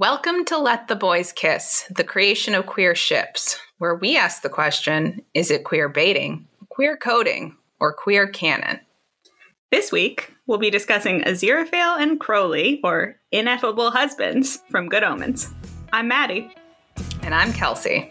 Welcome 0.00 0.46
to 0.46 0.56
Let 0.56 0.88
the 0.88 0.96
Boys 0.96 1.30
Kiss, 1.30 1.84
the 1.90 2.04
creation 2.04 2.54
of 2.54 2.64
queer 2.64 2.94
ships, 2.94 3.60
where 3.76 3.94
we 3.94 4.16
ask 4.16 4.40
the 4.40 4.48
question 4.48 5.20
is 5.34 5.50
it 5.50 5.64
queer 5.64 5.90
baiting, 5.90 6.48
queer 6.70 6.96
coding, 6.96 7.54
or 7.80 7.92
queer 7.92 8.26
canon? 8.26 8.80
This 9.70 9.92
week, 9.92 10.32
we'll 10.46 10.56
be 10.56 10.70
discussing 10.70 11.20
Aziraphale 11.20 12.00
and 12.00 12.18
Crowley, 12.18 12.80
or 12.82 13.16
Ineffable 13.30 13.90
Husbands, 13.90 14.62
from 14.70 14.88
Good 14.88 15.04
Omens. 15.04 15.52
I'm 15.92 16.08
Maddie. 16.08 16.50
And 17.22 17.34
I'm 17.34 17.52
Kelsey. 17.52 18.10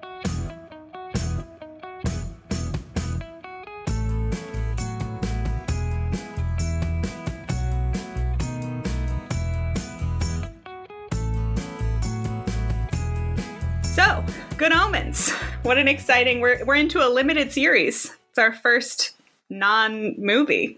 Good 14.69 14.77
Omens. 14.77 15.31
What 15.63 15.79
an 15.79 15.87
exciting, 15.87 16.41
we're, 16.41 16.63
we're 16.63 16.75
into 16.75 17.03
a 17.03 17.09
limited 17.09 17.51
series. 17.51 18.15
It's 18.29 18.37
our 18.37 18.53
first 18.53 19.15
non 19.49 20.13
movie. 20.19 20.77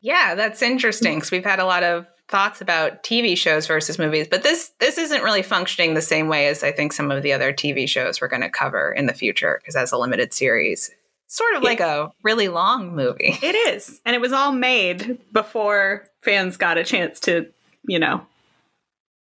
Yeah, 0.00 0.34
that's 0.34 0.62
interesting 0.62 1.16
because 1.16 1.30
we've 1.30 1.44
had 1.44 1.58
a 1.58 1.66
lot 1.66 1.82
of 1.82 2.06
thoughts 2.28 2.62
about 2.62 3.02
TV 3.02 3.36
shows 3.36 3.66
versus 3.66 3.98
movies, 3.98 4.26
but 4.26 4.42
this 4.42 4.72
this 4.80 4.96
isn't 4.96 5.22
really 5.22 5.42
functioning 5.42 5.92
the 5.92 6.00
same 6.00 6.28
way 6.28 6.46
as 6.46 6.64
I 6.64 6.72
think 6.72 6.94
some 6.94 7.10
of 7.10 7.22
the 7.22 7.34
other 7.34 7.52
TV 7.52 7.86
shows 7.86 8.22
we're 8.22 8.28
going 8.28 8.40
to 8.40 8.48
cover 8.48 8.90
in 8.90 9.04
the 9.04 9.12
future 9.12 9.60
because 9.60 9.76
as 9.76 9.92
a 9.92 9.98
limited 9.98 10.32
series, 10.32 10.90
sort 11.26 11.56
of 11.56 11.62
like 11.62 11.80
a 11.80 12.10
really 12.22 12.48
long 12.48 12.96
movie. 12.96 13.36
It 13.42 13.54
is. 13.54 14.00
And 14.06 14.16
it 14.16 14.22
was 14.22 14.32
all 14.32 14.52
made 14.52 15.18
before 15.30 16.08
fans 16.22 16.56
got 16.56 16.78
a 16.78 16.84
chance 16.84 17.20
to, 17.20 17.52
you 17.86 17.98
know, 17.98 18.26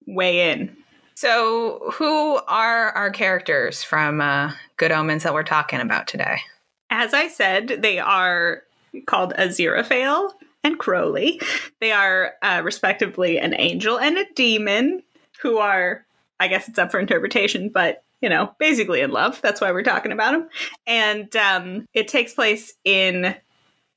weigh 0.07 0.51
in. 0.51 0.75
So, 1.17 1.93
who 1.95 2.37
are 2.47 2.91
our 2.91 3.09
characters 3.09 3.83
from 3.83 4.21
uh, 4.21 4.53
Good 4.77 4.93
Omens 4.93 5.23
that 5.23 5.33
we're 5.33 5.45
talking 5.45 5.81
about 5.81 6.07
today? 6.07 6.41
As 6.91 7.15
I 7.15 7.29
said, 7.29 7.79
they 7.81 7.99
are 7.99 8.65
called 9.07 9.33
Aziraphale 9.39 10.33
and 10.63 10.79
Crowley. 10.79 11.41
They 11.81 11.91
are 11.91 12.35
uh, 12.43 12.61
respectively 12.63 13.39
an 13.39 13.55
angel 13.59 13.99
and 13.99 14.19
a 14.19 14.27
demon 14.35 15.03
who 15.41 15.57
are, 15.57 16.05
I 16.39 16.49
guess 16.49 16.69
it's 16.69 16.79
up 16.79 16.91
for 16.91 17.01
interpretation, 17.01 17.71
but 17.71 18.05
you 18.21 18.29
know, 18.29 18.55
basically 18.59 19.01
in 19.01 19.11
love. 19.11 19.41
That's 19.41 19.61
why 19.61 19.73
we're 19.73 19.83
talking 19.83 20.13
about 20.13 20.33
them. 20.33 20.49
And 20.87 21.35
um, 21.35 21.87
it 21.95 22.09
takes 22.09 22.35
place 22.35 22.75
in 22.85 23.35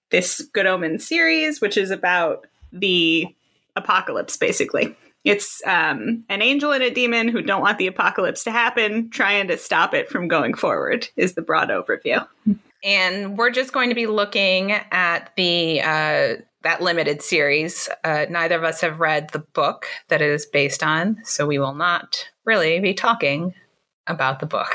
this 0.09 0.39
Good 0.53 0.67
Omens 0.67 1.05
series, 1.05 1.59
which 1.59 1.75
is 1.75 1.91
about 1.91 2.47
the 2.71 3.27
apocalypse, 3.75 4.37
basically. 4.37 4.95
It's 5.29 5.61
um, 5.65 6.23
an 6.29 6.41
angel 6.41 6.71
and 6.71 6.83
a 6.83 6.91
demon 6.91 7.27
who 7.27 7.41
don't 7.41 7.61
want 7.61 7.77
the 7.77 7.87
apocalypse 7.87 8.43
to 8.45 8.51
happen, 8.51 9.09
trying 9.09 9.47
to 9.47 9.57
stop 9.57 9.93
it 9.93 10.09
from 10.09 10.27
going 10.27 10.53
forward, 10.53 11.07
is 11.15 11.35
the 11.35 11.41
broad 11.41 11.69
overview. 11.69 12.25
And 12.83 13.37
we're 13.37 13.51
just 13.51 13.73
going 13.73 13.89
to 13.89 13.95
be 13.95 14.07
looking 14.07 14.71
at 14.71 15.31
the 15.35 15.81
uh, 15.81 16.35
that 16.63 16.81
limited 16.81 17.21
series. 17.21 17.89
Uh, 18.03 18.25
neither 18.29 18.55
of 18.55 18.63
us 18.63 18.81
have 18.81 18.99
read 18.99 19.29
the 19.31 19.39
book 19.39 19.87
that 20.07 20.21
it 20.21 20.29
is 20.29 20.45
based 20.45 20.83
on, 20.83 21.17
so 21.23 21.45
we 21.45 21.59
will 21.59 21.75
not 21.75 22.27
really 22.45 22.79
be 22.79 22.93
talking 22.93 23.53
about 24.07 24.39
the 24.39 24.45
book. 24.45 24.73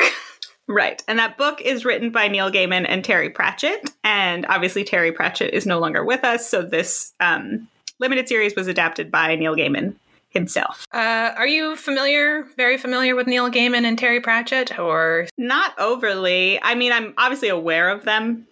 Right. 0.66 1.02
And 1.06 1.18
that 1.18 1.36
book 1.36 1.60
is 1.60 1.84
written 1.84 2.10
by 2.10 2.28
Neil 2.28 2.50
Gaiman 2.50 2.86
and 2.88 3.04
Terry 3.04 3.28
Pratchett. 3.28 3.90
And 4.02 4.46
obviously, 4.46 4.82
Terry 4.82 5.12
Pratchett 5.12 5.52
is 5.52 5.66
no 5.66 5.78
longer 5.78 6.02
with 6.02 6.24
us. 6.24 6.48
So, 6.48 6.62
this 6.62 7.12
um, 7.20 7.68
limited 8.00 8.28
series 8.28 8.56
was 8.56 8.66
adapted 8.66 9.10
by 9.10 9.34
Neil 9.36 9.54
Gaiman 9.54 9.94
himself. 10.34 10.86
Uh, 10.92 11.32
are 11.36 11.46
you 11.46 11.76
familiar, 11.76 12.46
very 12.56 12.76
familiar 12.76 13.14
with 13.14 13.26
Neil 13.26 13.50
Gaiman 13.50 13.84
and 13.84 13.98
Terry 13.98 14.20
Pratchett, 14.20 14.78
or 14.78 15.28
Not 15.38 15.72
overly. 15.78 16.60
I 16.62 16.74
mean, 16.74 16.92
I'm 16.92 17.14
obviously 17.16 17.48
aware 17.48 17.88
of 17.88 18.04
them 18.04 18.46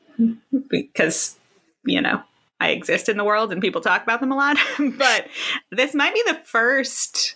because, 0.71 1.37
you 1.85 2.01
know, 2.01 2.23
I 2.61 2.69
exist 2.69 3.09
in 3.09 3.17
the 3.17 3.25
world 3.25 3.53
and 3.53 3.61
people 3.61 3.81
talk 3.81 4.03
about 4.05 4.21
them 4.21 4.33
a 4.33 4.37
lot. 4.37 4.57
but 4.79 5.27
this 5.71 5.95
might 5.95 6.15
be 6.15 6.23
the 6.27 6.41
first 6.45 7.35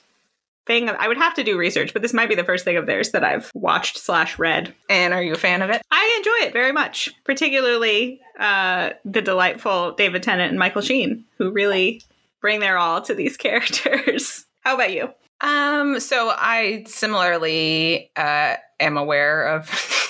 thing 0.66 0.88
I 0.88 1.09
would 1.09 1.16
have 1.16 1.34
to 1.34 1.44
do 1.44 1.56
research, 1.56 1.93
but 1.93 2.03
this 2.03 2.12
might 2.12 2.28
be 2.28 2.34
the 2.34 2.44
first 2.44 2.65
thing 2.65 2.76
of 2.76 2.87
theirs 2.87 3.12
that 3.12 3.25
I've 3.25 3.50
watched 3.54 3.99
slash 3.99 4.38
read. 4.38 4.75
and 4.88 5.15
are 5.15 5.22
you 5.22 5.32
a 5.32 5.38
fan 5.38 5.62
of 5.62 5.70
it? 5.70 5.82
I 5.91 6.15
enjoy 6.19 6.47
it 6.49 6.53
very 6.53 6.72
much, 6.72 7.15
particularly 7.25 8.20
uh, 8.38 8.91
the 9.04 9.22
delightful 9.22 9.93
David 9.93 10.22
Tennant 10.22 10.50
and 10.50 10.59
Michael 10.59 10.82
Sheen, 10.82 11.25
who 11.38 11.50
really 11.50 12.03
bring 12.41 12.60
their 12.60 12.78
all 12.78 13.00
to 13.02 13.14
these 13.14 13.36
characters. 13.36 14.47
How 14.60 14.74
about 14.74 14.92
you? 14.92 15.10
Um, 15.41 16.00
so 16.00 16.32
I 16.34 16.84
similarly 16.86 18.10
uh, 18.16 18.56
am 18.80 18.97
aware 18.97 19.47
of 19.47 19.69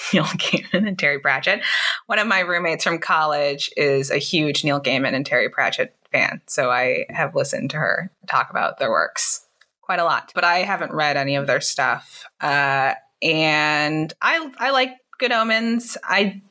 Neil 0.12 0.25
Gaiman 0.25 0.86
and 0.86 0.98
Terry 0.98 1.19
Pratchett. 1.19 1.62
One 2.06 2.19
of 2.19 2.28
my 2.28 2.41
roommates 2.41 2.84
from 2.84 2.98
college 2.98 3.70
is 3.76 4.10
a 4.10 4.19
huge 4.19 4.65
Neil 4.65 4.81
Gaiman 4.81 5.15
and 5.15 5.26
Terry 5.26 5.48
Pratchett 5.48 5.97
fan, 6.12 6.41
so 6.47 6.70
I 6.70 7.06
have 7.10 7.34
listened 7.34 7.70
to 7.70 7.78
her 7.78 8.10
talk 8.28 8.50
about 8.50 8.78
their 8.78 8.91
works 8.91 9.47
quite 9.86 9.98
a 9.98 10.04
lot. 10.04 10.32
But 10.34 10.44
I 10.44 10.59
haven't 10.59 10.92
read 10.92 11.16
any 11.16 11.36
of 11.36 11.47
their 11.47 11.60
stuff, 11.60 12.25
uh, 12.41 12.94
and 13.22 14.12
I 14.22 14.50
I 14.59 14.70
like 14.70 14.91
Good 15.19 15.32
Omens. 15.32 15.97
I 16.04 16.42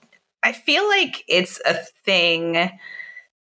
I 0.43 0.51
feel 0.51 0.87
like 0.87 1.23
it's 1.27 1.61
a 1.65 1.75
thing 2.05 2.71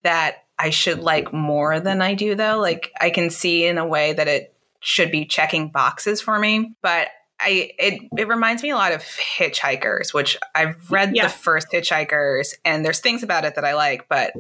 that 0.03 0.42
I 0.63 0.71
should 0.71 1.01
like 1.01 1.33
more 1.33 1.81
than 1.81 2.01
I 2.01 2.15
do, 2.15 2.35
though. 2.37 2.59
Like 2.61 2.93
I 3.01 3.11
can 3.11 3.31
see 3.31 3.67
in 3.67 3.79
a 3.79 3.87
way 3.87 4.13
that 4.13 4.29
it 4.29 4.55
should 4.81 5.11
be 5.11 5.25
checking 5.25 5.69
boxes 5.71 6.21
for 6.21 6.39
me, 6.39 6.75
but 6.83 7.09
I 7.41 7.73
it 7.79 8.03
it 8.17 8.29
reminds 8.29 8.63
me 8.63 8.71
a 8.71 8.77
lot 8.77 8.93
of 8.93 9.03
Hitchhikers, 9.03 10.15
which 10.15 10.39
I've 10.55 10.91
read 10.91 11.17
Yeah. 11.17 11.25
the 11.25 11.29
first 11.33 11.69
Hitchhikers, 11.73 12.55
and 12.65 12.85
there's 12.85 13.01
things 13.01 13.23
about 13.25 13.45
it 13.45 13.57
that 13.57 13.65
I 13.65 13.75
like, 13.75 14.09
but 14.09 14.33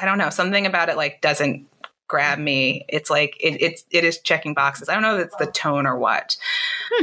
I 0.00 0.04
don't 0.04 0.18
know, 0.18 0.30
something 0.30 0.66
about 0.66 0.90
it 0.90 0.96
like 0.96 1.20
doesn't 1.22 1.66
grab 2.06 2.38
me. 2.38 2.84
It's 2.88 3.08
like 3.08 3.34
it, 3.40 3.62
it's 3.62 3.84
it 3.90 4.04
is 4.04 4.18
checking 4.20 4.52
boxes. 4.52 4.88
I 4.90 4.94
don't 4.94 5.02
know 5.02 5.16
if 5.18 5.26
it's 5.26 5.36
the 5.36 5.46
tone 5.46 5.86
or 5.86 5.96
what. 5.98 6.36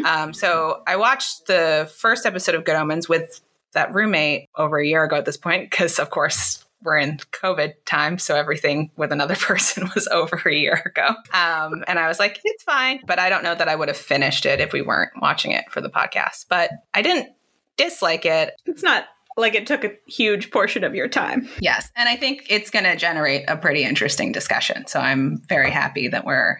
Um, 0.05 0.33
so 0.33 0.83
I 0.85 0.95
watched 0.97 1.47
the 1.47 1.91
first 1.97 2.25
episode 2.27 2.53
of 2.55 2.63
Good 2.63 2.75
Omens 2.75 3.09
with 3.09 3.41
that 3.73 3.93
roommate 3.95 4.47
over 4.55 4.77
a 4.77 4.85
year 4.85 5.03
ago 5.03 5.15
at 5.15 5.25
this 5.25 5.37
point, 5.37 5.69
because 5.71 5.97
of 5.99 6.09
course 6.11 6.63
we're 6.83 6.97
in 6.97 7.17
COVID 7.31 7.73
time, 7.85 8.17
so 8.17 8.35
everything 8.35 8.91
with 8.95 9.11
another 9.11 9.35
person 9.39 9.89
was 9.95 10.07
over 10.07 10.41
a 10.45 10.53
year 10.53 10.81
ago. 10.85 11.07
Um, 11.33 11.83
and 11.87 11.99
I 11.99 12.07
was 12.07 12.19
like, 12.19 12.39
it's 12.43 12.63
fine, 12.63 13.01
but 13.05 13.19
I 13.19 13.29
don't 13.29 13.43
know 13.43 13.55
that 13.55 13.67
I 13.67 13.75
would 13.75 13.87
have 13.87 13.97
finished 13.97 14.45
it 14.45 14.59
if 14.59 14.73
we 14.73 14.81
weren't 14.81 15.11
watching 15.21 15.51
it 15.51 15.65
for 15.69 15.81
the 15.81 15.89
podcast. 15.89 16.45
But 16.49 16.71
I 16.93 17.01
didn't 17.01 17.29
dislike 17.77 18.25
it. 18.25 18.53
It's 18.65 18.83
not 18.83 19.05
like 19.37 19.55
it 19.55 19.65
took 19.65 19.83
a 19.83 19.95
huge 20.07 20.51
portion 20.51 20.83
of 20.83 20.95
your 20.95 21.07
time. 21.07 21.47
Yes, 21.59 21.89
and 21.95 22.09
I 22.09 22.15
think 22.15 22.45
it's 22.49 22.69
going 22.69 22.85
to 22.85 22.95
generate 22.95 23.45
a 23.47 23.57
pretty 23.57 23.83
interesting 23.83 24.31
discussion. 24.31 24.87
So 24.87 24.99
I'm 24.99 25.41
very 25.47 25.71
happy 25.71 26.07
that 26.09 26.25
we're 26.25 26.57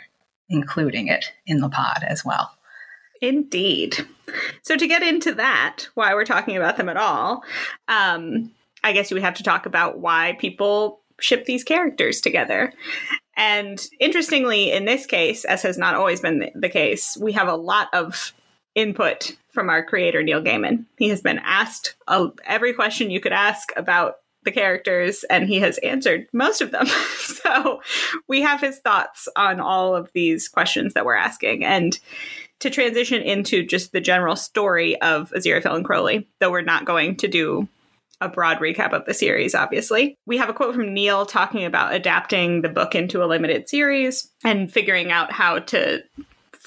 including 0.50 1.08
it 1.08 1.32
in 1.46 1.60
the 1.60 1.70
pod 1.70 2.04
as 2.08 2.24
well. 2.26 2.52
Indeed. 3.22 4.06
So 4.64 4.76
to 4.76 4.88
get 4.88 5.04
into 5.04 5.34
that, 5.36 5.88
why 5.94 6.14
we're 6.16 6.26
talking 6.26 6.58
about 6.58 6.78
them 6.78 6.90
at 6.90 6.98
all, 6.98 7.44
um, 7.88 8.52
I 8.84 8.94
guess 8.94 9.12
you 9.12 9.16
would 9.16 9.24
have 9.24 9.36
to 9.36 9.44
talk 9.44 9.66
about 9.66 10.00
why 10.00 10.38
people 10.40 11.02
ship 11.20 11.46
these 11.46 11.64
characters 11.64 12.20
together. 12.22 12.74
And 13.38 13.86
interestingly, 14.00 14.72
in 14.72 14.86
this 14.86 15.06
case, 15.06 15.46
as 15.46 15.62
has 15.64 15.78
not 15.78 15.96
always 15.96 16.20
been 16.20 16.52
the- 16.54 16.70
case, 16.70 17.18
we 17.20 17.32
have 17.34 17.48
a 17.48 17.56
lot 17.56 17.90
of 17.94 18.34
input 18.76 19.36
from 19.52 19.70
our 19.70 19.84
creator, 19.84 20.24
Neil 20.24 20.42
Gaiman. 20.42 20.86
He 20.98 21.10
has 21.10 21.22
been 21.22 21.40
asked 21.44 21.96
every 22.46 22.74
question 22.74 23.12
you 23.12 23.20
could 23.20 23.34
ask 23.34 23.72
about 23.76 24.16
the 24.44 24.52
characters, 24.52 25.24
and 25.26 25.48
he 25.48 25.60
has 25.60 25.78
answered 25.80 26.28
most 26.34 26.62
of 26.62 26.72
them. 26.72 26.88
so 27.18 27.82
we 28.28 28.42
have 28.42 28.62
his 28.62 28.80
thoughts 28.80 29.28
on 29.36 29.60
all 29.60 29.96
of 29.96 30.10
these 30.14 30.48
questions 30.48 30.94
that 30.94 31.06
we're 31.06 31.16
asking. 31.16 31.64
And 31.64 32.00
to 32.60 32.70
transition 32.70 33.22
into 33.22 33.64
just 33.64 33.92
the 33.92 34.02
general 34.02 34.36
story 34.36 35.00
of 35.02 35.32
Aziraphale 35.32 35.76
and 35.76 35.86
Crowley, 35.86 36.28
though 36.40 36.52
we're 36.52 36.62
not 36.62 36.86
going 36.86 37.18
to 37.18 37.28
do 37.28 37.68
a 38.22 38.30
broad 38.30 38.60
recap 38.60 38.94
of 38.94 39.06
the 39.06 39.14
series, 39.14 39.54
obviously. 39.56 40.16
We 40.26 40.38
have 40.38 40.50
a 40.50 40.54
quote 40.54 40.76
from 40.76 40.94
Neil 40.94 41.26
talking 41.26 41.66
about 41.66 41.94
adapting 41.94 42.62
the 42.62 42.70
book 42.70 42.96
into 42.96 43.24
a 43.24 43.26
limited 43.26 43.68
series 43.68 44.32
and 44.44 44.72
figuring 44.72 45.12
out 45.12 45.32
how 45.32 45.60
to 45.60 46.04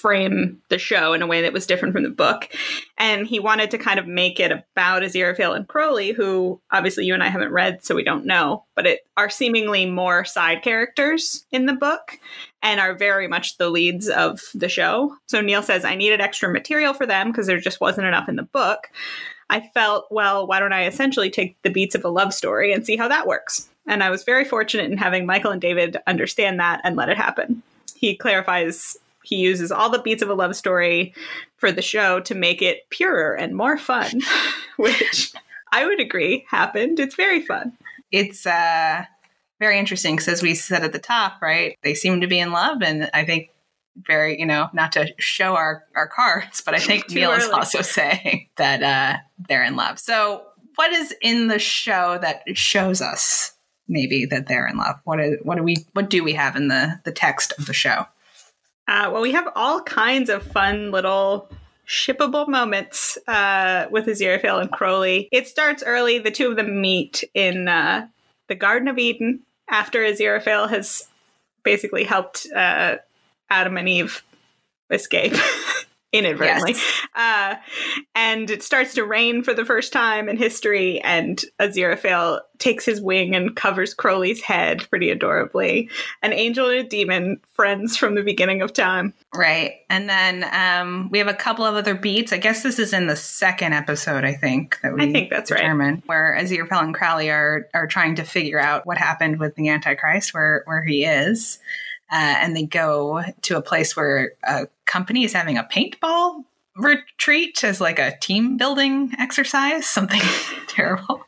frame 0.05 0.61
the 0.69 0.77
show 0.77 1.15
in 1.15 1.23
a 1.23 1.27
way 1.27 1.41
that 1.41 1.53
was 1.53 1.67
different 1.67 1.95
from 1.95 2.03
the 2.03 2.11
book. 2.11 2.49
And 2.99 3.27
he 3.27 3.41
wanted 3.41 3.71
to 3.71 3.79
kind 3.79 3.99
of 3.99 4.07
make 4.07 4.39
it 4.39 4.53
about 4.53 5.03
Aziraphale 5.03 5.57
and 5.57 5.67
Crowley, 5.67 6.13
who 6.13 6.61
obviously 6.71 7.07
you 7.07 7.15
and 7.15 7.23
I 7.23 7.29
haven't 7.29 7.53
read, 7.53 7.83
so 7.83 7.95
we 7.95 8.05
don't 8.05 8.27
know, 8.27 8.65
but 8.75 8.87
it 8.87 9.01
are 9.17 9.31
seemingly 9.31 9.87
more 9.87 10.25
side 10.25 10.63
characters 10.63 11.47
in 11.53 11.65
the 11.65 11.73
book 11.73 12.19
and 12.63 12.81
are 12.81 12.95
very 12.95 13.29
much 13.29 13.57
the 13.57 13.71
leads 13.71 14.09
of 14.09 14.41
the 14.55 14.69
show. 14.69 15.15
So 15.29 15.41
Neil 15.41 15.63
says, 15.63 15.85
I 15.85 15.95
needed 15.95 16.21
extra 16.21 16.53
material 16.53 16.93
for 16.93 17.07
them 17.07 17.31
because 17.31 17.47
there 17.47 17.59
just 17.59 17.81
wasn't 17.81 18.07
enough 18.07 18.29
in 18.29 18.37
the 18.37 18.43
book. 18.43 18.89
I 19.51 19.61
felt, 19.75 20.07
well, 20.11 20.47
why 20.47 20.61
don't 20.61 20.73
I 20.73 20.87
essentially 20.87 21.31
take 21.31 21.61
the 21.63 21.71
beats 21.71 21.95
of 21.95 22.05
a 22.05 22.09
love 22.09 22.33
story 22.33 22.73
and 22.73 22.85
see 22.85 22.97
how 22.97 23.09
that 23.09 23.27
works? 23.27 23.69
And 23.87 24.03
I 24.03 24.11
was 24.11 24.25
very 24.25 24.45
fortunate 24.45 24.91
in 24.91 24.99
having 24.99 25.27
Michael 25.27 25.51
and 25.51 25.61
David 25.61 25.99
understand 26.07 26.59
that 26.61 26.81
and 26.85 26.97
let 26.97 27.11
it 27.11 27.17
happen. 27.17 27.63
He 27.95 28.17
clarifies 28.17 28.97
he 29.25 29.37
uses 29.37 29.73
all 29.73 29.91
the 29.91 30.03
beats 30.03 30.23
of 30.23 30.29
a 30.29 30.35
love 30.35 30.55
story 30.55 31.15
for 31.57 31.73
the 31.73 31.83
show 31.83 32.21
to 32.21 32.35
make 32.35 32.61
it 32.61 32.89
purer 32.91 33.35
and 33.35 33.57
more 33.57 33.79
fun, 33.79 34.21
which 34.77 35.33
I 35.73 35.87
would 35.87 35.99
agree 35.99 36.45
happened. 36.51 37.01
It's 37.01 37.15
very 37.15 37.41
fun. 37.41 37.73
It's 38.13 38.47
uh, 38.47 39.05
very 39.61 39.79
interesting 39.79 40.15
because, 40.15 40.29
as 40.29 40.43
we 40.43 40.55
said 40.55 40.85
at 40.85 40.93
the 40.93 40.99
top, 40.99 41.41
right, 41.41 41.79
they 41.83 41.95
seem 41.95 42.21
to 42.21 42.27
be 42.27 42.39
in 42.39 42.53
love, 42.53 42.83
and 42.83 43.11
I 43.15 43.25
think 43.25 43.49
very, 43.97 44.39
you 44.39 44.47
know, 44.47 44.69
not 44.73 44.93
to 44.93 45.13
show 45.19 45.55
our 45.55 45.85
our 45.95 46.09
cards, 46.09 46.61
but 46.61 46.75
I 46.75 46.79
think 46.79 47.11
Neil 47.11 47.33
is 47.33 47.49
also 47.49 47.83
saying 47.83 48.49
that 48.57 48.83
uh, 48.83 49.19
they're 49.49 49.65
in 49.65 49.77
love. 49.77 49.99
So, 49.99 50.45
what 50.77 50.93
is 50.93 51.15
in 51.21 51.49
the 51.49 51.59
show 51.59 52.19
that 52.21 52.43
shows 52.57 53.01
us 53.01 53.53
maybe 53.89 54.27
that 54.27 54.47
they're 54.47 54.67
in 54.67 54.77
love? 54.77 54.97
What 55.05 55.21
is 55.21 55.39
what 55.43 55.57
do 55.57 55.63
we 55.63 55.87
what 55.93 56.11
do 56.11 56.25
we 56.25 56.35
have 56.35 56.57
in 56.57 56.69
the 56.69 57.01
the 57.05 57.13
text 57.13 57.53
of 57.59 57.67
the 57.67 57.75
show? 57.75 58.07
Uh, 58.87 59.11
well, 59.13 59.23
we 59.23 59.33
have 59.33 59.49
all 59.55 59.81
kinds 59.83 60.29
of 60.29 60.43
fun 60.43 60.91
little 60.91 61.49
shippable 61.87 62.49
moments 62.49 63.19
uh, 63.29 63.87
with 63.91 64.07
Aziraphale 64.07 64.61
and 64.61 64.71
Crowley. 64.71 65.29
It 65.33 65.47
starts 65.49 65.83
early. 65.85 66.19
The 66.19 66.31
two 66.31 66.51
of 66.51 66.57
them 66.57 66.81
meet 66.81 67.25
in 67.35 67.69
uh, 67.69 68.09
the 68.49 68.55
Garden 68.55 68.89
of 68.89 68.99
Eden 68.99 69.41
after 69.69 70.01
Aziraphale 70.01 70.69
has 70.69 71.09
basically 71.63 72.05
helped 72.05 72.47
uh, 72.55 72.97
Adam 73.55 73.77
and 73.77 73.89
Eve 73.89 74.23
escape. 74.91 75.35
inadvertently. 76.15 76.73
Yes. 76.73 77.07
Uh, 77.17 77.57
and 78.15 78.49
it 78.49 78.63
starts 78.63 78.95
to 78.95 79.05
rain 79.05 79.43
for 79.43 79.53
the 79.53 79.65
first 79.65 79.93
time 79.93 80.29
in 80.29 80.37
history, 80.37 81.01
and 81.03 81.45
Aziraphale 81.61 82.41
takes 82.59 82.85
his 82.85 83.01
wing 83.01 83.35
and 83.35 83.57
covers 83.57 83.95
Crowley's 83.95 84.41
head 84.41 84.89
pretty 84.89 85.11
adorably. 85.11 85.91
An 86.23 86.33
angel 86.33 86.69
and 86.69 86.79
a 86.79 86.89
demon, 86.89 87.41
friends 87.53 87.97
from 87.97 88.15
the 88.15 88.23
beginning 88.23 88.63
of 88.63 88.73
time. 88.73 89.13
Right. 89.35 89.75
And 89.91 90.09
then 90.09 90.45
um, 90.53 91.09
we 91.11 91.19
have 91.19 91.27
a 91.27 91.35
couple 91.35 91.65
of 91.65 91.75
other 91.75 91.97
beats. 91.97 92.33
I 92.33 92.39
guess 92.39 92.63
this 92.63 92.79
is 92.79 92.93
in 92.93 93.09
the 93.09 93.17
second 93.17 93.73
episode, 93.73 94.25
I 94.25 94.35
think, 94.35 94.79
that 94.83 94.95
we 94.95 95.03
I 95.03 95.13
think 95.13 95.31
that's 95.31 95.51
determined, 95.51 95.97
right. 95.97 96.09
where 96.09 96.39
Aziraphale 96.41 96.85
and 96.85 96.95
Crowley 96.95 97.29
are, 97.29 97.69
are 97.75 97.89
trying 97.89 98.15
to 98.17 98.23
figure 98.23 98.61
out 98.61 98.87
what 98.87 98.99
happened 98.99 99.41
with 99.41 99.57
the 99.57 99.69
Antichrist, 99.69 100.33
where, 100.33 100.63
where 100.67 100.85
he 100.85 101.05
is. 101.05 101.59
Uh, 102.11 102.17
and 102.17 102.57
they 102.57 102.65
go 102.65 103.23
to 103.43 103.57
a 103.57 103.63
place 103.63 103.97
where 103.97 104.35
a 104.45 104.69
company 104.87 105.25
is 105.25 105.33
having 105.33 105.59
a 105.59 105.65
paintball 105.65 106.45
retreat 106.77 107.63
as 107.65 107.81
like 107.81 107.99
a 107.99 108.17
team 108.19 108.57
building 108.57 109.13
exercise, 109.19 109.87
something 109.89 110.21
terrible. 110.69 111.25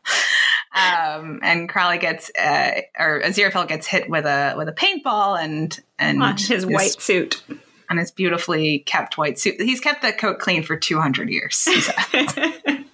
Um, 0.75 1.39
and 1.41 1.67
Crowley 1.67 1.97
gets, 1.97 2.29
uh, 2.37 2.81
or 2.99 3.21
Aziraphale 3.21 3.67
gets 3.67 3.87
hit 3.87 4.09
with 4.09 4.25
a 4.25 4.53
with 4.57 4.69
a 4.69 4.73
paintball, 4.73 5.39
and 5.39 5.77
and 5.97 6.21
On 6.21 6.33
his, 6.33 6.47
his 6.47 6.65
white 6.65 7.01
suit, 7.01 7.41
on 7.89 7.97
his 7.97 8.11
beautifully 8.11 8.79
kept 8.79 9.17
white 9.17 9.39
suit. 9.39 9.59
He's 9.59 9.79
kept 9.79 10.03
the 10.03 10.13
coat 10.13 10.39
clean 10.39 10.61
for 10.63 10.77
two 10.77 10.99
hundred 10.99 11.29
years. 11.29 11.67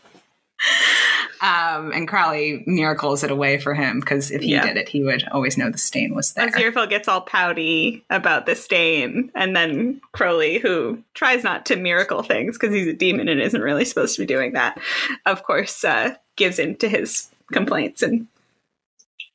Um, 1.42 1.92
and 1.92 2.08
Crowley 2.08 2.64
miracles 2.66 3.22
it 3.22 3.30
away 3.30 3.58
for 3.58 3.74
him 3.74 4.00
because 4.00 4.32
if 4.32 4.42
he 4.42 4.52
yeah. 4.52 4.66
did 4.66 4.78
it, 4.78 4.88
he 4.88 5.04
would 5.04 5.28
always 5.30 5.58
know 5.58 5.70
the 5.70 5.78
stain 5.78 6.16
was 6.16 6.32
there. 6.34 6.48
Aziraphale 6.48 6.90
gets 6.90 7.10
all 7.10 7.20
pouty 7.20 8.06
about 8.10 8.46
the 8.46 8.56
stain, 8.56 9.30
and 9.36 9.54
then 9.54 10.00
Crowley, 10.14 10.60
who 10.60 11.04
tries 11.16 11.44
not 11.44 11.66
to 11.66 11.76
miracle 11.76 12.24
things 12.24 12.58
because 12.58 12.74
he's 12.74 12.88
a 12.88 12.94
demon 12.94 13.28
and 13.28 13.42
isn't 13.42 13.62
really 13.62 13.84
supposed 13.84 14.16
to 14.16 14.22
be 14.22 14.26
doing 14.26 14.54
that, 14.54 14.80
of 15.26 15.44
course, 15.44 15.84
uh, 15.84 16.16
gives 16.38 16.60
in 16.60 16.78
to 16.78 16.88
his 16.88 17.30
complaints 17.52 18.02
and 18.02 18.28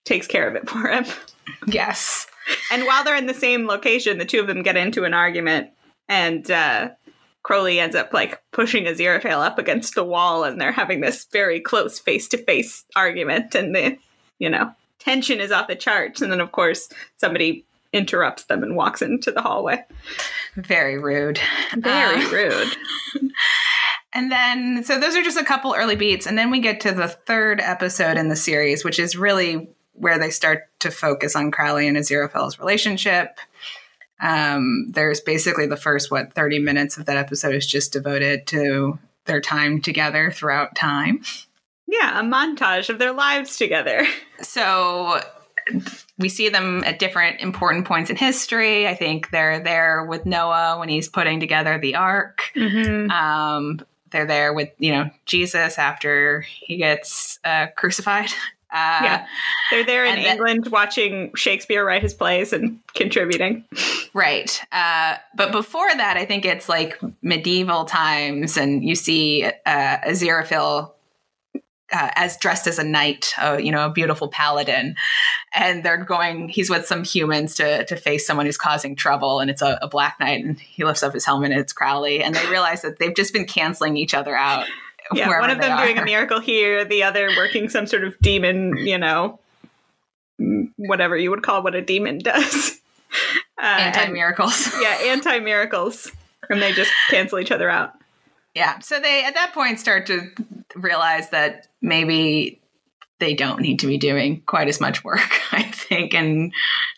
takes 0.05 0.27
care 0.27 0.49
of 0.49 0.55
it 0.57 0.69
for 0.69 0.89
him. 0.89 1.05
Yes. 1.67 2.27
And 2.73 2.87
while 2.87 3.05
they're 3.05 3.17
in 3.17 3.27
the 3.27 3.35
same 3.35 3.67
location, 3.67 4.17
the 4.17 4.25
two 4.25 4.41
of 4.41 4.47
them 4.47 4.63
get 4.63 4.79
into 4.79 5.05
an 5.05 5.13
argument, 5.13 5.71
and 6.09 6.51
uh, 6.51 6.91
Crowley 7.43 7.81
ends 7.81 7.97
up 7.97 8.13
like 8.13 8.43
pushing 8.53 8.85
Aziraphale 8.85 9.45
up 9.45 9.59
against 9.59 9.95
the 9.95 10.05
wall, 10.05 10.45
and 10.45 10.61
they're 10.61 10.73
having 10.73 11.01
this 11.01 11.27
very 11.33 11.61
close 11.61 11.99
face 11.99 12.29
to 12.29 12.39
face 12.39 12.85
argument, 12.97 13.55
and 13.55 13.75
the 13.75 13.99
you 14.39 14.51
know 14.51 14.73
tension 14.99 15.41
is 15.41 15.53
off 15.53 15.69
the 15.69 15.77
charts. 15.77 16.21
And 16.21 16.31
then 16.31 16.41
of 16.41 16.53
course 16.53 16.89
somebody 17.17 17.65
interrupts 17.93 18.45
them 18.45 18.63
and 18.63 18.77
walks 18.77 19.03
into 19.03 19.33
the 19.33 19.43
hallway. 19.43 19.85
Very 20.57 20.99
rude. 20.99 21.41
Very 21.75 22.25
uh, 22.25 22.31
rude. 22.31 22.77
And 24.15 24.33
then, 24.33 24.83
so 24.85 24.99
those 24.99 25.15
are 25.15 25.23
just 25.23 25.39
a 25.39 25.45
couple 25.45 25.75
early 25.75 25.95
beats. 25.95 26.27
And 26.27 26.37
then 26.37 26.51
we 26.51 26.61
get 26.61 26.81
to 26.81 26.93
the 26.93 27.09
third 27.09 27.61
episode 27.61 28.17
in 28.17 28.29
the 28.29 28.37
series, 28.37 28.83
which 28.83 28.99
is 28.99 29.17
really 29.17 29.69
where 29.93 30.19
they 30.19 30.31
start 30.31 30.69
to 30.81 30.91
focus 30.91 31.37
on 31.37 31.51
Crowley 31.51 31.87
and 31.87 31.97
Aziraphale's 31.97 32.59
relationship. 32.59 33.39
Um, 34.21 34.87
there's 34.91 35.21
basically 35.21 35.67
the 35.67 35.77
first, 35.77 36.11
what, 36.11 36.33
30 36.33 36.59
minutes 36.59 36.99
of 36.99 37.07
that 37.07 37.17
episode 37.17 37.55
is 37.55 37.67
just 37.67 37.93
devoted 37.93 38.47
to 38.49 38.99
their 39.27 39.41
time 39.41 39.81
together 39.81 40.31
throughout 40.31 40.75
time. 40.75 41.23
Yeah, 41.87 42.21
a 42.21 42.23
montage 42.23 42.89
of 42.91 42.99
their 42.99 43.13
lives 43.13 43.57
together. 43.57 44.07
So 44.41 45.21
we 46.17 46.29
see 46.29 46.49
them 46.49 46.85
at 46.85 47.01
different 47.01 47.41
important 47.41 47.87
points 47.87 48.09
in 48.09 48.15
history. 48.15 48.87
I 48.87 48.95
think 48.95 49.31
they're 49.31 49.59
there 49.59 50.05
with 50.05 50.25
Noah 50.25 50.79
when 50.79 50.89
he's 50.89 51.09
putting 51.09 51.41
together 51.41 51.77
the 51.77 51.97
ark. 51.97 52.53
Mm-hmm. 52.55 53.11
Um, 53.11 53.81
they're 54.11 54.27
there 54.27 54.53
with 54.53 54.71
you 54.79 54.93
know 54.93 55.11
Jesus 55.27 55.77
after 55.77 56.43
he 56.43 56.77
gets 56.77 57.39
uh, 57.45 57.67
crucified 57.77 58.31
uh, 58.71 59.01
yeah, 59.03 59.27
they're 59.71 59.85
there 59.85 60.05
in 60.05 60.19
England 60.19 60.65
then, 60.65 60.73
watching 60.73 61.35
Shakespeare 61.35 61.85
write 61.85 62.03
his 62.03 62.13
plays 62.13 62.53
and 62.53 62.81
contributing. 62.95 63.65
Right. 64.13 64.61
Uh, 64.73 65.17
but 65.35 65.53
before 65.53 65.89
that, 65.89 66.17
I 66.17 66.25
think 66.27 66.45
it's 66.45 66.69
like 66.69 67.01
medieval 67.23 67.87
times, 67.87 68.57
and 68.57 68.85
you 68.85 68.95
see 68.95 69.45
uh, 69.45 69.99
Aziraphale 69.99 70.93
uh, 71.91 72.11
as 72.15 72.37
dressed 72.37 72.67
as 72.67 72.79
a 72.79 72.85
knight, 72.85 73.33
uh, 73.41 73.57
you 73.57 73.73
know, 73.73 73.87
a 73.87 73.91
beautiful 73.91 74.29
paladin, 74.29 74.97
and 75.55 75.83
they're 75.83 76.05
going. 76.05 76.49
He's 76.49 76.69
with 76.69 76.87
some 76.87 77.05
humans 77.05 77.55
to 77.57 77.85
to 77.87 77.97
face 77.97 78.27
someone 78.27 78.45
who's 78.47 78.59
causing 78.59 78.97
trouble, 78.97 79.41
and 79.41 79.51
it's 79.51 79.63
a, 79.63 79.79
a 79.81 79.89
black 79.89 80.21
knight, 80.21 80.45
and 80.45 80.61
he 80.61 80.85
lifts 80.85 81.03
up 81.03 81.15
his 81.15 81.25
helmet, 81.25 81.53
and 81.53 81.61
it's 81.61 81.73
Crowley, 81.73 82.23
and 82.23 82.35
they 82.35 82.47
realize 82.49 82.83
that 82.83 82.99
they've 82.99 83.15
just 83.15 83.33
been 83.33 83.47
canceling 83.47 83.97
each 83.97 84.13
other 84.13 84.37
out 84.37 84.67
yeah, 85.15 85.29
one 85.41 85.51
of 85.51 85.61
them 85.61 85.77
doing 85.79 85.99
a 85.99 86.05
miracle 86.07 86.41
here, 86.41 86.85
the 86.85 87.03
other 87.03 87.29
working 87.37 87.69
some 87.69 87.87
sort 87.87 88.05
of 88.05 88.19
demon, 88.21 88.77
you 88.79 88.99
know, 88.99 89.39
whatever 90.77 91.17
you 91.17 91.31
would 91.31 91.43
call 91.43 91.63
what 91.63 91.75
a 91.75 91.83
demon 91.83 92.19
does. 92.19 92.75
Uh, 93.61 93.65
anti 93.81 94.07
miracles. 94.13 94.71
yeah, 94.81 94.99
anti 95.07 95.41
miracles. 95.41 96.13
And 96.49 96.63
they 96.63 96.73
just 96.73 96.93
cancel 97.11 97.41
each 97.41 97.51
other 97.51 97.69
out. 97.69 97.95
Yeah. 98.55 98.79
So 98.79 99.01
they, 99.01 99.25
at 99.25 99.35
that 99.35 99.53
point, 99.53 99.81
start 99.81 100.07
to 100.07 100.31
realize 100.77 101.31
that 101.31 101.67
maybe 101.83 102.61
they 103.19 103.35
don't 103.35 103.61
need 103.61 103.81
to 103.81 103.87
be 103.87 103.99
doing 103.99 104.43
quite 104.47 104.69
as 104.69 104.81
much 104.81 105.03
work, 105.05 105.41
I 105.53 105.63
think, 105.63 106.15
and 106.15 106.53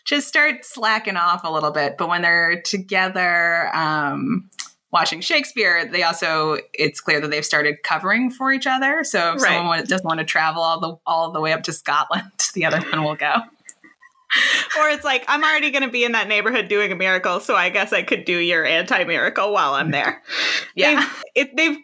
just 0.05 0.27
start 0.27 0.65
slacking 0.65 1.17
off 1.17 1.43
a 1.43 1.51
little 1.51 1.71
bit. 1.71 1.97
But 1.97 2.09
when 2.09 2.21
they're 2.21 2.61
together, 2.61 3.75
um, 3.75 4.49
watching 4.91 5.21
Shakespeare, 5.21 5.85
they 5.85 6.03
also 6.03 6.57
it's 6.73 6.99
clear 6.99 7.19
that 7.21 7.29
they've 7.29 7.45
started 7.45 7.83
covering 7.83 8.29
for 8.29 8.51
each 8.51 8.67
other. 8.67 9.03
So 9.03 9.35
if 9.35 9.41
right. 9.41 9.57
someone 9.57 9.85
doesn't 9.85 10.05
want 10.05 10.19
to 10.19 10.25
travel 10.25 10.61
all 10.61 10.79
the 10.79 10.95
all 11.05 11.31
the 11.31 11.41
way 11.41 11.53
up 11.53 11.63
to 11.63 11.73
Scotland, 11.73 12.31
the 12.53 12.65
other 12.65 12.81
one 12.81 13.03
will 13.03 13.15
go. 13.15 13.33
or 14.79 14.89
it's 14.89 15.03
like 15.03 15.25
I'm 15.27 15.43
already 15.43 15.71
going 15.71 15.83
to 15.83 15.89
be 15.89 16.03
in 16.03 16.13
that 16.13 16.27
neighborhood 16.27 16.67
doing 16.67 16.91
a 16.91 16.95
miracle, 16.95 17.39
so 17.39 17.55
I 17.55 17.69
guess 17.69 17.91
I 17.91 18.03
could 18.03 18.25
do 18.25 18.37
your 18.37 18.65
anti-miracle 18.65 19.51
while 19.51 19.73
I'm 19.73 19.91
there. 19.91 20.21
Yeah, 20.73 21.01
they've, 21.01 21.23
it, 21.35 21.57
they've 21.57 21.77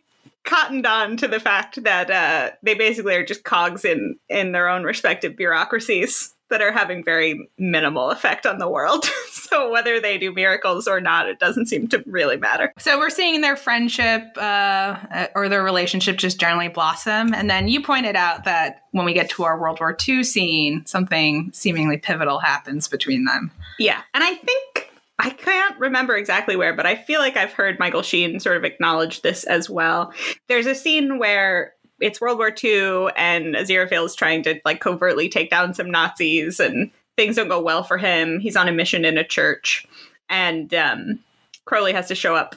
cottoned 0.46 0.86
on 0.86 1.18
to 1.18 1.28
the 1.28 1.42
fact 1.42 1.84
that 1.84 2.10
uh, 2.10 2.52
they 2.64 2.74
basically 2.74 3.16
are 3.16 3.26
just 3.26 3.44
cogs 3.44 3.84
in 3.84 4.18
in 4.30 4.54
their 4.54 4.70
own 4.70 4.84
respective 4.84 5.36
bureaucracies 5.36 6.34
that 6.50 6.62
are 6.62 6.72
having 6.72 7.04
very 7.04 7.50
minimal 7.58 8.10
effect 8.10 8.46
on 8.46 8.58
the 8.58 8.70
world. 8.70 9.06
so 9.32 9.72
whether 9.72 10.00
they 10.00 10.18
do 10.18 10.32
miracles 10.34 10.88
or 10.88 11.02
not, 11.02 11.28
it 11.28 11.40
doesn't 11.40 11.68
seem 11.68 11.88
to 11.90 12.04
really 12.06 12.38
matter. 12.38 12.74
So 12.78 12.98
we're 12.98 13.10
seeing 13.10 13.42
their 13.42 13.56
friendship 13.56 14.24
uh, 14.38 15.28
or 15.36 15.50
their 15.50 15.64
relationship 15.64 16.18
just 16.18 16.40
generally 16.40 16.70
blossom. 16.70 17.34
And 17.34 17.50
then 17.50 17.68
you 17.68 17.82
pointed 17.82 18.16
out 18.16 18.46
that 18.46 18.84
when 18.92 19.06
we 19.06 19.14
get 19.14 19.30
to 19.32 19.44
our 19.44 19.60
World 19.60 19.80
War 19.80 19.96
II 20.08 20.24
scene, 20.24 20.86
something 20.86 21.52
seemingly 21.54 21.98
pivotal 21.98 22.40
happens 22.40 22.88
between 22.88 23.26
them. 23.26 23.52
Yeah, 23.80 24.02
and 24.14 24.24
I 24.24 24.34
think 24.34 24.92
I 25.20 25.32
can't 25.32 25.80
remember 25.80 26.16
exactly 26.16 26.56
where, 26.56 26.76
but 26.76 26.86
I 26.86 26.96
feel 26.96 27.20
like 27.20 27.38
I've 27.38 27.54
heard 27.54 27.80
Michael 27.80 28.04
Sheen 28.04 28.40
sort 28.40 28.58
of 28.58 28.64
acknowledge 28.64 29.24
this 29.24 29.44
as 29.46 29.68
well. 29.68 30.14
There's 30.48 30.68
a 30.68 30.76
scene 30.76 31.18
where 31.18 31.74
it's 32.00 32.22
World 32.22 32.38
War 32.38 32.54
II, 32.64 33.08
and 33.16 33.56
Aziraphale 33.56 34.06
is 34.06 34.16
trying 34.16 34.44
to 34.44 34.60
like 34.66 34.82
covertly 34.82 35.30
take 35.30 35.50
down 35.50 35.74
some 35.74 35.90
Nazis, 35.90 36.60
and 36.60 36.92
things 37.16 37.36
don't 37.36 37.48
go 37.48 37.62
well 37.62 37.84
for 37.84 37.98
him. 37.98 38.40
He's 38.40 38.56
on 38.56 38.68
a 38.68 38.72
mission 38.72 39.06
in 39.06 39.18
a 39.18 39.24
church, 39.24 39.86
and 40.30 40.74
um, 40.74 41.20
Crowley 41.66 41.94
has 41.94 42.08
to 42.08 42.16
show 42.16 42.36
up 42.36 42.56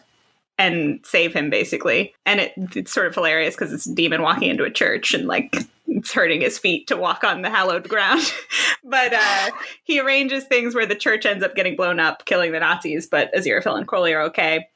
and 0.61 1.01
save 1.05 1.33
him, 1.33 1.49
basically. 1.49 2.15
And 2.27 2.39
it, 2.39 2.53
it's 2.77 2.93
sort 2.93 3.07
of 3.07 3.15
hilarious 3.15 3.55
because 3.55 3.73
it's 3.73 3.87
a 3.87 3.95
demon 3.95 4.21
walking 4.21 4.51
into 4.51 4.65
a 4.65 4.71
church 4.71 5.15
and 5.15 5.27
like 5.27 5.57
it's 5.87 6.13
hurting 6.13 6.43
his 6.43 6.59
feet 6.59 6.87
to 6.89 6.97
walk 6.99 7.25
on 7.25 7.41
the 7.41 7.49
hallowed 7.49 7.89
ground. 7.89 8.21
but 8.85 9.13
uh, 9.13 9.51
he 9.85 10.01
arranges 10.01 10.45
things 10.45 10.75
where 10.75 10.87
the 10.87 10.95
church 10.95 11.25
ends 11.25 11.43
up 11.43 11.55
getting 11.55 11.77
blown 11.77 11.99
up, 11.99 12.27
killing 12.27 12.53
the 12.53 12.61
Nazis, 12.61 13.07
but 13.07 13.33
Aziraphale 13.35 13.79
and 13.79 13.89
Crowley 13.89 14.13
are 14.13 14.23
okay. 14.23 14.69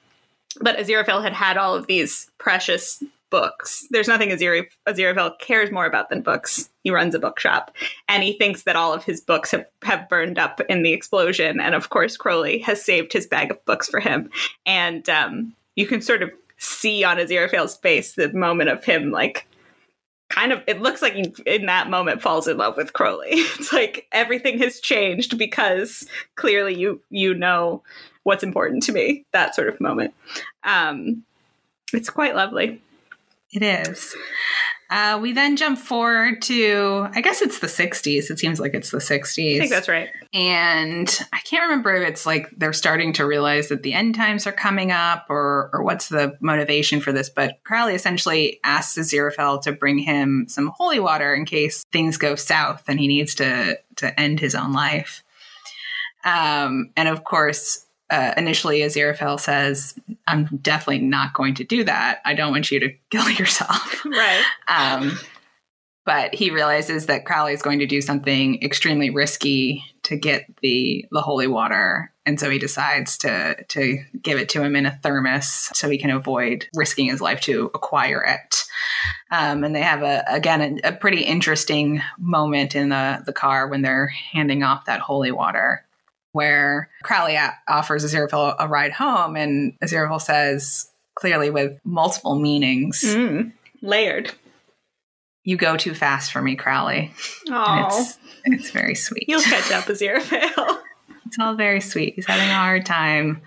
But 0.60 0.78
Aziraphale 0.78 1.22
had 1.22 1.34
had 1.34 1.58
all 1.58 1.74
of 1.74 1.86
these 1.86 2.30
precious 2.38 3.02
books. 3.30 3.86
There's 3.90 4.08
nothing 4.08 4.30
Azir- 4.30 4.68
Aziraphale 4.86 5.38
cares 5.38 5.70
more 5.70 5.86
about 5.86 6.10
than 6.10 6.22
books. 6.22 6.70
He 6.82 6.90
runs 6.90 7.14
a 7.14 7.18
bookshop, 7.18 7.74
and 8.08 8.22
he 8.22 8.34
thinks 8.34 8.62
that 8.64 8.76
all 8.76 8.92
of 8.92 9.04
his 9.04 9.20
books 9.20 9.50
have, 9.50 9.66
have 9.82 10.08
burned 10.08 10.38
up 10.38 10.60
in 10.68 10.82
the 10.82 10.92
explosion. 10.92 11.60
And 11.60 11.74
of 11.74 11.90
course, 11.90 12.16
Crowley 12.16 12.58
has 12.60 12.84
saved 12.84 13.12
his 13.12 13.26
bag 13.26 13.50
of 13.50 13.64
books 13.64 13.88
for 13.88 14.00
him. 14.00 14.30
And 14.66 15.08
um, 15.08 15.54
you 15.76 15.86
can 15.86 16.00
sort 16.00 16.22
of 16.22 16.30
see 16.58 17.04
on 17.04 17.18
Aziraphale's 17.18 17.76
face 17.76 18.14
the 18.14 18.32
moment 18.32 18.70
of 18.70 18.84
him 18.84 19.10
like 19.10 19.46
kind 20.30 20.52
of 20.52 20.62
it 20.66 20.80
looks 20.80 21.02
like 21.02 21.14
he 21.14 21.32
in 21.46 21.66
that 21.66 21.90
moment 21.90 22.22
falls 22.22 22.48
in 22.48 22.56
love 22.56 22.76
with 22.76 22.92
Crowley. 22.92 23.30
It's 23.32 23.72
like 23.72 24.06
everything 24.12 24.58
has 24.58 24.80
changed 24.80 25.38
because 25.38 26.06
clearly 26.36 26.74
you 26.74 27.00
you 27.10 27.34
know 27.34 27.82
what's 28.22 28.42
important 28.42 28.82
to 28.84 28.92
me. 28.92 29.24
That 29.32 29.54
sort 29.54 29.68
of 29.68 29.80
moment. 29.80 30.14
Um 30.62 31.24
it's 31.92 32.10
quite 32.10 32.34
lovely. 32.34 32.80
It 33.54 33.62
is. 33.62 34.16
Uh, 34.90 35.18
we 35.20 35.32
then 35.32 35.56
jump 35.56 35.78
forward 35.78 36.42
to, 36.42 37.08
I 37.12 37.20
guess 37.20 37.40
it's 37.40 37.60
the 37.60 37.68
60s. 37.68 38.30
It 38.30 38.38
seems 38.38 38.60
like 38.60 38.74
it's 38.74 38.90
the 38.90 38.98
60s. 38.98 39.56
I 39.56 39.58
think 39.58 39.70
that's 39.70 39.88
right. 39.88 40.08
And 40.32 41.08
I 41.32 41.38
can't 41.38 41.62
remember 41.62 41.94
if 41.94 42.08
it's 42.08 42.26
like 42.26 42.50
they're 42.56 42.72
starting 42.72 43.12
to 43.14 43.26
realize 43.26 43.68
that 43.68 43.82
the 43.82 43.94
end 43.94 44.14
times 44.14 44.46
are 44.46 44.52
coming 44.52 44.92
up 44.92 45.26
or, 45.28 45.70
or 45.72 45.82
what's 45.82 46.08
the 46.08 46.36
motivation 46.40 47.00
for 47.00 47.12
this. 47.12 47.30
But 47.30 47.60
Crowley 47.64 47.94
essentially 47.94 48.60
asks 48.62 48.98
Aziraphale 48.98 49.62
to 49.62 49.72
bring 49.72 49.98
him 49.98 50.46
some 50.48 50.72
holy 50.76 51.00
water 51.00 51.32
in 51.32 51.44
case 51.44 51.84
things 51.92 52.16
go 52.16 52.34
south 52.34 52.84
and 52.88 53.00
he 53.00 53.08
needs 53.08 53.36
to, 53.36 53.78
to 53.96 54.20
end 54.20 54.40
his 54.40 54.54
own 54.54 54.72
life. 54.72 55.24
Um, 56.24 56.90
and 56.96 57.08
of 57.08 57.24
course, 57.24 57.83
uh, 58.10 58.34
initially 58.36 58.80
Aziraphale 58.80 59.40
says, 59.40 59.98
I'm 60.26 60.44
definitely 60.62 61.06
not 61.06 61.34
going 61.34 61.54
to 61.54 61.64
do 61.64 61.84
that. 61.84 62.20
I 62.24 62.34
don't 62.34 62.52
want 62.52 62.70
you 62.70 62.80
to 62.80 62.92
kill 63.10 63.28
yourself. 63.30 64.04
Right. 64.04 64.44
Um, 64.68 65.18
but 66.04 66.34
he 66.34 66.50
realizes 66.50 67.06
that 67.06 67.24
Crowley 67.24 67.54
is 67.54 67.62
going 67.62 67.78
to 67.78 67.86
do 67.86 68.02
something 68.02 68.62
extremely 68.62 69.08
risky 69.08 69.84
to 70.02 70.16
get 70.16 70.44
the 70.60 71.06
the 71.10 71.22
holy 71.22 71.46
water, 71.46 72.12
and 72.26 72.38
so 72.38 72.50
he 72.50 72.58
decides 72.58 73.16
to 73.18 73.56
to 73.68 73.98
give 74.22 74.38
it 74.38 74.50
to 74.50 74.62
him 74.62 74.76
in 74.76 74.84
a 74.84 74.98
thermos 75.02 75.70
so 75.72 75.88
he 75.88 75.96
can 75.96 76.10
avoid 76.10 76.66
risking 76.74 77.06
his 77.06 77.22
life 77.22 77.40
to 77.42 77.70
acquire 77.74 78.22
it. 78.22 78.64
Um, 79.30 79.64
and 79.64 79.74
they 79.74 79.80
have 79.80 80.02
a 80.02 80.22
again 80.28 80.80
a, 80.84 80.88
a, 80.88 80.92
pretty 80.92 81.22
interesting 81.22 82.02
moment 82.18 82.74
in 82.74 82.90
the 82.90 83.22
the 83.24 83.32
car 83.32 83.66
when 83.66 83.80
they're 83.80 84.08
handing 84.08 84.62
off 84.62 84.84
that 84.84 85.00
holy 85.00 85.32
water 85.32 85.83
where 86.34 86.90
Crowley 87.04 87.38
offers 87.68 88.04
Aziraphale 88.04 88.56
a 88.58 88.66
ride 88.66 88.92
home, 88.92 89.36
and 89.36 89.78
Aziraphale 89.80 90.20
says, 90.20 90.90
clearly 91.14 91.48
with 91.48 91.78
multiple 91.84 92.34
meanings, 92.34 93.02
mm, 93.04 93.52
layered. 93.82 94.32
You 95.44 95.56
go 95.56 95.76
too 95.76 95.94
fast 95.94 96.32
for 96.32 96.42
me, 96.42 96.56
Crowley. 96.56 97.12
Oh, 97.48 97.86
it's, 97.86 98.18
it's, 98.44 98.70
very 98.70 98.96
sweet. 98.96 99.26
You'll 99.28 99.42
catch 99.42 99.70
up, 99.70 99.84
Aziraphale. 99.84 100.80
it's 101.26 101.38
all 101.38 101.54
very 101.54 101.80
sweet. 101.80 102.14
He's 102.16 102.26
having 102.26 102.48
a 102.48 102.54
hard 102.54 102.84
time 102.84 103.40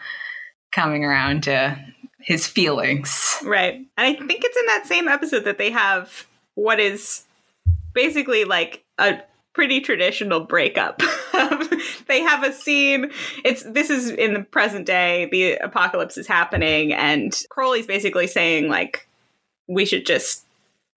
coming 0.71 1.03
around 1.03 1.43
to 1.43 1.77
his 2.21 2.47
feelings. 2.47 3.35
Right. 3.43 3.75
And 3.75 3.87
I 3.97 4.13
think 4.13 4.45
it's 4.45 4.57
in 4.57 4.65
that 4.67 4.87
same 4.87 5.09
episode 5.09 5.43
that 5.43 5.57
they 5.57 5.71
have 5.71 6.25
what 6.55 6.79
is 6.79 7.25
basically 7.93 8.45
like 8.45 8.85
a 8.97 9.19
pretty 9.57 9.81
traditional 9.81 10.41
breakup. 10.41 11.01
they 12.07 12.21
have 12.21 12.43
a 12.43 12.53
scene. 12.53 13.11
It's 13.43 13.63
this 13.63 13.89
is 13.89 14.11
in 14.11 14.35
the 14.35 14.43
present 14.43 14.85
day. 14.85 15.27
The 15.31 15.53
apocalypse 15.53 16.15
is 16.15 16.27
happening, 16.27 16.93
and 16.93 17.35
Crowley's 17.49 17.87
basically 17.87 18.27
saying 18.27 18.69
like, 18.69 19.09
"We 19.67 19.85
should 19.85 20.05
just 20.05 20.45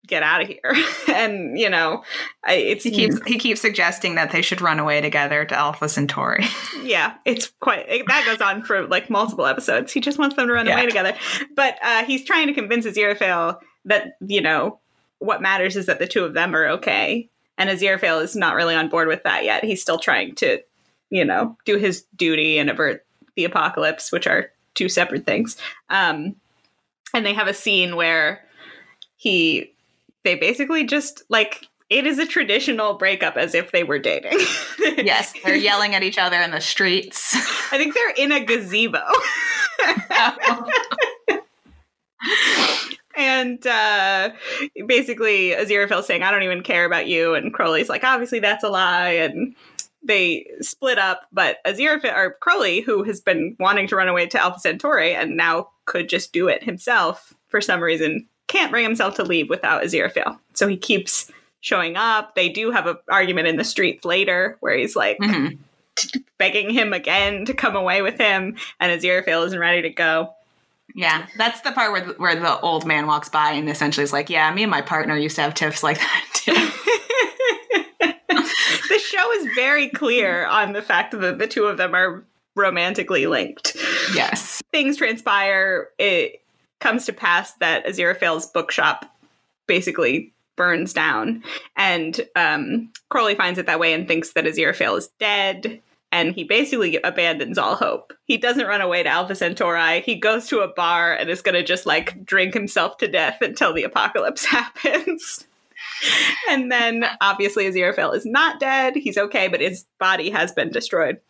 get 0.06 0.22
out 0.22 0.42
of 0.42 0.48
here." 0.48 0.74
and 1.08 1.58
you 1.58 1.70
know, 1.70 2.04
it's 2.46 2.84
he 2.84 2.90
keeps 2.90 3.18
he 3.26 3.38
keeps 3.38 3.62
suggesting 3.62 4.16
that 4.16 4.30
they 4.30 4.42
should 4.42 4.60
run 4.60 4.78
away 4.78 5.00
together 5.00 5.46
to 5.46 5.58
Alpha 5.58 5.88
Centauri. 5.88 6.44
yeah, 6.82 7.14
it's 7.24 7.46
quite 7.60 7.88
it, 7.88 8.06
that 8.08 8.26
goes 8.26 8.42
on 8.42 8.62
for 8.62 8.86
like 8.86 9.08
multiple 9.08 9.46
episodes. 9.46 9.90
He 9.90 10.00
just 10.00 10.18
wants 10.18 10.36
them 10.36 10.48
to 10.48 10.52
run 10.52 10.66
yeah. 10.66 10.74
away 10.74 10.84
together, 10.84 11.16
but 11.56 11.78
uh, 11.82 12.04
he's 12.04 12.26
trying 12.26 12.46
to 12.48 12.52
convince 12.52 12.84
Aziraphale 12.84 13.58
that 13.86 14.18
you 14.20 14.42
know 14.42 14.80
what 15.18 15.40
matters 15.40 15.76
is 15.76 15.86
that 15.86 15.98
the 15.98 16.06
two 16.06 16.26
of 16.26 16.34
them 16.34 16.54
are 16.54 16.68
okay 16.68 17.30
and 17.60 17.68
Aziraphale 17.68 18.22
is 18.22 18.34
not 18.34 18.54
really 18.54 18.74
on 18.74 18.88
board 18.88 19.06
with 19.06 19.22
that 19.24 19.44
yet. 19.44 19.62
He's 19.62 19.82
still 19.82 19.98
trying 19.98 20.34
to, 20.36 20.62
you 21.10 21.26
know, 21.26 21.58
do 21.66 21.76
his 21.76 22.06
duty 22.16 22.58
and 22.58 22.70
avert 22.70 23.04
the 23.36 23.44
apocalypse, 23.44 24.10
which 24.10 24.26
are 24.26 24.50
two 24.74 24.88
separate 24.88 25.26
things. 25.26 25.58
Um, 25.90 26.36
and 27.12 27.26
they 27.26 27.34
have 27.34 27.48
a 27.48 27.54
scene 27.54 27.96
where 27.96 28.42
he, 29.18 29.74
they 30.24 30.36
basically 30.36 30.84
just 30.84 31.22
like 31.28 31.68
it 31.90 32.06
is 32.06 32.18
a 32.18 32.24
traditional 32.24 32.94
breakup 32.94 33.36
as 33.36 33.54
if 33.54 33.72
they 33.72 33.84
were 33.84 33.98
dating. 33.98 34.38
yes, 34.78 35.34
they're 35.44 35.54
yelling 35.54 35.94
at 35.94 36.02
each 36.02 36.16
other 36.16 36.40
in 36.40 36.52
the 36.52 36.62
streets. 36.62 37.34
I 37.72 37.76
think 37.76 37.92
they're 37.92 38.14
in 38.16 38.32
a 38.32 38.42
gazebo. 38.42 39.02
oh. 39.80 40.66
And 43.20 43.66
uh, 43.66 44.30
basically 44.86 45.50
Aziraphale 45.50 46.02
saying, 46.02 46.22
"I 46.22 46.30
don't 46.30 46.42
even 46.42 46.62
care 46.62 46.86
about 46.86 47.06
you," 47.06 47.34
and 47.34 47.52
Crowley's 47.52 47.90
like, 47.90 48.02
"Obviously, 48.02 48.40
that's 48.40 48.64
a 48.64 48.70
lie." 48.70 49.10
And 49.10 49.54
they 50.02 50.50
split 50.62 50.98
up, 50.98 51.26
but 51.30 51.58
Aziraphale 51.66 52.16
or 52.16 52.38
Crowley, 52.40 52.80
who 52.80 53.02
has 53.02 53.20
been 53.20 53.56
wanting 53.60 53.86
to 53.88 53.96
run 53.96 54.08
away 54.08 54.26
to 54.26 54.40
Alpha 54.40 54.58
Centauri 54.58 55.14
and 55.14 55.36
now 55.36 55.68
could 55.84 56.08
just 56.08 56.32
do 56.32 56.48
it 56.48 56.64
himself 56.64 57.34
for 57.48 57.60
some 57.60 57.82
reason, 57.82 58.26
can't 58.46 58.70
bring 58.70 58.84
himself 58.84 59.16
to 59.16 59.22
leave 59.22 59.50
without 59.50 59.82
Aziraphale. 59.82 60.38
So 60.54 60.66
he 60.66 60.78
keeps 60.78 61.30
showing 61.60 61.96
up. 61.96 62.34
They 62.34 62.48
do 62.48 62.70
have 62.70 62.86
an 62.86 62.96
argument 63.10 63.48
in 63.48 63.56
the 63.56 63.64
streets 63.64 64.04
later 64.04 64.56
where 64.60 64.76
he's 64.76 64.96
like. 64.96 65.18
Mm-hmm. 65.18 65.56
Begging 66.38 66.70
him 66.70 66.94
again 66.94 67.44
to 67.44 67.52
come 67.52 67.76
away 67.76 68.00
with 68.00 68.16
him, 68.16 68.56
and 68.78 68.98
Aziraphale 68.98 69.44
isn't 69.44 69.58
ready 69.58 69.82
to 69.82 69.90
go. 69.90 70.32
Yeah, 70.94 71.26
that's 71.36 71.60
the 71.60 71.72
part 71.72 71.92
where 71.92 72.00
the, 72.04 72.12
where 72.14 72.36
the 72.36 72.60
old 72.60 72.86
man 72.86 73.06
walks 73.06 73.28
by 73.28 73.52
and 73.52 73.68
essentially 73.68 74.04
is 74.04 74.12
like, 74.12 74.30
"Yeah, 74.30 74.52
me 74.52 74.62
and 74.62 74.70
my 74.70 74.82
partner 74.82 75.16
used 75.16 75.36
to 75.36 75.42
have 75.42 75.54
tiffs 75.54 75.82
like 75.82 75.98
that 75.98 76.26
too." 76.32 76.52
the 78.88 78.98
show 78.98 79.32
is 79.32 79.54
very 79.54 79.88
clear 79.88 80.46
on 80.46 80.72
the 80.72 80.82
fact 80.82 81.12
that 81.12 81.38
the 81.38 81.46
two 81.46 81.64
of 81.64 81.76
them 81.76 81.94
are 81.94 82.24
romantically 82.54 83.26
linked. 83.26 83.76
Yes, 84.14 84.62
things 84.72 84.96
transpire. 84.96 85.88
It 85.98 86.42
comes 86.80 87.06
to 87.06 87.12
pass 87.12 87.52
that 87.54 87.86
Aziraphale's 87.86 88.46
bookshop 88.46 89.06
basically 89.66 90.32
burns 90.56 90.92
down, 90.92 91.44
and 91.76 92.20
um, 92.36 92.90
Crowley 93.08 93.34
finds 93.34 93.58
it 93.58 93.66
that 93.66 93.78
way 93.78 93.92
and 93.92 94.08
thinks 94.08 94.32
that 94.32 94.44
Aziraphale 94.44 94.98
is 94.98 95.08
dead 95.18 95.80
and 96.12 96.34
he 96.34 96.44
basically 96.44 96.98
abandons 97.02 97.58
all 97.58 97.76
hope. 97.76 98.12
He 98.24 98.36
doesn't 98.36 98.66
run 98.66 98.80
away 98.80 99.02
to 99.02 99.08
Alpha 99.08 99.34
Centauri. 99.34 100.00
He 100.00 100.16
goes 100.16 100.48
to 100.48 100.60
a 100.60 100.68
bar 100.68 101.14
and 101.14 101.30
is 101.30 101.42
going 101.42 101.54
to 101.54 101.62
just 101.62 101.86
like 101.86 102.24
drink 102.24 102.52
himself 102.52 102.96
to 102.98 103.08
death 103.08 103.38
until 103.40 103.72
the 103.72 103.84
apocalypse 103.84 104.44
happens. 104.46 105.46
and 106.48 106.70
then 106.70 107.04
obviously 107.20 107.64
Aziraphale 107.64 108.14
is 108.14 108.26
not 108.26 108.58
dead. 108.58 108.96
He's 108.96 109.18
okay, 109.18 109.48
but 109.48 109.60
his 109.60 109.86
body 109.98 110.30
has 110.30 110.52
been 110.52 110.70
destroyed. 110.70 111.20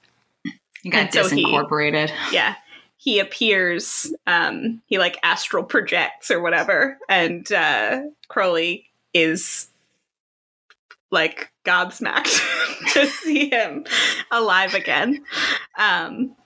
He 0.82 0.90
got 0.90 1.00
and 1.00 1.10
disincorporated. 1.10 2.08
So 2.08 2.14
he, 2.30 2.36
yeah. 2.36 2.54
He 2.96 3.18
appears, 3.18 4.12
um, 4.26 4.82
he 4.86 4.98
like 4.98 5.18
astral 5.22 5.64
projects 5.64 6.30
or 6.30 6.42
whatever, 6.42 6.98
and 7.08 7.50
uh, 7.50 8.02
Crowley 8.28 8.90
is 9.14 9.68
like 11.10 11.49
gobsmacked 11.64 12.40
to 12.94 13.06
see 13.06 13.50
him 13.50 13.84
alive 14.30 14.74
again. 14.74 15.24
Um, 15.78 16.36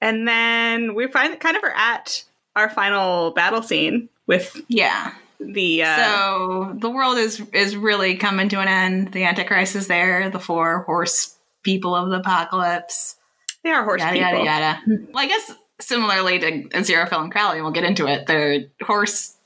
and 0.00 0.26
then 0.26 0.94
we 0.94 1.08
find 1.08 1.38
kind 1.40 1.56
of 1.56 1.64
are 1.64 1.74
at 1.74 2.24
our 2.56 2.68
final 2.70 3.30
battle 3.32 3.62
scene 3.62 4.08
with 4.26 4.60
yeah 4.68 5.12
the 5.38 5.82
uh, 5.82 5.96
so 5.96 6.76
the 6.78 6.90
world 6.90 7.18
is 7.18 7.40
is 7.52 7.76
really 7.76 8.16
coming 8.16 8.48
to 8.50 8.60
an 8.60 8.68
end. 8.68 9.12
The 9.12 9.24
Antichrist 9.24 9.74
is 9.74 9.86
there. 9.86 10.28
The 10.30 10.38
four 10.38 10.80
horse 10.82 11.36
people 11.62 11.94
of 11.94 12.10
the 12.10 12.20
apocalypse. 12.20 13.16
They 13.64 13.70
are 13.70 13.84
horse 13.84 14.00
yada, 14.00 14.12
people. 14.12 14.44
Yada 14.44 14.44
yada. 14.44 14.80
well, 15.12 15.24
I 15.24 15.26
guess 15.26 15.52
similarly 15.80 16.38
to 16.38 16.82
Zero 16.84 17.04
Aziraphale 17.06 17.22
and 17.22 17.32
Crowley, 17.32 17.62
we'll 17.62 17.70
get 17.70 17.84
into 17.84 18.06
it. 18.06 18.26
They're 18.26 18.66
horse 18.82 19.36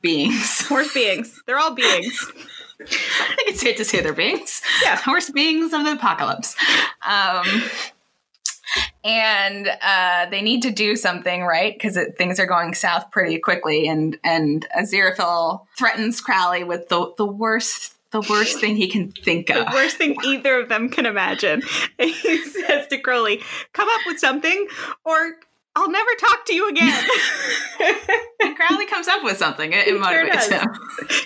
beings. 0.00 0.66
Horse 0.66 0.92
beings. 0.92 1.42
They're 1.46 1.58
all 1.58 1.74
beings. 1.74 2.32
I 2.80 3.34
think 3.36 3.48
it's 3.48 3.60
safe 3.60 3.76
to 3.76 3.84
say 3.84 4.00
they're 4.00 4.12
beings. 4.12 4.62
Yeah. 4.82 4.96
Horse 5.04 5.30
beings 5.30 5.72
of 5.72 5.84
the 5.84 5.92
apocalypse. 5.92 6.56
Um, 7.06 7.62
and 9.04 9.68
uh, 9.82 10.26
they 10.30 10.42
need 10.42 10.62
to 10.62 10.70
do 10.70 10.96
something, 10.96 11.42
right? 11.42 11.72
Because 11.72 11.98
things 12.18 12.40
are 12.40 12.46
going 12.46 12.74
south 12.74 13.10
pretty 13.10 13.38
quickly, 13.38 13.86
and 13.86 14.18
and 14.24 14.66
Aziraphale 14.76 15.66
threatens 15.78 16.20
Crowley 16.20 16.64
with 16.64 16.88
the 16.88 17.14
the 17.16 17.26
worst 17.26 17.94
the 18.10 18.20
worst 18.28 18.60
thing 18.60 18.76
he 18.76 18.88
can 18.88 19.12
think 19.12 19.50
of. 19.50 19.66
The 19.66 19.72
worst 19.74 19.96
thing 19.96 20.16
either 20.24 20.60
of 20.60 20.68
them 20.68 20.88
can 20.88 21.06
imagine. 21.06 21.62
he 21.98 22.38
says 22.38 22.88
to 22.88 22.98
Crowley, 22.98 23.42
"Come 23.72 23.88
up 23.88 24.00
with 24.06 24.18
something, 24.18 24.66
or 25.04 25.36
I'll 25.76 25.90
never 25.90 26.10
talk 26.18 26.44
to 26.46 26.54
you 26.54 26.68
again." 26.68 27.04
and 28.40 28.56
Crowley 28.56 28.86
comes 28.86 29.08
up 29.08 29.22
with 29.22 29.36
something. 29.36 29.72
It, 29.72 29.88
it 29.88 30.00
motivates 30.00 30.50
him. 30.50 30.66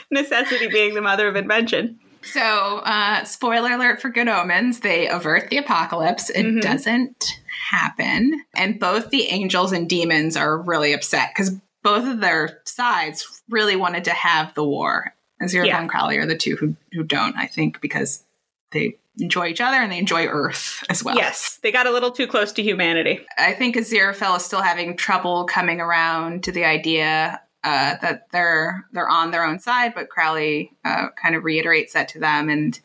Necessity 0.10 0.68
being 0.68 0.94
the 0.94 1.00
mother 1.00 1.28
of 1.28 1.36
invention. 1.36 1.98
So, 2.22 2.40
uh, 2.40 3.24
spoiler 3.24 3.72
alert 3.72 4.02
for 4.02 4.10
Good 4.10 4.28
Omens: 4.28 4.80
they 4.80 5.08
avert 5.08 5.48
the 5.48 5.56
apocalypse. 5.56 6.28
It 6.28 6.42
mm-hmm. 6.42 6.60
doesn't 6.60 7.40
happen, 7.70 8.42
and 8.54 8.78
both 8.78 9.10
the 9.10 9.26
angels 9.28 9.72
and 9.72 9.88
demons 9.88 10.36
are 10.36 10.58
really 10.58 10.92
upset 10.92 11.30
because 11.34 11.56
both 11.82 12.06
of 12.06 12.20
their 12.20 12.60
sides 12.64 13.42
really 13.48 13.76
wanted 13.76 14.04
to 14.04 14.10
have 14.10 14.52
the 14.54 14.64
war. 14.64 15.14
Aziraphale 15.40 15.66
yeah. 15.66 15.80
and 15.80 15.88
Crowley 15.88 16.18
are 16.18 16.26
the 16.26 16.36
two 16.36 16.56
who 16.56 16.76
who 16.92 17.02
don't. 17.02 17.36
I 17.36 17.46
think 17.46 17.80
because 17.80 18.24
they 18.72 18.98
enjoy 19.20 19.48
each 19.48 19.60
other 19.60 19.76
and 19.76 19.92
they 19.92 19.98
enjoy 19.98 20.26
Earth 20.26 20.84
as 20.88 21.04
well. 21.04 21.16
Yes, 21.16 21.58
they 21.62 21.72
got 21.72 21.86
a 21.86 21.90
little 21.90 22.10
too 22.10 22.26
close 22.26 22.52
to 22.52 22.62
humanity. 22.62 23.20
I 23.38 23.52
think 23.52 23.76
Aziraphale 23.76 24.36
is 24.36 24.44
still 24.44 24.62
having 24.62 24.96
trouble 24.96 25.44
coming 25.44 25.80
around 25.80 26.44
to 26.44 26.52
the 26.52 26.64
idea 26.64 27.40
uh, 27.62 27.96
that 28.00 28.30
they're 28.30 28.86
they're 28.92 29.08
on 29.08 29.30
their 29.30 29.44
own 29.44 29.58
side, 29.58 29.92
but 29.94 30.08
Crowley 30.08 30.72
uh, 30.84 31.08
kind 31.20 31.34
of 31.34 31.44
reiterates 31.44 31.92
that 31.92 32.08
to 32.08 32.18
them, 32.18 32.48
and 32.48 32.80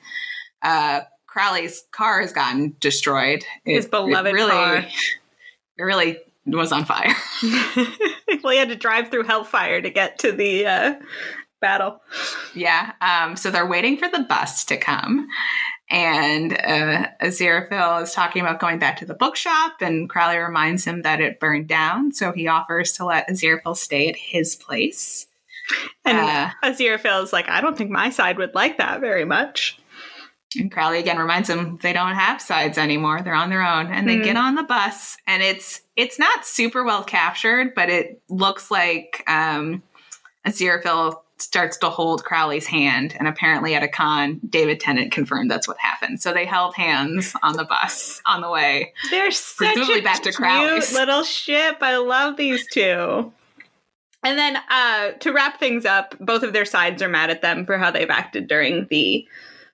uh, 0.62 1.02
Crowley's 1.28 1.84
car 1.92 2.22
has 2.22 2.34
gotten 2.34 2.76
destroyed. 2.80 3.44
It, 3.66 3.76
His 3.76 3.86
beloved 3.86 4.28
it 4.28 4.34
really, 4.34 4.52
car. 4.52 4.86
It 5.78 5.84
really 5.84 6.18
was 6.46 6.72
on 6.72 6.86
fire. 6.86 7.14
well, 8.44 8.52
he 8.52 8.58
had 8.58 8.70
to 8.70 8.76
drive 8.76 9.10
through 9.10 9.24
hellfire 9.24 9.82
to 9.82 9.90
get 9.90 10.20
to 10.20 10.32
the 10.32 10.66
uh, 10.66 10.94
battle. 11.62 12.02
Yeah. 12.54 12.92
Um, 13.02 13.36
so 13.36 13.52
they're 13.52 13.66
waiting 13.66 13.98
for 13.98 14.08
the 14.08 14.20
bus 14.20 14.66
to 14.66 14.78
come. 14.78 15.28
And 15.90 16.54
uh, 16.54 17.08
Aziraphale 17.22 18.02
is 18.02 18.14
talking 18.14 18.42
about 18.42 18.60
going 18.60 18.80
back 18.80 18.98
to 18.98 19.06
the 19.06 19.14
bookshop, 19.14 19.82
and 19.82 20.10
Crowley 20.10 20.38
reminds 20.38 20.84
him 20.84 21.04
that 21.04 21.22
it 21.22 21.40
burned 21.40 21.68
down. 21.68 22.12
So 22.12 22.32
he 22.32 22.48
offers 22.48 22.94
to 22.94 23.06
let 23.06 23.30
Aziraphale 23.30 23.78
stay 23.78 24.10
at 24.10 24.16
his 24.16 24.56
place. 24.56 25.28
And 26.04 26.18
uh, 26.18 26.50
Aziraphale 26.64 27.24
is 27.24 27.34
like, 27.34 27.50
I 27.50 27.62
don't 27.62 27.78
think 27.78 27.92
my 27.92 28.10
side 28.10 28.38
would 28.38 28.56
like 28.56 28.78
that 28.78 29.00
very 29.00 29.26
much. 29.26 29.80
And 30.58 30.72
Crowley 30.72 31.00
again 31.00 31.18
reminds 31.18 31.50
him 31.50 31.78
they 31.82 31.94
don't 31.94 32.16
have 32.16 32.42
sides 32.42 32.78
anymore; 32.78 33.22
they're 33.22 33.36
on 33.36 33.50
their 33.50 33.66
own. 33.66 33.88
And 33.88 34.08
they 34.08 34.16
mm-hmm. 34.16 34.24
get 34.24 34.38
on 34.38 34.56
the 34.56 34.64
bus, 34.64 35.18
and 35.28 35.44
it's 35.44 35.82
it's 35.96 36.18
not 36.18 36.46
super 36.46 36.84
well 36.84 37.04
captured, 37.04 37.76
but 37.76 37.90
it 37.90 38.22
looks 38.30 38.72
like 38.72 39.24
um, 39.28 39.84
Aziraphale 40.48 41.20
starts 41.38 41.78
to 41.78 41.90
hold 41.90 42.24
Crowley's 42.24 42.68
hand. 42.68 43.16
And 43.20 43.28
apparently, 43.28 43.76
at 43.76 43.84
a 43.84 43.88
con, 43.88 44.40
David 44.48 44.80
Tennant 44.80 45.12
confirmed 45.12 45.52
that's 45.52 45.68
what 45.68 45.78
happened. 45.80 46.22
So 46.22 46.34
they 46.34 46.46
held 46.46 46.76
hands 46.76 47.36
on 47.44 47.58
the 47.58 47.66
bus 47.66 48.22
on 48.26 48.42
the 48.42 48.50
way. 48.50 48.94
They're 49.12 49.32
such 49.32 49.78
a 49.78 50.02
back 50.02 50.24
to 50.24 50.32
Crowley's. 50.32 50.94
little 50.94 51.24
ship. 51.24 51.78
I 51.82 51.98
love 51.98 52.38
these 52.38 52.66
two. 52.68 53.32
And 54.24 54.40
then 54.40 54.58
uh, 54.70 55.12
to 55.20 55.32
wrap 55.32 55.60
things 55.60 55.86
up, 55.86 56.16
both 56.20 56.42
of 56.42 56.52
their 56.52 56.66
sides 56.66 57.02
are 57.04 57.10
mad 57.10 57.30
at 57.30 57.44
them 57.44 57.66
for 57.66 57.78
how 57.78 57.92
they've 57.92 58.10
acted 58.10 58.48
during 58.48 58.88
the 58.90 59.28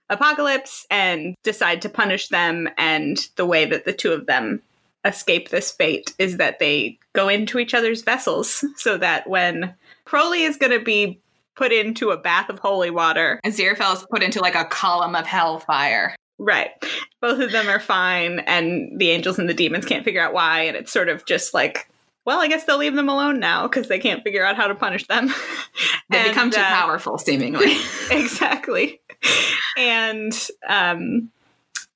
apocalypse 0.09 0.85
and 0.91 1.35
decide 1.43 1.81
to 1.83 1.89
punish 1.89 2.27
them. 2.27 2.67
And 2.77 3.17
the 3.37 3.45
way 3.45 3.65
that 3.65 3.85
the 3.85 3.93
two 3.93 4.11
of 4.11 4.25
them 4.25 4.61
escape 5.05 5.49
this 5.49 5.71
fate 5.71 6.13
is 6.19 6.37
that 6.37 6.59
they 6.59 6.99
go 7.13 7.29
into 7.29 7.59
each 7.59 7.73
other's 7.73 8.01
vessels 8.01 8.65
so 8.75 8.97
that 8.97 9.27
when 9.27 9.73
Crowley 10.05 10.43
is 10.43 10.57
going 10.57 10.77
to 10.77 10.83
be 10.83 11.21
put 11.55 11.71
into 11.71 12.11
a 12.11 12.17
bath 12.17 12.49
of 12.49 12.59
holy 12.59 12.89
water. 12.89 13.39
Aziraphale 13.45 13.95
is 13.95 14.05
put 14.09 14.23
into 14.23 14.39
like 14.39 14.55
a 14.55 14.65
column 14.65 15.15
of 15.15 15.25
hellfire. 15.25 16.15
Right. 16.39 16.71
Both 17.21 17.39
of 17.39 17.51
them 17.51 17.69
are 17.69 17.79
fine, 17.79 18.39
and 18.39 18.99
the 18.99 19.11
angels 19.11 19.37
and 19.37 19.47
the 19.47 19.53
demons 19.53 19.85
can't 19.85 20.03
figure 20.03 20.21
out 20.21 20.33
why. 20.33 20.61
And 20.61 20.75
it's 20.75 20.91
sort 20.91 21.07
of 21.07 21.23
just 21.25 21.53
like, 21.53 21.87
well, 22.25 22.39
I 22.39 22.47
guess 22.47 22.63
they'll 22.63 22.77
leave 22.77 22.95
them 22.95 23.09
alone 23.09 23.39
now 23.39 23.67
because 23.67 23.87
they 23.87 23.99
can't 23.99 24.23
figure 24.23 24.43
out 24.43 24.55
how 24.55 24.67
to 24.67 24.75
punish 24.75 25.05
them. 25.07 25.27
they 26.09 26.17
and, 26.17 26.29
become 26.29 26.51
too 26.51 26.59
uh, 26.59 26.69
powerful, 26.69 27.17
seemingly. 27.17 27.77
exactly. 28.11 29.01
And 29.77 30.35
um, 30.67 31.31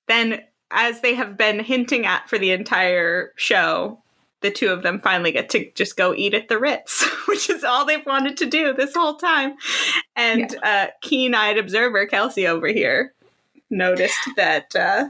then, 0.07 0.41
as 0.69 1.01
they 1.01 1.15
have 1.15 1.37
been 1.37 1.59
hinting 1.59 2.05
at 2.05 2.29
for 2.29 2.37
the 2.37 2.51
entire 2.51 3.33
show, 3.35 3.99
the 4.45 4.51
two 4.51 4.69
of 4.69 4.83
them 4.83 4.99
finally 4.99 5.31
get 5.31 5.49
to 5.49 5.71
just 5.71 5.97
go 5.97 6.13
eat 6.13 6.35
at 6.35 6.47
the 6.49 6.59
Ritz, 6.59 7.03
which 7.27 7.49
is 7.49 7.63
all 7.63 7.83
they've 7.83 8.05
wanted 8.05 8.37
to 8.37 8.45
do 8.45 8.73
this 8.73 8.93
whole 8.93 9.15
time. 9.15 9.55
And 10.15 10.51
yeah. 10.51 10.87
uh, 10.87 10.91
keen-eyed 11.01 11.57
observer 11.57 12.05
Kelsey 12.05 12.47
over 12.47 12.67
here 12.67 13.13
noticed 13.69 14.29
that. 14.37 14.75
Uh, 14.75 15.09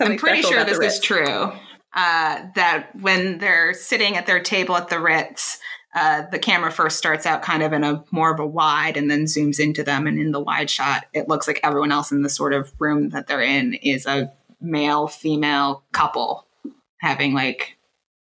I'm 0.00 0.16
pretty 0.16 0.42
sure 0.42 0.64
this 0.64 0.78
is 0.78 1.00
true. 1.00 1.52
Uh, 1.92 2.46
that 2.54 2.90
when 3.00 3.38
they're 3.38 3.74
sitting 3.74 4.16
at 4.16 4.26
their 4.26 4.40
table 4.40 4.76
at 4.76 4.88
the 4.88 5.00
Ritz, 5.00 5.58
uh, 5.96 6.22
the 6.30 6.38
camera 6.38 6.70
first 6.70 6.98
starts 6.98 7.26
out 7.26 7.42
kind 7.42 7.62
of 7.64 7.72
in 7.72 7.82
a 7.82 8.04
more 8.12 8.32
of 8.32 8.38
a 8.38 8.46
wide 8.46 8.96
and 8.96 9.10
then 9.10 9.24
zooms 9.24 9.58
into 9.58 9.82
them. 9.82 10.06
And 10.06 10.20
in 10.20 10.30
the 10.30 10.38
wide 10.38 10.70
shot, 10.70 11.06
it 11.12 11.28
looks 11.28 11.48
like 11.48 11.58
everyone 11.64 11.90
else 11.90 12.12
in 12.12 12.22
the 12.22 12.28
sort 12.28 12.52
of 12.52 12.72
room 12.78 13.08
that 13.08 13.26
they're 13.26 13.42
in 13.42 13.74
is 13.74 14.06
a 14.06 14.32
male 14.60 15.08
female 15.08 15.82
couple 15.90 16.46
having 16.98 17.32
like 17.32 17.77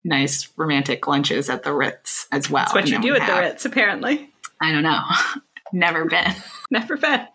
nice 0.03 0.49
romantic 0.57 1.07
lunches 1.07 1.49
at 1.49 1.63
the 1.63 1.73
Ritz 1.73 2.27
as 2.31 2.49
well. 2.49 2.65
That's 2.65 2.73
what 2.73 2.87
you 2.87 3.01
do 3.01 3.15
at 3.15 3.21
have. 3.21 3.35
the 3.35 3.41
Ritz, 3.41 3.65
apparently. 3.65 4.29
I 4.61 4.71
don't 4.71 4.83
know. 4.83 5.01
Never 5.73 6.05
been. 6.05 6.35
Never 6.71 6.97
been. 6.97 7.27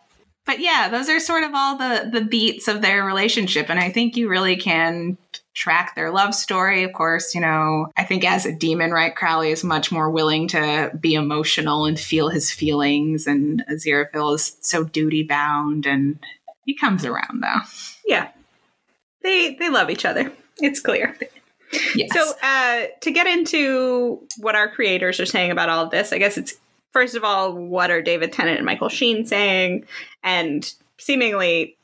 But 0.47 0.61
yeah, 0.61 0.89
those 0.89 1.11
are 1.11 1.21
sort 1.21 1.43
of 1.43 1.51
all 1.55 1.77
the 1.77 2.09
the 2.11 2.25
beats 2.25 2.69
of 2.69 2.81
their 2.81 3.05
relationship, 3.05 3.69
and 3.69 3.79
I 3.79 3.91
think 3.91 4.17
you 4.17 4.31
really 4.31 4.57
can 4.57 5.19
track 5.53 5.95
their 5.95 6.11
love 6.11 6.35
story. 6.35 6.85
Of 6.85 6.95
course, 6.95 7.35
you 7.35 7.43
know, 7.43 7.89
I 7.99 8.05
think 8.05 8.25
as 8.25 8.47
a 8.47 8.57
demon, 8.57 8.91
right, 8.91 9.15
Crowley 9.15 9.51
is 9.51 9.63
much 9.63 9.93
more 9.93 10.09
willing 10.09 10.49
to 10.49 10.91
be 10.99 11.13
emotional 11.13 11.85
and 11.85 12.01
feel 12.01 12.31
his 12.31 12.51
feelings, 12.51 13.27
and 13.27 13.63
Aziraphale 13.71 14.37
is 14.37 14.57
so 14.63 14.85
duty 14.85 15.23
bound, 15.23 15.85
and 15.85 16.19
he 16.65 16.75
comes 16.75 17.05
around 17.05 17.43
though. 17.43 17.61
Yeah, 18.07 18.31
they 19.23 19.55
they 19.55 19.69
love 19.69 19.91
each 19.91 20.07
other. 20.07 20.33
It's 20.61 20.81
clear. 20.81 21.15
Yes. 21.95 22.11
So, 22.13 22.33
uh, 22.43 22.87
to 23.01 23.11
get 23.11 23.27
into 23.27 24.27
what 24.39 24.55
our 24.55 24.69
creators 24.69 25.21
are 25.21 25.27
saying 25.27 25.51
about 25.51 25.69
all 25.69 25.85
of 25.85 25.91
this, 25.91 26.13
I 26.13 26.19
guess 26.19 26.39
it's 26.39 26.55
first 26.93 27.15
of 27.15 27.25
all, 27.25 27.53
what 27.53 27.91
are 27.91 28.03
David 28.03 28.33
Tennant 28.33 28.59
and 28.59 28.67
Michael 28.67 28.89
Sheen 28.89 29.27
saying? 29.27 29.87
And 30.23 30.73
seemingly 30.99 31.77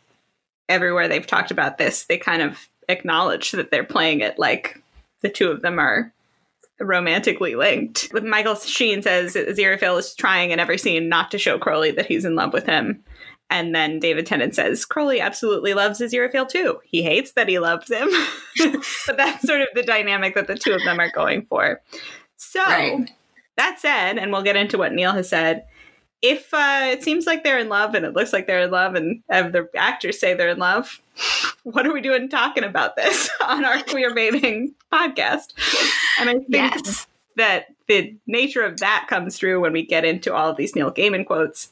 everywhere 0.68 1.08
they've 1.08 1.26
talked 1.26 1.50
about 1.50 1.78
this, 1.78 2.04
they 2.04 2.18
kind 2.18 2.42
of 2.42 2.68
acknowledge 2.88 3.52
that 3.52 3.70
they're 3.70 3.84
playing 3.84 4.20
it 4.20 4.38
like 4.38 4.82
the 5.20 5.28
two 5.28 5.50
of 5.50 5.62
them 5.62 5.78
are 5.78 6.12
romantically 6.80 7.54
linked. 7.54 8.12
Michael 8.12 8.56
Sheen 8.56 9.02
says 9.02 9.34
Aziraphale 9.34 9.98
is 9.98 10.14
trying 10.14 10.50
in 10.50 10.58
every 10.58 10.78
scene 10.78 11.08
not 11.08 11.30
to 11.30 11.38
show 11.38 11.58
Crowley 11.58 11.92
that 11.92 12.06
he's 12.06 12.24
in 12.24 12.34
love 12.34 12.52
with 12.52 12.66
him. 12.66 13.02
And 13.54 13.72
then 13.72 14.00
David 14.00 14.26
Tennant 14.26 14.52
says, 14.52 14.84
Crowley 14.84 15.20
absolutely 15.20 15.74
loves 15.74 16.00
Aziraphale 16.00 16.48
too. 16.48 16.80
He 16.82 17.04
hates 17.04 17.34
that 17.34 17.48
he 17.48 17.60
loves 17.60 17.88
him. 17.88 18.08
but 19.06 19.16
that's 19.16 19.46
sort 19.46 19.60
of 19.60 19.68
the 19.74 19.84
dynamic 19.84 20.34
that 20.34 20.48
the 20.48 20.56
two 20.56 20.72
of 20.72 20.82
them 20.82 20.98
are 20.98 21.12
going 21.12 21.46
for. 21.46 21.80
So, 22.36 22.60
right. 22.64 23.08
that 23.56 23.78
said, 23.78 24.18
and 24.18 24.32
we'll 24.32 24.42
get 24.42 24.56
into 24.56 24.76
what 24.76 24.92
Neil 24.92 25.12
has 25.12 25.28
said, 25.28 25.66
if 26.20 26.52
uh, 26.52 26.80
it 26.86 27.04
seems 27.04 27.26
like 27.26 27.44
they're 27.44 27.60
in 27.60 27.68
love 27.68 27.94
and 27.94 28.04
it 28.04 28.14
looks 28.14 28.32
like 28.32 28.48
they're 28.48 28.62
in 28.62 28.72
love 28.72 28.96
and 28.96 29.22
have 29.30 29.52
the 29.52 29.68
actors 29.76 30.18
say 30.18 30.34
they're 30.34 30.48
in 30.48 30.58
love, 30.58 31.00
what 31.62 31.86
are 31.86 31.92
we 31.92 32.00
doing 32.00 32.28
talking 32.28 32.64
about 32.64 32.96
this 32.96 33.30
on 33.46 33.64
our 33.64 33.80
queer 33.84 34.12
baiting 34.12 34.74
podcast? 34.92 35.52
And 36.18 36.28
I 36.28 36.32
think 36.32 36.46
yes. 36.48 37.06
that 37.36 37.66
the 37.86 38.16
nature 38.26 38.62
of 38.62 38.80
that 38.80 39.06
comes 39.08 39.38
through 39.38 39.60
when 39.60 39.72
we 39.72 39.86
get 39.86 40.04
into 40.04 40.34
all 40.34 40.50
of 40.50 40.56
these 40.56 40.74
Neil 40.74 40.90
Gaiman 40.90 41.24
quotes 41.24 41.70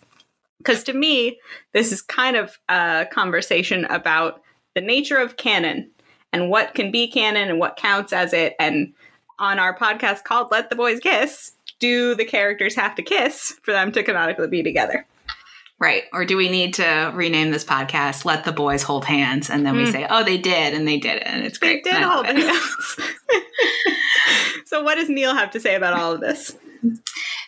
because 0.62 0.84
to 0.84 0.92
me, 0.92 1.38
this 1.72 1.92
is 1.92 2.00
kind 2.00 2.36
of 2.36 2.58
a 2.68 3.06
conversation 3.12 3.84
about 3.86 4.42
the 4.74 4.80
nature 4.80 5.18
of 5.18 5.36
canon 5.36 5.90
and 6.32 6.48
what 6.48 6.74
can 6.74 6.90
be 6.90 7.08
canon 7.08 7.48
and 7.48 7.58
what 7.58 7.76
counts 7.76 8.12
as 8.12 8.32
it. 8.32 8.54
And 8.58 8.94
on 9.38 9.58
our 9.58 9.76
podcast 9.76 10.24
called 10.24 10.48
Let 10.50 10.70
the 10.70 10.76
Boys 10.76 11.00
Kiss, 11.00 11.52
do 11.78 12.14
the 12.14 12.24
characters 12.24 12.74
have 12.76 12.94
to 12.94 13.02
kiss 13.02 13.58
for 13.62 13.72
them 13.72 13.92
to 13.92 14.02
canonically 14.02 14.48
be 14.48 14.62
together? 14.62 15.06
Right. 15.80 16.04
Or 16.12 16.24
do 16.24 16.36
we 16.36 16.48
need 16.48 16.74
to 16.74 17.10
rename 17.12 17.50
this 17.50 17.64
podcast 17.64 18.24
Let 18.24 18.44
the 18.44 18.52
Boys 18.52 18.84
Hold 18.84 19.04
Hands? 19.04 19.50
And 19.50 19.66
then 19.66 19.76
we 19.76 19.84
mm. 19.86 19.90
say, 19.90 20.06
oh, 20.08 20.22
they 20.22 20.38
did, 20.38 20.74
and 20.74 20.86
they 20.86 20.96
did 20.96 21.16
it. 21.16 21.24
And 21.26 21.44
it's 21.44 21.58
great. 21.58 21.82
They 21.82 21.90
did 21.90 22.02
hold 22.02 22.24
hands. 22.24 22.96
so, 24.66 24.84
what 24.84 24.94
does 24.94 25.08
Neil 25.08 25.34
have 25.34 25.50
to 25.50 25.60
say 25.60 25.74
about 25.74 25.94
all 25.94 26.12
of 26.12 26.20
this? 26.20 26.56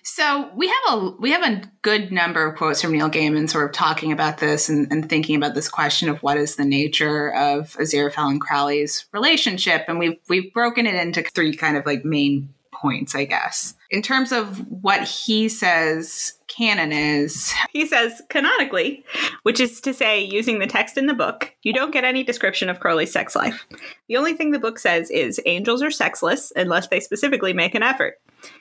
So 0.06 0.50
we 0.54 0.68
have 0.68 0.98
a 0.98 1.10
we 1.18 1.30
have 1.30 1.42
a 1.42 1.62
good 1.80 2.12
number 2.12 2.46
of 2.46 2.58
quotes 2.58 2.82
from 2.82 2.92
Neil 2.92 3.08
Gaiman, 3.08 3.48
sort 3.48 3.64
of 3.64 3.72
talking 3.72 4.12
about 4.12 4.36
this 4.36 4.68
and, 4.68 4.86
and 4.92 5.08
thinking 5.08 5.34
about 5.34 5.54
this 5.54 5.68
question 5.68 6.10
of 6.10 6.22
what 6.22 6.36
is 6.36 6.56
the 6.56 6.64
nature 6.64 7.34
of 7.34 7.72
Aziraphale 7.78 8.30
and 8.30 8.40
Crowley's 8.40 9.06
relationship, 9.12 9.86
and 9.88 9.98
we've 9.98 10.18
we've 10.28 10.52
broken 10.52 10.86
it 10.86 10.94
into 10.94 11.22
three 11.22 11.56
kind 11.56 11.78
of 11.78 11.86
like 11.86 12.04
main 12.04 12.52
points, 12.70 13.14
I 13.14 13.24
guess. 13.24 13.74
In 13.90 14.02
terms 14.02 14.30
of 14.30 14.58
what 14.68 15.04
he 15.04 15.48
says 15.48 16.34
canon 16.48 16.92
is, 16.92 17.54
he 17.72 17.86
says 17.86 18.20
canonically, 18.28 19.06
which 19.42 19.58
is 19.58 19.80
to 19.80 19.94
say, 19.94 20.22
using 20.22 20.58
the 20.58 20.66
text 20.66 20.98
in 20.98 21.06
the 21.06 21.14
book, 21.14 21.54
you 21.62 21.72
don't 21.72 21.92
get 21.92 22.04
any 22.04 22.22
description 22.22 22.68
of 22.68 22.78
Crowley's 22.78 23.12
sex 23.12 23.34
life. 23.34 23.64
The 24.08 24.16
only 24.18 24.34
thing 24.34 24.50
the 24.50 24.58
book 24.58 24.78
says 24.78 25.10
is 25.10 25.40
angels 25.46 25.82
are 25.82 25.90
sexless 25.90 26.52
unless 26.56 26.88
they 26.88 27.00
specifically 27.00 27.54
make 27.54 27.74
an 27.74 27.82
effort. 27.82 28.18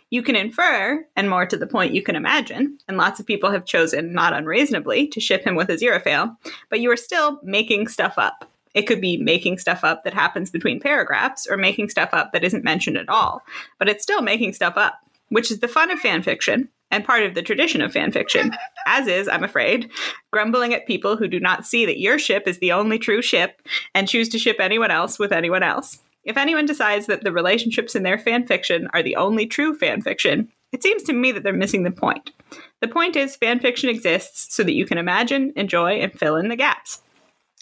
You 0.10 0.22
can 0.22 0.36
infer, 0.36 1.06
and 1.16 1.30
more 1.30 1.46
to 1.46 1.58
the 1.58 1.68
point, 1.68 1.94
you 1.94 2.04
can 2.04 2.16
imagine, 2.16 2.78
and 2.88 2.98
lots 2.98 3.20
of 3.20 3.26
people 3.26 3.52
have 3.52 3.66
chosen, 3.66 4.14
not 4.14 4.34
unreasonably, 4.34 5.08
to 5.08 5.20
ship 5.20 5.44
him 5.44 5.56
with 5.56 5.70
Aziraphale, 5.70 6.36
but 6.70 6.80
you 6.80 6.92
are 6.92 6.98
still 6.98 7.40
making 7.44 7.88
stuff 7.88 8.14
up. 8.18 8.50
It 8.74 8.84
could 8.84 9.02
be 9.02 9.18
making 9.18 9.58
stuff 9.60 9.84
up 9.84 10.04
that 10.04 10.14
happens 10.14 10.50
between 10.50 10.80
paragraphs 10.80 11.48
or 11.48 11.58
making 11.58 11.90
stuff 11.90 12.10
up 12.14 12.32
that 12.32 12.44
isn't 12.44 12.64
mentioned 12.64 12.98
at 12.98 13.10
all, 13.10 13.42
but 13.80 13.90
it's 13.90 14.04
still 14.04 14.22
making 14.22 14.54
stuff 14.54 14.78
up, 14.78 15.00
which 15.30 15.52
is 15.52 15.60
the 15.60 15.68
fun 15.68 15.92
of 15.92 16.00
fan 16.00 16.24
fiction 16.24 16.70
and 16.92 17.04
part 17.04 17.24
of 17.24 17.34
the 17.34 17.42
tradition 17.42 17.82
of 17.82 17.92
fan 17.92 18.12
fiction, 18.12 18.52
as 18.86 19.08
is, 19.08 19.28
I'm 19.28 19.44
afraid, 19.44 19.90
grumbling 20.32 20.76
at 20.76 20.86
people 20.86 21.18
who 21.18 21.28
do 21.28 21.40
not 21.40 21.66
see 21.66 21.88
that 21.88 22.00
your 22.00 22.20
ship 22.20 22.48
is 22.48 22.60
the 22.60 22.72
only 22.72 23.00
true 23.00 23.24
ship 23.24 23.64
and 23.96 24.08
choose 24.08 24.30
to 24.30 24.38
ship 24.38 24.58
anyone 24.60 24.92
else 24.92 25.18
with 25.18 25.32
anyone 25.32 25.64
else. 25.64 26.00
If 26.24 26.38
anyone 26.38 26.66
decides 26.66 27.08
that 27.08 27.24
the 27.24 27.32
relationships 27.32 27.96
in 27.96 28.04
their 28.04 28.18
fan 28.18 28.48
fiction 28.48 28.88
are 28.94 29.04
the 29.04 29.16
only 29.16 29.46
true 29.46 29.76
fan 29.76 30.02
fiction, 30.02 30.50
it 30.72 30.82
seems 30.82 31.04
to 31.04 31.14
me 31.14 31.32
that 31.32 31.44
they're 31.44 31.54
missing 31.54 31.84
the 31.84 31.92
point. 31.92 32.32
The 32.80 32.88
point 32.88 33.16
is, 33.16 33.36
fan 33.36 33.60
fiction 33.60 33.90
exists 33.90 34.56
so 34.56 34.64
that 34.64 34.74
you 34.74 34.86
can 34.86 34.98
imagine, 34.98 35.54
enjoy, 35.56 36.00
and 36.00 36.12
fill 36.12 36.36
in 36.38 36.48
the 36.48 36.56
gaps. 36.56 37.02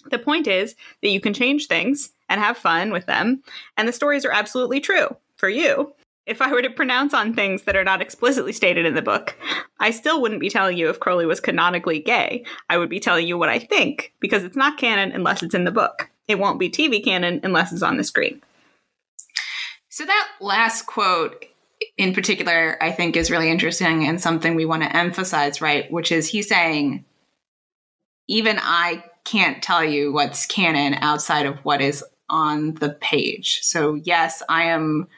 The 0.10 0.19
point 0.19 0.47
is 0.47 0.76
that 1.02 1.10
you 1.10 1.19
can 1.19 1.34
change 1.34 1.67
things 1.67 2.12
and 2.30 2.39
have 2.39 2.58
fun 2.58 2.91
with 2.91 3.06
them, 3.08 3.43
and 3.78 3.88
the 3.88 3.93
stories 3.93 4.26
are 4.26 4.32
absolutely 4.32 4.80
true 4.80 5.15
for 5.36 5.50
you. 5.50 5.93
If 6.28 6.41
I 6.41 6.52
were 6.52 6.62
to 6.62 6.69
pronounce 6.69 7.13
on 7.13 7.34
things 7.34 7.63
that 7.63 7.76
are 7.76 7.84
not 7.84 8.02
explicitly 8.02 8.54
stated 8.54 8.86
in 8.86 8.93
the 8.93 9.02
book, 9.02 9.36
I 9.80 9.91
still 9.91 10.21
wouldn't 10.21 10.39
be 10.39 10.50
telling 10.50 10.78
you 10.78 10.89
if 10.89 11.00
Crowley 11.00 11.26
was 11.26 11.39
canonically 11.39 12.00
gay. 12.00 12.45
I 12.69 12.78
would 12.78 12.89
be 12.89 13.00
telling 13.00 13.28
you 13.28 13.38
what 13.38 13.50
I 13.50 13.60
think, 13.60 14.13
because 14.19 14.43
it's 14.43 14.56
not 14.56 14.78
canon 14.78 15.12
unless 15.12 15.41
it's 15.41 15.56
in 15.56 15.65
the 15.65 15.71
book. 15.71 16.10
It 16.28 16.39
won't 16.39 16.60
be 16.60 16.69
TV 16.69 17.04
canon 17.04 17.41
unless 17.43 17.74
it's 17.74 17.82
on 17.82 17.97
the 17.97 18.04
screen. 18.04 18.41
So 19.91 20.06
that 20.06 20.30
last 20.39 20.86
quote 20.86 21.45
in 21.97 22.13
particular, 22.13 22.77
I 22.82 22.91
think 22.91 23.17
is 23.17 23.30
really 23.30 23.51
interesting 23.51 24.06
and 24.06 24.21
something 24.21 24.56
we 24.56 24.65
want 24.65 24.84
to 24.84 24.95
emphasize, 24.95 25.60
right? 25.60 25.91
Which 25.91 26.13
is 26.13 26.30
he's 26.30 26.47
saying, 26.47 27.04
even 28.30 28.58
I 28.62 29.04
can't 29.25 29.62
tell 29.62 29.84
you 29.84 30.13
what's 30.13 30.45
canon 30.45 30.93
outside 31.01 31.45
of 31.45 31.58
what 31.60 31.82
is 31.82 32.06
on 32.30 32.75
the 32.75 32.91
page. 33.01 33.60
So, 33.63 33.95
yes, 33.95 34.41
I 34.47 34.63
am 34.63 35.10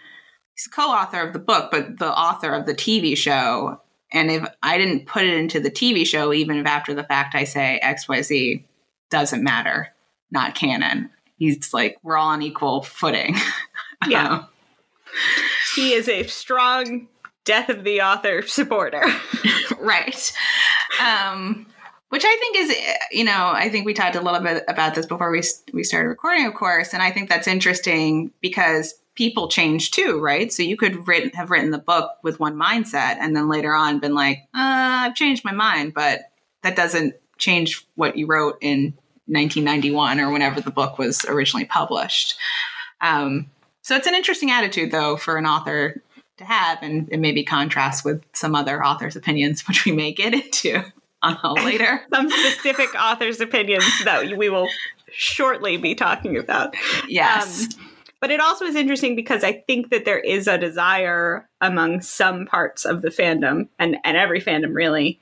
he's 0.56 0.66
co-author 0.66 1.22
of 1.22 1.34
the 1.34 1.40
book, 1.40 1.70
but 1.70 2.00
the 2.00 2.12
author 2.12 2.52
of 2.52 2.66
the 2.66 2.74
TV 2.74 3.16
show. 3.16 3.80
And 4.12 4.32
if 4.32 4.44
I 4.64 4.80
didn't 4.80 5.06
put 5.06 5.24
it 5.24 5.36
into 5.36 5.60
the 5.60 5.70
TV 5.70 6.04
show, 6.04 6.34
even 6.34 6.58
if 6.58 6.66
after 6.66 6.96
the 6.96 7.04
fact 7.04 7.36
I 7.36 7.44
say 7.44 7.80
XYZ, 7.84 8.64
doesn't 9.12 9.44
matter, 9.44 9.94
not 10.32 10.56
canon. 10.56 11.12
He's 11.38 11.76
like, 11.76 11.98
we're 12.02 12.18
all 12.18 12.30
on 12.30 12.42
equal 12.42 12.82
footing. 12.82 13.36
Yeah. 14.10 14.28
Um, 14.28 14.48
he 15.76 15.94
is 15.94 16.08
a 16.08 16.24
strong 16.24 17.08
death 17.46 17.70
of 17.70 17.84
the 17.84 18.02
author 18.02 18.42
supporter. 18.44 19.04
right. 19.80 20.34
Um, 21.02 21.68
which 22.10 22.24
I 22.26 22.38
think 22.38 22.58
is, 22.58 22.78
you 23.12 23.24
know, 23.24 23.52
I 23.54 23.70
think 23.70 23.86
we 23.86 23.94
talked 23.94 24.16
a 24.16 24.22
little 24.22 24.40
bit 24.40 24.64
about 24.68 24.94
this 24.94 25.08
before 25.08 25.32
we 25.32 25.42
we 25.74 25.84
started 25.84 26.10
recording, 26.10 26.46
of 26.46 26.54
course, 26.54 26.94
and 26.94 27.02
I 27.02 27.12
think 27.12 27.28
that's 27.28 27.48
interesting 27.48 28.32
because 28.40 28.94
people 29.16 29.48
change 29.48 29.92
too, 29.92 30.20
right? 30.20 30.52
So 30.54 30.64
you 30.64 30.78
could 30.78 31.08
written, 31.08 31.32
have 31.32 31.50
written 31.50 31.72
the 31.72 31.80
book 31.80 32.12
with 32.24 32.40
one 32.40 32.56
mindset, 32.56 33.18
and 33.20 33.36
then 33.36 33.50
later 33.50 33.74
on 33.74 34.00
been 34.00 34.14
like, 34.14 34.38
uh, 34.54 35.10
I've 35.10 35.16
changed 35.16 35.44
my 35.44 35.54
mind, 35.54 35.94
but 35.96 36.22
that 36.62 36.76
doesn't 36.76 37.16
change 37.38 37.86
what 37.96 38.16
you 38.16 38.28
wrote 38.28 38.58
in 38.62 38.94
1991 39.26 40.20
or 40.20 40.32
whenever 40.32 40.62
the 40.62 40.72
book 40.72 40.98
was 40.98 41.26
originally 41.26 41.66
published. 41.66 42.36
Um, 43.02 43.50
so 43.84 43.96
it's 43.96 44.08
an 44.08 44.16
interesting 44.16 44.50
attitude, 44.50 44.92
though, 44.92 45.18
for 45.18 45.38
an 45.38 45.46
author 45.46 46.02
to 46.38 46.46
have, 46.46 46.80
and, 46.82 47.10
and 47.12 47.22
maybe 47.22 47.44
contrast 47.44 48.04
with 48.04 48.24
some 48.34 48.56
other 48.56 48.84
authors' 48.84 49.16
opinions, 49.16 49.62
which 49.68 49.86
we 49.86 49.92
may 49.92 50.12
get 50.12 50.34
into 50.34 50.84
on 51.22 51.38
later. 51.64 52.02
some 52.14 52.30
specific 52.30 52.96
authors' 52.96 53.40
opinions 53.40 53.86
that 54.04 54.38
we 54.38 54.50
will 54.50 54.68
shortly 55.12 55.78
be 55.78 55.96
talking 55.96 56.38
about. 56.38 56.76
Yes. 57.08 57.64
Um, 57.64 57.88
but 58.20 58.32
it 58.32 58.40
also 58.40 58.66
is 58.66 58.76
interesting 58.76 59.18
because 59.18 59.44
I 59.44 59.64
think 59.68 59.90
that 59.92 60.06
there 60.06 60.20
is 60.20 60.48
a 60.48 60.58
desire 60.58 61.48
among 61.60 62.02
some 62.02 62.46
parts 62.46 62.86
of 62.86 63.02
the 63.02 63.10
fandom, 63.10 63.68
and, 63.78 63.98
and 64.06 64.16
every 64.16 64.42
fandom 64.42 64.74
really, 64.74 65.20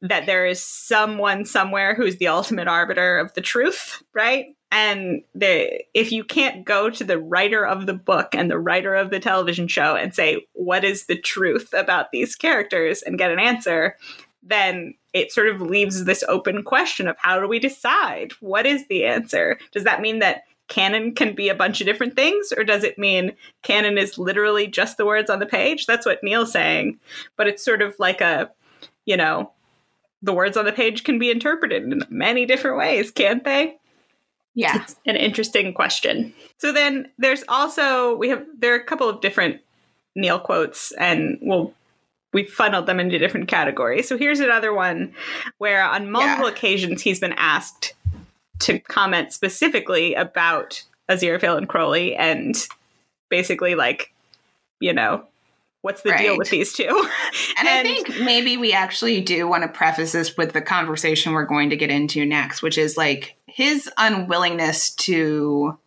that 0.00 0.24
there 0.24 0.46
is 0.46 0.60
someone 0.62 1.44
somewhere 1.44 1.94
who's 1.94 2.16
the 2.16 2.28
ultimate 2.28 2.68
arbiter 2.68 3.18
of 3.18 3.34
the 3.34 3.42
truth, 3.42 4.02
right? 4.14 4.56
And 4.72 5.22
the 5.34 5.84
if 5.94 6.10
you 6.10 6.24
can't 6.24 6.64
go 6.64 6.90
to 6.90 7.04
the 7.04 7.18
writer 7.18 7.64
of 7.64 7.86
the 7.86 7.94
book 7.94 8.34
and 8.34 8.50
the 8.50 8.58
writer 8.58 8.94
of 8.94 9.10
the 9.10 9.20
television 9.20 9.68
show 9.68 9.94
and 9.94 10.14
say 10.14 10.44
what 10.54 10.82
is 10.82 11.06
the 11.06 11.18
truth 11.18 11.72
about 11.72 12.10
these 12.10 12.34
characters? 12.34 13.02
and 13.02 13.18
get 13.18 13.30
an 13.30 13.38
answer 13.38 13.96
then 14.42 14.94
it 15.12 15.30
sort 15.30 15.48
of 15.48 15.60
leaves 15.60 16.04
this 16.04 16.24
open 16.28 16.62
question 16.62 17.06
of 17.06 17.16
how 17.18 17.38
do 17.38 17.46
we 17.46 17.58
decide 17.58 18.32
what 18.40 18.66
is 18.66 18.86
the 18.88 19.04
answer? 19.04 19.58
Does 19.70 19.84
that 19.84 20.00
mean 20.00 20.18
that 20.18 20.44
canon 20.68 21.14
can 21.14 21.34
be 21.34 21.48
a 21.48 21.54
bunch 21.54 21.80
of 21.80 21.86
different 21.86 22.16
things 22.16 22.52
or 22.56 22.64
does 22.64 22.82
it 22.82 22.98
mean 22.98 23.32
canon 23.62 23.98
is 23.98 24.18
literally 24.18 24.66
just 24.66 24.96
the 24.96 25.06
words 25.06 25.30
on 25.30 25.38
the 25.38 25.46
page? 25.46 25.86
That's 25.86 26.06
what 26.06 26.24
neil's 26.24 26.50
saying. 26.50 26.98
But 27.36 27.46
it's 27.46 27.64
sort 27.64 27.82
of 27.82 27.94
like 27.98 28.20
a 28.20 28.50
you 29.04 29.16
know 29.16 29.52
the 30.22 30.32
words 30.32 30.56
on 30.56 30.64
the 30.64 30.72
page 30.72 31.04
can 31.04 31.18
be 31.18 31.30
interpreted 31.30 31.82
in 31.82 32.04
many 32.08 32.46
different 32.46 32.78
ways 32.78 33.10
can't 33.10 33.44
they 33.44 33.76
yeah. 34.54 34.82
It's 34.82 34.96
an 35.06 35.16
interesting 35.16 35.72
question. 35.72 36.34
So 36.58 36.72
then 36.72 37.10
there's 37.18 37.44
also 37.48 38.16
we 38.16 38.28
have 38.28 38.44
there 38.58 38.74
are 38.74 38.78
a 38.78 38.84
couple 38.84 39.08
of 39.08 39.20
different 39.20 39.60
Neil 40.14 40.38
quotes 40.38 40.92
and 40.92 41.38
we'll 41.40 41.72
we 42.32 42.44
funneled 42.44 42.86
them 42.86 42.98
into 43.00 43.18
different 43.18 43.48
categories. 43.48 44.08
So 44.08 44.16
here's 44.16 44.40
another 44.40 44.72
one 44.72 45.14
where 45.58 45.84
on 45.84 46.10
multiple 46.10 46.46
yeah. 46.46 46.52
occasions 46.52 47.02
he's 47.02 47.20
been 47.20 47.34
asked 47.34 47.94
to 48.60 48.78
comment 48.78 49.32
specifically 49.32 50.14
about 50.14 50.82
Aziraphale 51.10 51.58
and 51.58 51.68
Crowley 51.68 52.14
and 52.14 52.56
basically 53.28 53.74
like, 53.74 54.12
you 54.80 54.92
know, 54.92 55.24
what's 55.82 56.02
the 56.02 56.10
right. 56.10 56.20
deal 56.20 56.38
with 56.38 56.48
these 56.48 56.72
two? 56.72 56.84
and, 56.84 56.88
and, 57.58 57.68
I 57.68 57.82
think 57.82 58.20
maybe 58.20 58.56
we 58.56 58.72
actually 58.72 59.20
do 59.20 59.46
want 59.46 59.64
to 59.64 59.68
preface 59.68 60.12
this 60.12 60.36
with 60.36 60.52
the 60.52 60.62
conversation 60.62 61.32
we're 61.32 61.44
going 61.44 61.70
to 61.70 61.76
get 61.76 61.90
into 61.90 62.24
next, 62.24 62.62
which 62.62 62.78
is 62.78 62.96
like 62.96 63.36
his 63.54 63.90
unwillingness 63.98 64.94
to 64.94 65.78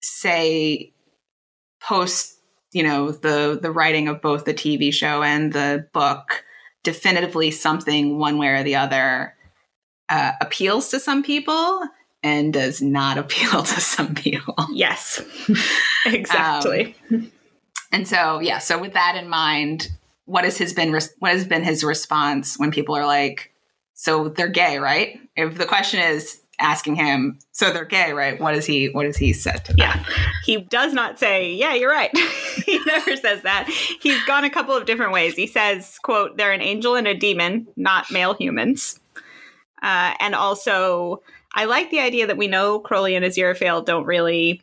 say 0.00 0.92
post, 1.82 2.38
you 2.72 2.82
know, 2.82 3.10
the 3.10 3.58
the 3.60 3.70
writing 3.70 4.08
of 4.08 4.22
both 4.22 4.44
the 4.44 4.54
TV 4.54 4.92
show 4.92 5.22
and 5.22 5.52
the 5.52 5.88
book 5.92 6.44
definitively 6.84 7.50
something 7.50 8.18
one 8.18 8.38
way 8.38 8.48
or 8.48 8.62
the 8.62 8.76
other 8.76 9.34
uh, 10.08 10.32
appeals 10.40 10.88
to 10.90 11.00
some 11.00 11.22
people 11.24 11.82
and 12.22 12.52
does 12.52 12.80
not 12.80 13.18
appeal 13.22 13.62
to 13.62 13.80
some 13.80 14.14
people. 14.14 14.54
Yes, 14.72 15.20
exactly. 16.06 16.94
Um, 17.10 17.32
and 17.92 18.06
so, 18.06 18.40
yeah, 18.40 18.58
so 18.58 18.78
with 18.78 18.92
that 18.92 19.16
in 19.16 19.28
mind, 19.28 19.88
what 20.24 20.44
has 20.44 20.58
his 20.58 20.72
been 20.72 20.92
what 20.92 21.32
has 21.32 21.46
been 21.46 21.64
his 21.64 21.82
response 21.82 22.58
when 22.58 22.70
people 22.70 22.96
are 22.96 23.06
like, 23.06 23.52
"So 23.94 24.28
they're 24.28 24.48
gay, 24.48 24.78
right?" 24.78 25.20
If 25.36 25.56
the 25.56 25.66
question 25.66 26.00
is 26.00 26.40
asking 26.58 26.96
him, 26.96 27.38
"So 27.52 27.70
they're 27.72 27.84
gay, 27.84 28.12
right?" 28.12 28.40
What 28.40 28.54
is 28.54 28.66
he 28.66 28.88
what 28.88 29.06
has 29.06 29.16
he 29.16 29.32
said 29.32 29.64
to 29.66 29.72
that? 29.74 29.78
Yeah. 29.78 30.04
He 30.44 30.58
does 30.62 30.92
not 30.92 31.18
say, 31.18 31.52
"Yeah, 31.52 31.74
you're 31.74 31.90
right." 31.90 32.10
he 32.66 32.78
never 32.84 33.16
says 33.16 33.42
that. 33.42 33.68
He's 34.00 34.22
gone 34.24 34.44
a 34.44 34.50
couple 34.50 34.74
of 34.74 34.86
different 34.86 35.12
ways. 35.12 35.34
He 35.34 35.46
says, 35.46 35.98
"quote 36.02 36.36
They're 36.36 36.52
an 36.52 36.62
angel 36.62 36.94
and 36.94 37.06
a 37.06 37.14
demon, 37.14 37.68
not 37.76 38.10
male 38.10 38.34
humans." 38.34 39.00
Uh, 39.82 40.14
and 40.20 40.34
also, 40.34 41.22
I 41.54 41.66
like 41.66 41.90
the 41.90 42.00
idea 42.00 42.26
that 42.26 42.38
we 42.38 42.48
know 42.48 42.80
Crowley 42.80 43.14
and 43.14 43.24
Aziraphale 43.24 43.84
don't 43.84 44.04
really 44.04 44.62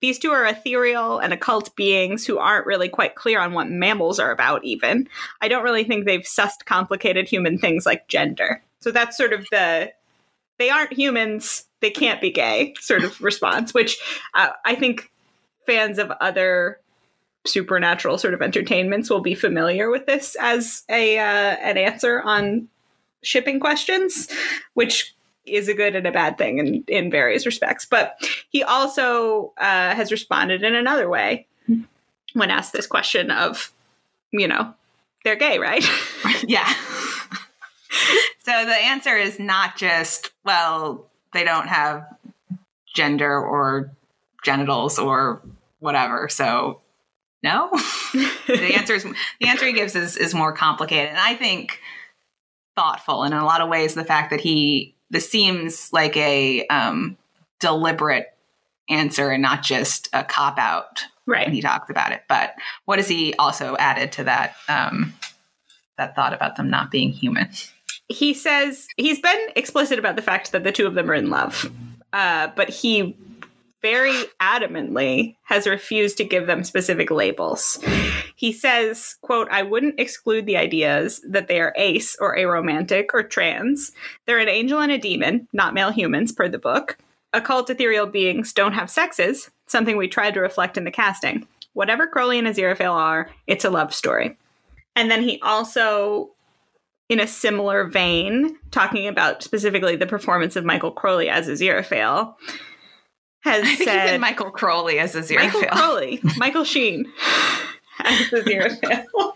these 0.00 0.18
two 0.18 0.30
are 0.30 0.46
ethereal 0.46 1.18
and 1.18 1.32
occult 1.32 1.74
beings 1.76 2.26
who 2.26 2.38
aren't 2.38 2.66
really 2.66 2.88
quite 2.88 3.14
clear 3.14 3.38
on 3.38 3.52
what 3.52 3.68
mammals 3.68 4.18
are 4.18 4.30
about, 4.30 4.64
even. 4.64 5.08
I 5.40 5.48
don't 5.48 5.62
really 5.62 5.84
think 5.84 6.04
they've 6.04 6.22
sussed 6.22 6.64
complicated 6.64 7.28
human 7.28 7.58
things 7.58 7.84
like 7.84 8.08
gender. 8.08 8.62
So 8.80 8.90
that's 8.90 9.16
sort 9.16 9.34
of 9.34 9.46
the 9.50 9.92
they 10.60 10.70
aren't 10.70 10.92
humans, 10.92 11.64
they 11.80 11.90
can't 11.90 12.20
be 12.20 12.30
gay 12.30 12.74
sort 12.80 13.02
of 13.02 13.20
response, 13.20 13.72
which 13.72 13.98
uh, 14.34 14.50
I 14.64 14.74
think 14.74 15.10
fans 15.66 15.98
of 15.98 16.12
other 16.20 16.78
supernatural 17.46 18.18
sort 18.18 18.34
of 18.34 18.42
entertainments 18.42 19.08
will 19.08 19.22
be 19.22 19.34
familiar 19.34 19.90
with 19.90 20.04
this 20.04 20.36
as 20.38 20.84
a 20.90 21.18
uh, 21.18 21.22
an 21.22 21.78
answer 21.78 22.20
on 22.20 22.68
shipping 23.22 23.58
questions, 23.58 24.28
which 24.74 25.14
is 25.46 25.68
a 25.68 25.74
good 25.74 25.96
and 25.96 26.06
a 26.06 26.12
bad 26.12 26.36
thing 26.36 26.58
in, 26.58 26.84
in 26.86 27.10
various 27.10 27.46
respects. 27.46 27.86
But 27.86 28.16
he 28.50 28.62
also 28.62 29.54
uh, 29.56 29.94
has 29.94 30.12
responded 30.12 30.62
in 30.62 30.74
another 30.74 31.08
way 31.08 31.46
when 32.34 32.50
asked 32.50 32.74
this 32.74 32.86
question 32.86 33.30
of, 33.30 33.72
you 34.30 34.46
know, 34.46 34.74
they're 35.24 35.36
gay, 35.36 35.58
right? 35.58 35.84
yeah. 36.46 36.72
so 38.38 38.64
the 38.64 38.76
answer 38.76 39.16
is 39.16 39.38
not 39.38 39.76
just, 39.76 40.30
well, 40.44 41.10
they 41.32 41.44
don't 41.44 41.68
have 41.68 42.06
gender 42.94 43.38
or 43.38 43.92
genitals 44.44 44.98
or 44.98 45.42
whatever. 45.78 46.28
So 46.28 46.80
no. 47.42 47.70
the 48.46 48.74
answer 48.76 48.94
is 48.94 49.04
the 49.04 49.48
answer 49.48 49.66
he 49.66 49.72
gives 49.72 49.94
is 49.96 50.16
is 50.16 50.34
more 50.34 50.52
complicated. 50.52 51.10
And 51.10 51.18
I 51.18 51.34
think 51.34 51.78
thoughtful 52.76 53.24
and 53.24 53.34
in 53.34 53.40
a 53.40 53.44
lot 53.44 53.60
of 53.60 53.68
ways 53.68 53.94
the 53.94 54.04
fact 54.04 54.30
that 54.30 54.40
he 54.40 54.94
this 55.10 55.28
seems 55.28 55.92
like 55.92 56.16
a 56.16 56.66
um, 56.68 57.16
deliberate 57.58 58.26
answer 58.88 59.30
and 59.30 59.42
not 59.42 59.62
just 59.62 60.08
a 60.12 60.24
cop 60.24 60.58
out 60.58 61.04
right 61.26 61.46
when 61.46 61.54
he 61.54 61.60
talks 61.60 61.90
about 61.90 62.12
it 62.12 62.22
but 62.28 62.54
what 62.84 62.98
has 62.98 63.08
he 63.08 63.34
also 63.34 63.76
added 63.76 64.12
to 64.12 64.24
that 64.24 64.54
um, 64.68 65.12
that 65.98 66.14
thought 66.14 66.32
about 66.32 66.56
them 66.56 66.70
not 66.70 66.90
being 66.90 67.10
human 67.10 67.48
he 68.10 68.34
says 68.34 68.86
he's 68.96 69.20
been 69.20 69.38
explicit 69.56 69.98
about 69.98 70.16
the 70.16 70.22
fact 70.22 70.52
that 70.52 70.64
the 70.64 70.72
two 70.72 70.86
of 70.86 70.94
them 70.94 71.10
are 71.10 71.14
in 71.14 71.30
love 71.30 71.70
uh, 72.12 72.48
but 72.56 72.68
he 72.68 73.16
very 73.82 74.24
adamantly 74.40 75.36
has 75.44 75.66
refused 75.66 76.16
to 76.18 76.24
give 76.24 76.46
them 76.46 76.64
specific 76.64 77.10
labels. 77.10 77.82
He 78.36 78.52
says, 78.52 79.16
quote, 79.22 79.48
I 79.50 79.62
wouldn't 79.62 79.98
exclude 79.98 80.46
the 80.46 80.56
ideas 80.56 81.20
that 81.26 81.48
they 81.48 81.60
are 81.60 81.74
ace 81.76 82.16
or 82.20 82.36
aromantic 82.36 83.06
or 83.14 83.22
trans. 83.22 83.92
They're 84.26 84.38
an 84.38 84.48
angel 84.48 84.80
and 84.80 84.92
a 84.92 84.98
demon, 84.98 85.48
not 85.52 85.74
male 85.74 85.90
humans, 85.90 86.32
per 86.32 86.48
the 86.48 86.58
book. 86.58 86.98
Occult 87.32 87.70
ethereal 87.70 88.06
beings 88.06 88.52
don't 88.52 88.72
have 88.72 88.90
sexes, 88.90 89.50
something 89.66 89.96
we 89.96 90.08
tried 90.08 90.34
to 90.34 90.40
reflect 90.40 90.76
in 90.76 90.84
the 90.84 90.90
casting. 90.90 91.46
Whatever 91.72 92.06
Crowley 92.06 92.38
and 92.38 92.48
Aziraphale 92.48 92.92
are, 92.92 93.30
it's 93.46 93.64
a 93.64 93.70
love 93.70 93.94
story. 93.94 94.36
And 94.96 95.10
then 95.10 95.22
he 95.22 95.40
also 95.40 96.30
in 97.10 97.18
a 97.18 97.26
similar 97.26 97.84
vein, 97.88 98.56
talking 98.70 99.08
about 99.08 99.42
specifically 99.42 99.96
the 99.96 100.06
performance 100.06 100.54
of 100.54 100.64
Michael 100.64 100.92
Crowley 100.92 101.28
as 101.28 101.48
Aziraphale, 101.48 102.36
has 103.40 103.64
I 103.64 103.74
think 103.74 103.90
said 103.90 104.20
Michael 104.20 104.52
Crowley 104.52 105.00
as 105.00 105.16
a 105.16 105.34
Michael 105.34 105.60
Aziraphale. 105.60 105.70
Crowley, 105.70 106.20
Michael 106.38 106.64
Sheen 106.64 107.12
as 108.04 108.20
Aziraphale. 108.28 109.32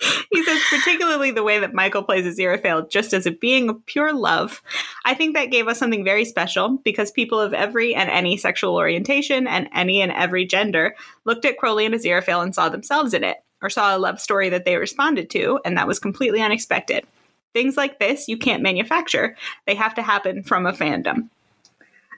he 0.30 0.44
says 0.44 0.60
particularly 0.68 1.30
the 1.30 1.42
way 1.42 1.58
that 1.58 1.72
Michael 1.72 2.02
plays 2.02 2.26
Aziraphale, 2.26 2.90
just 2.90 3.14
as 3.14 3.24
a 3.24 3.30
being 3.30 3.70
of 3.70 3.86
pure 3.86 4.12
love. 4.12 4.62
I 5.06 5.14
think 5.14 5.34
that 5.34 5.46
gave 5.46 5.66
us 5.66 5.78
something 5.78 6.04
very 6.04 6.26
special 6.26 6.76
because 6.84 7.10
people 7.10 7.40
of 7.40 7.54
every 7.54 7.94
and 7.94 8.10
any 8.10 8.36
sexual 8.36 8.76
orientation 8.76 9.46
and 9.46 9.70
any 9.72 10.02
and 10.02 10.12
every 10.12 10.44
gender 10.44 10.94
looked 11.24 11.46
at 11.46 11.56
Crowley 11.56 11.86
and 11.86 11.94
Aziraphale 11.94 12.42
and 12.42 12.54
saw 12.54 12.68
themselves 12.68 13.14
in 13.14 13.24
it, 13.24 13.38
or 13.62 13.70
saw 13.70 13.96
a 13.96 13.98
love 13.98 14.20
story 14.20 14.50
that 14.50 14.66
they 14.66 14.76
responded 14.76 15.30
to, 15.30 15.58
and 15.64 15.78
that 15.78 15.86
was 15.86 15.98
completely 15.98 16.42
unexpected. 16.42 17.06
Things 17.54 17.78
like 17.78 17.98
this 17.98 18.28
you 18.28 18.36
can't 18.36 18.62
manufacture; 18.62 19.36
they 19.66 19.74
have 19.74 19.94
to 19.94 20.02
happen 20.02 20.42
from 20.42 20.66
a 20.66 20.72
fandom. 20.72 21.30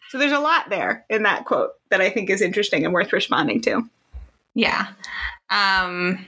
So 0.09 0.18
there's 0.18 0.33
a 0.33 0.40
lot 0.40 0.68
there 0.68 1.05
in 1.09 1.22
that 1.25 1.44
quote 1.44 1.72
that 1.90 2.01
I 2.01 2.11
think 2.11 2.31
is 2.31 2.42
interesting 2.42 2.85
and 2.85 2.94
worth 2.94 3.12
responding 3.12 3.61
to. 3.62 3.88
Yeah. 4.55 4.88
Um, 5.51 6.27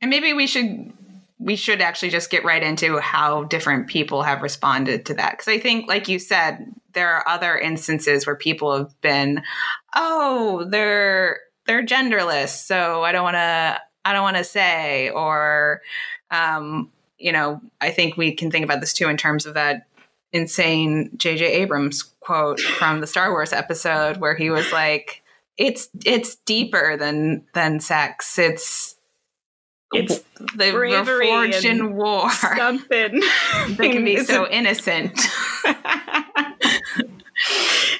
and 0.00 0.10
maybe 0.10 0.32
we 0.32 0.46
should 0.46 0.92
we 1.38 1.56
should 1.56 1.80
actually 1.80 2.10
just 2.10 2.30
get 2.30 2.44
right 2.44 2.62
into 2.62 2.98
how 2.98 3.44
different 3.44 3.88
people 3.88 4.22
have 4.22 4.42
responded 4.42 5.06
to 5.06 5.14
that 5.14 5.32
because 5.32 5.48
I 5.48 5.58
think, 5.58 5.88
like 5.88 6.06
you 6.06 6.18
said, 6.18 6.74
there 6.92 7.14
are 7.14 7.26
other 7.26 7.58
instances 7.58 8.26
where 8.26 8.36
people 8.36 8.76
have 8.76 9.00
been, 9.00 9.42
oh, 9.94 10.66
they're 10.68 11.40
they're 11.66 11.84
genderless, 11.84 12.48
so 12.48 13.02
I 13.02 13.12
don't 13.12 13.24
want 13.24 13.36
to 13.36 13.80
I 14.04 14.12
don't 14.12 14.22
want 14.22 14.36
to 14.36 14.44
say, 14.44 15.10
or 15.10 15.80
um, 16.30 16.90
you 17.20 17.32
know, 17.32 17.60
I 17.80 17.90
think 17.90 18.16
we 18.16 18.32
can 18.32 18.50
think 18.50 18.64
about 18.64 18.80
this 18.80 18.92
too 18.92 19.08
in 19.08 19.16
terms 19.16 19.46
of 19.46 19.54
that 19.54 19.86
insane 20.32 21.10
J.J. 21.16 21.44
Abrams 21.44 22.02
quote 22.20 22.60
from 22.60 23.00
the 23.00 23.06
Star 23.06 23.30
Wars 23.30 23.52
episode 23.52 24.18
where 24.18 24.34
he 24.34 24.50
was 24.50 24.72
like, 24.72 25.22
"It's 25.56 25.88
it's 26.04 26.36
deeper 26.46 26.96
than 26.96 27.44
than 27.54 27.80
sex. 27.80 28.38
It's 28.38 28.96
It's 29.92 30.20
the 30.54 30.70
bravery 30.72 31.28
forged 31.28 31.64
in 31.64 31.94
war 31.94 32.30
Something 32.30 33.20
that 33.20 33.76
can 33.78 34.04
be 34.04 34.18
so 34.18 34.44
a- 34.44 34.50
innocent." 34.50 35.18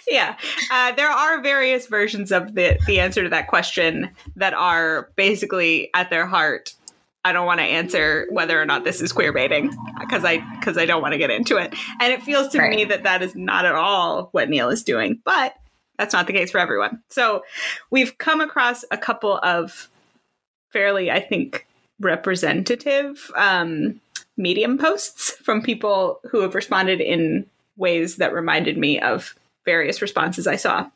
yeah, 0.09 0.37
uh, 0.71 0.93
there 0.93 1.11
are 1.11 1.43
various 1.43 1.87
versions 1.87 2.33
of 2.33 2.55
the 2.55 2.79
the 2.87 3.01
answer 3.01 3.23
to 3.23 3.29
that 3.31 3.49
question 3.49 4.11
that 4.37 4.55
are 4.55 5.11
basically 5.17 5.91
at 5.95 6.11
their 6.11 6.27
heart. 6.27 6.75
I 7.25 7.33
don't 7.33 7.47
want 7.47 7.61
to 7.61 7.65
answer 7.65 8.27
whether 8.31 8.61
or 8.61 8.65
not 8.65 8.85
this 8.85 9.01
is 9.01 9.13
queer 9.13 9.33
baiting 9.33 9.71
because 9.99 10.25
I 10.25 10.39
because 10.59 10.79
I 10.79 10.87
don't 10.87 11.03
want 11.03 11.13
to 11.13 11.19
get 11.19 11.31
into 11.31 11.57
it, 11.59 11.75
and 12.01 12.13
it 12.13 12.23
feels 12.23 12.49
to 12.49 12.69
me 12.69 12.85
that 12.85 13.03
that 13.03 13.23
is 13.23 13.35
not 13.35 13.67
at 13.67 13.75
all 13.75 14.29
what 14.33 14.49
Neil 14.49 14.71
is 14.71 14.83
doing. 14.83 15.21
But 15.25 15.55
that's 15.99 16.15
not 16.15 16.27
the 16.27 16.33
case 16.33 16.51
for 16.51 16.59
everyone. 16.59 17.03
So 17.11 17.45
we've 17.91 18.17
come 18.17 18.41
across 18.41 18.85
a 18.91 18.97
couple 18.97 19.39
of 19.43 19.89
fairly, 20.71 21.11
I 21.11 21.21
think, 21.21 21.67
representative 22.01 23.31
um, 23.37 24.01
medium 24.39 24.79
posts 24.79 25.33
from 25.33 25.63
people 25.63 26.21
who 26.31 26.41
have 26.41 26.55
responded 26.55 27.03
in 27.03 27.45
ways 27.77 28.17
that 28.17 28.33
reminded 28.33 28.79
me 28.79 28.99
of 28.99 29.35
various 29.67 30.01
responses 30.01 30.47
I 30.47 30.57
saw 30.57 30.89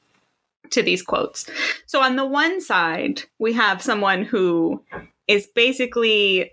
to 0.71 0.83
these 0.83 1.03
quotes. 1.03 1.49
So, 1.85 2.01
on 2.01 2.17
the 2.17 2.25
one 2.25 2.63
side, 2.63 3.23
we 3.39 3.53
have 3.53 3.83
someone 3.83 4.25
who 4.25 4.83
is 5.29 5.47
basically 5.47 6.53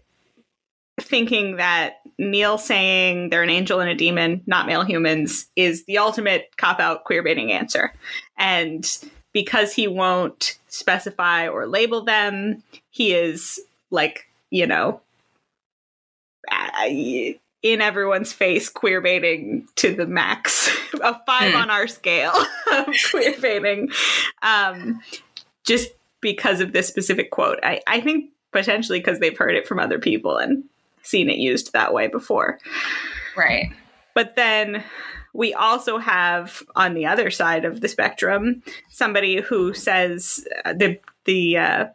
thinking 1.00 1.58
that 1.58 1.96
Neil 2.18 2.58
saying 2.58 3.30
they're 3.30 3.44
an 3.44 3.50
angel 3.50 3.80
and 3.80 3.90
a 3.90 3.96
demon, 3.96 4.42
not 4.46 4.68
male 4.68 4.84
humans, 4.84 5.48
is 5.56 5.86
the 5.86 5.98
ultimate 5.98 6.50
cop 6.58 6.80
out 6.80 7.04
queer 7.04 7.24
baiting 7.24 7.52
answer. 7.52 7.94
And 8.38 8.86
because 9.34 9.74
he 9.74 9.88
won't 9.88 10.58
specify 10.68 11.48
or 11.48 11.66
label 11.68 12.04
them, 12.04 12.64
he 12.90 13.14
is 13.14 13.60
like, 13.90 14.28
you 14.50 14.68
know, 14.68 15.02
in 17.64 17.82
everyone's 17.82 18.34
face, 18.34 18.70
queer 18.70 19.02
baiting 19.02 19.68
to 19.78 19.94
the 19.94 20.06
max, 20.06 20.70
a 21.02 21.20
five 21.26 21.54
Hmm. 21.54 21.58
on 21.58 21.70
our 21.70 21.88
scale 21.88 22.34
of 22.72 22.88
queer 23.10 23.36
baiting, 23.40 23.90
um, 24.42 25.02
just 25.66 25.90
because 26.22 26.60
of 26.60 26.74
this 26.74 26.88
specific 26.88 27.32
quote. 27.32 27.60
I, 27.64 27.82
I 27.88 28.02
think 28.02 28.30
potentially 28.52 29.00
because 29.00 29.20
they've 29.20 29.38
heard 29.38 29.56
it 29.56 29.68
from 29.68 29.80
other 29.80 30.00
people 30.00 30.38
and 30.38 30.64
seen 31.04 31.30
it 31.30 31.38
used 31.38 31.74
that 31.74 31.94
way 31.94 32.08
before. 32.08 32.60
right. 33.36 33.72
But 34.14 34.36
then 34.36 34.84
we 35.34 35.54
also 35.54 35.98
have 35.98 36.64
on 36.76 36.94
the 36.94 37.06
other 37.06 37.32
side 37.32 37.66
of 37.66 37.82
the 37.82 37.88
spectrum 37.88 38.62
somebody 38.90 39.42
who 39.42 39.74
says 39.74 40.46
uh, 40.66 40.74
the 40.74 41.00
the 41.26 41.58
uh, 41.58 41.86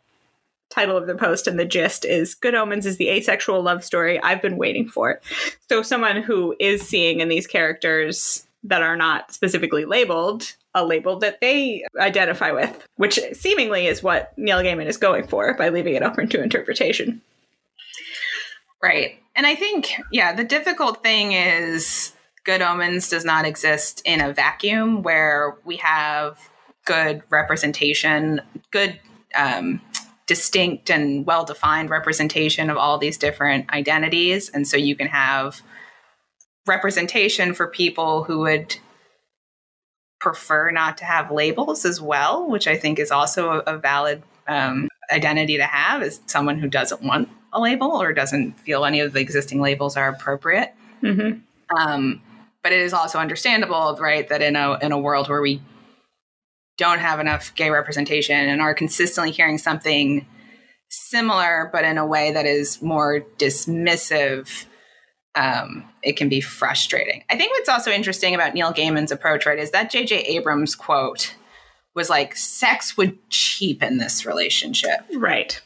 title 0.71 0.97
of 0.97 1.07
the 1.07 1.15
post 1.15 1.47
and 1.47 1.59
the 1.59 1.65
gist 1.65 2.05
is 2.05 2.35
"Good 2.35 2.55
Omens 2.55 2.87
is 2.87 2.97
the 2.97 3.09
asexual 3.09 3.63
love 3.63 3.85
story 3.85 4.21
I've 4.23 4.43
been 4.43 4.57
waiting 4.57 4.89
for." 4.89 5.21
So 5.69 5.83
someone 5.83 6.23
who 6.23 6.57
is 6.59 6.83
seeing 6.83 7.21
in 7.21 7.29
these 7.29 7.47
characters 7.47 8.47
that 8.65 8.83
are 8.83 8.97
not 8.97 9.33
specifically 9.33 9.85
labeled 9.85 10.55
a 10.77 10.85
label 10.85 11.19
that 11.19 11.41
they 11.41 11.83
identify 11.99 12.53
with, 12.53 12.87
which 12.97 13.19
seemingly 13.33 13.87
is 13.87 14.03
what 14.03 14.33
Neil 14.37 14.59
Gaiman 14.59 14.87
is 14.87 14.99
going 14.99 15.27
for 15.27 15.55
by 15.55 15.71
leaving 15.71 15.95
it 15.95 16.03
open 16.03 16.29
to 16.29 16.43
interpretation. 16.43 17.23
Right. 18.83 19.19
And 19.35 19.47
I 19.47 19.55
think, 19.55 19.91
yeah, 20.13 20.35
the 20.35 20.45
difficult 20.45 21.03
thing 21.03 21.33
is 21.33 22.13
Good 22.45 22.61
Omens 22.61 23.09
does 23.09 23.25
not 23.25 23.47
exist 23.47 24.03
in 24.05 24.21
a 24.21 24.35
vacuum 24.35 25.03
where 25.03 25.57
we 25.65 25.77
have 25.77 26.39
good 26.85 27.23
representation, 27.31 28.43
good, 28.71 29.01
um, 29.35 29.81
distinct 30.27 30.91
and 30.91 31.25
well 31.25 31.45
defined 31.45 31.89
representation 31.89 32.69
of 32.69 32.77
all 32.77 32.99
these 32.99 33.17
different 33.17 33.73
identities. 33.73 34.51
And 34.51 34.69
so 34.69 34.77
you 34.77 34.95
can 34.95 35.07
have 35.07 35.63
representation 36.67 37.55
for 37.55 37.67
people 37.67 38.25
who 38.25 38.41
would 38.41 38.77
prefer 40.27 40.73
not 40.73 40.99
to 40.99 41.05
have 41.05 41.31
labels 41.31 41.85
as 41.85 42.01
well, 42.01 42.51
which 42.51 42.67
I 42.67 42.77
think 42.77 42.99
is 42.99 43.13
also 43.13 43.63
a, 43.65 43.75
a 43.75 43.79
valid 43.79 44.25
um, 44.49 44.89
identity 45.09 45.57
to 45.57 45.63
have 45.63 46.03
as 46.03 46.21
someone 46.27 46.59
who 46.59 46.67
doesn't 46.67 47.01
want 47.01 47.29
a 47.53 47.61
label 47.61 48.03
or 48.03 48.13
doesn't 48.13 48.59
feel 48.59 48.85
any 48.85 48.99
of 48.99 49.13
the 49.13 49.21
existing 49.21 49.61
labels 49.61 49.97
are 49.97 50.09
appropriate. 50.09 50.75
Mm-hmm. 51.01 51.79
Um, 51.79 52.21
but 52.65 52.73
it 52.73 52.81
is 52.81 52.93
also 52.93 53.21
understandable, 53.21 53.97
right, 54.01 54.29
that 54.29 54.43
in 54.43 54.57
a 54.57 54.77
in 54.83 54.91
a 54.91 54.99
world 54.99 55.29
where 55.29 55.41
we 55.41 55.63
don't 56.77 56.99
have 56.99 57.21
enough 57.21 57.55
gay 57.55 57.71
representation 57.71 58.49
and 58.49 58.61
are 58.61 58.75
consistently 58.75 59.31
hearing 59.31 59.59
something 59.59 60.27
similar, 60.91 61.71
but 61.73 61.85
in 61.85 61.99
a 61.99 62.07
way 62.07 62.33
that 62.33 62.47
is 62.47 62.83
more 62.83 63.21
dismissive, 63.39 64.67
um, 65.37 65.85
it 66.03 66.17
can 66.17 66.29
be 66.29 66.41
frustrating. 66.41 67.23
I 67.31 67.37
think 67.37 67.53
what's 67.53 67.69
also 67.69 67.93
interesting 67.93 68.35
about 68.35 68.55
Neil 68.55 68.73
Gaiman's 68.73 69.13
approach, 69.13 69.47
right, 69.47 69.59
is 69.59 69.71
that 69.71 69.91
J.J. 69.91 70.23
Abrams 70.23 70.75
quote 70.75 71.35
was 71.95 72.11
like, 72.11 72.35
sex 72.35 72.97
would 72.97 73.19
cheapen 73.31 73.99
this 73.99 74.27
relationship. 74.27 75.01
Right. 75.15 75.61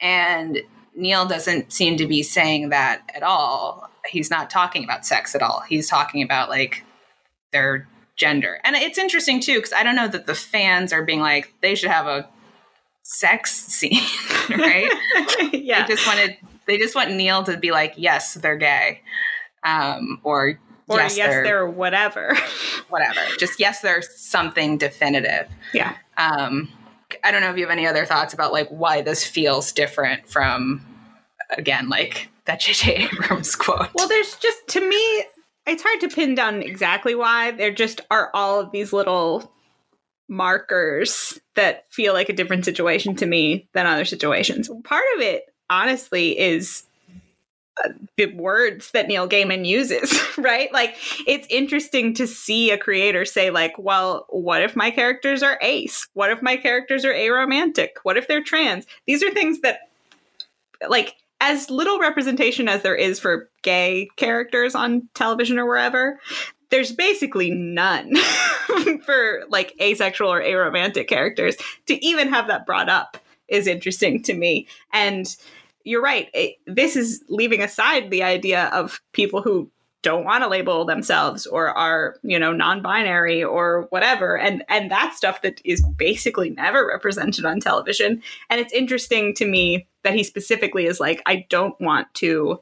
And 0.00 0.58
Neil 0.94 1.26
doesn't 1.26 1.72
seem 1.72 1.96
to 1.98 2.06
be 2.06 2.22
saying 2.22 2.70
that 2.70 3.02
at 3.14 3.22
all. 3.22 3.88
He's 4.08 4.30
not 4.30 4.50
talking 4.50 4.84
about 4.84 5.06
sex 5.06 5.34
at 5.34 5.42
all. 5.42 5.60
He's 5.68 5.88
talking 5.88 6.22
about 6.22 6.48
like 6.48 6.84
their 7.52 7.88
gender. 8.16 8.58
And 8.64 8.74
it's 8.76 8.98
interesting 8.98 9.40
too, 9.40 9.56
because 9.56 9.72
I 9.72 9.82
don't 9.82 9.96
know 9.96 10.08
that 10.08 10.26
the 10.26 10.34
fans 10.34 10.92
are 10.92 11.04
being 11.04 11.20
like, 11.20 11.52
they 11.62 11.74
should 11.74 11.90
have 11.90 12.06
a 12.06 12.28
sex 13.02 13.54
scene, 13.54 14.02
right? 14.50 14.90
yeah. 15.52 15.86
They 15.86 15.94
just 15.94 16.06
wanted 16.06 16.36
they 16.66 16.78
just 16.78 16.94
want 16.94 17.12
Neil 17.12 17.44
to 17.44 17.56
be 17.56 17.70
like, 17.70 17.94
yes, 17.96 18.34
they're 18.34 18.56
gay. 18.56 19.02
Um, 19.62 20.20
or 20.22 20.60
or 20.88 20.98
yes, 20.98 21.16
yes, 21.16 21.28
they're, 21.28 21.44
they're 21.44 21.66
whatever. 21.66 22.36
whatever. 22.88 23.20
Just 23.38 23.58
yes, 23.58 23.80
there's 23.80 24.08
something 24.18 24.78
definitive. 24.78 25.48
yeah. 25.72 25.96
Um, 26.16 26.70
I 27.22 27.30
don't 27.30 27.40
know 27.40 27.50
if 27.50 27.56
you 27.56 27.64
have 27.64 27.70
any 27.70 27.86
other 27.86 28.04
thoughts 28.04 28.34
about 28.34 28.52
like 28.52 28.68
why 28.68 29.00
this 29.02 29.24
feels 29.24 29.72
different 29.72 30.28
from 30.28 30.84
again 31.56 31.88
like 31.88 32.28
that 32.46 32.60
J.J. 32.60 33.08
Abrams 33.12 33.54
quote. 33.54 33.88
Well, 33.94 34.08
there's 34.08 34.36
just 34.36 34.66
to 34.68 34.88
me, 34.88 35.24
it's 35.66 35.82
hard 35.82 36.00
to 36.00 36.08
pin 36.08 36.34
down 36.34 36.62
exactly 36.62 37.14
why. 37.14 37.52
There 37.52 37.72
just 37.72 38.00
are 38.10 38.30
all 38.34 38.60
of 38.60 38.72
these 38.72 38.92
little 38.92 39.52
markers 40.28 41.38
that 41.54 41.84
feel 41.92 42.12
like 42.12 42.28
a 42.28 42.32
different 42.32 42.64
situation 42.64 43.14
to 43.16 43.26
me 43.26 43.68
than 43.74 43.86
other 43.86 44.04
situations. 44.04 44.68
Part 44.84 45.04
of 45.16 45.22
it, 45.22 45.44
honestly, 45.70 46.38
is 46.38 46.84
uh, 47.84 47.90
the 48.16 48.26
words 48.34 48.90
that 48.92 49.06
Neil 49.06 49.28
Gaiman 49.28 49.66
uses, 49.66 50.18
right? 50.38 50.72
Like 50.72 50.96
it's 51.26 51.46
interesting 51.50 52.14
to 52.14 52.26
see 52.26 52.70
a 52.70 52.78
creator 52.78 53.24
say 53.24 53.50
like, 53.50 53.78
well, 53.78 54.26
what 54.30 54.62
if 54.62 54.74
my 54.76 54.90
characters 54.90 55.42
are 55.42 55.58
ace? 55.60 56.08
What 56.14 56.30
if 56.30 56.40
my 56.40 56.56
characters 56.56 57.04
are 57.04 57.12
aromantic? 57.12 57.88
What 58.02 58.16
if 58.16 58.28
they're 58.28 58.42
trans? 58.42 58.86
These 59.06 59.22
are 59.22 59.30
things 59.30 59.60
that 59.60 59.90
like 60.88 61.16
as 61.40 61.70
little 61.70 61.98
representation 61.98 62.68
as 62.68 62.82
there 62.82 62.94
is 62.94 63.20
for 63.20 63.50
gay 63.62 64.08
characters 64.16 64.74
on 64.74 65.08
television 65.14 65.58
or 65.58 65.66
wherever, 65.66 66.18
there's 66.70 66.92
basically 66.92 67.50
none 67.50 68.14
for 69.04 69.42
like 69.48 69.74
asexual 69.80 70.32
or 70.32 70.40
aromantic 70.40 71.08
characters. 71.08 71.56
To 71.86 72.04
even 72.04 72.28
have 72.28 72.48
that 72.48 72.66
brought 72.66 72.88
up 72.88 73.18
is 73.48 73.66
interesting 73.66 74.22
to 74.24 74.34
me. 74.34 74.66
And 74.92 75.36
you're 75.86 76.02
right. 76.02 76.28
It, 76.34 76.56
this 76.66 76.96
is 76.96 77.24
leaving 77.28 77.62
aside 77.62 78.10
the 78.10 78.24
idea 78.24 78.64
of 78.72 79.00
people 79.12 79.40
who 79.40 79.70
don't 80.02 80.24
want 80.24 80.42
to 80.42 80.48
label 80.48 80.84
themselves 80.84 81.46
or 81.46 81.68
are 81.68 82.16
you 82.22 82.38
know 82.38 82.52
non-binary 82.52 83.42
or 83.42 83.86
whatever. 83.90 84.36
And 84.36 84.64
and 84.68 84.90
that 84.90 85.14
stuff 85.14 85.42
that 85.42 85.60
is 85.64 85.82
basically 85.96 86.50
never 86.50 86.86
represented 86.86 87.44
on 87.44 87.60
television. 87.60 88.22
And 88.50 88.60
it's 88.60 88.72
interesting 88.72 89.32
to 89.34 89.46
me 89.46 89.86
that 90.02 90.14
he 90.14 90.22
specifically 90.22 90.86
is 90.86 91.00
like 91.00 91.22
i 91.26 91.46
don't 91.48 91.80
want 91.80 92.12
to 92.14 92.60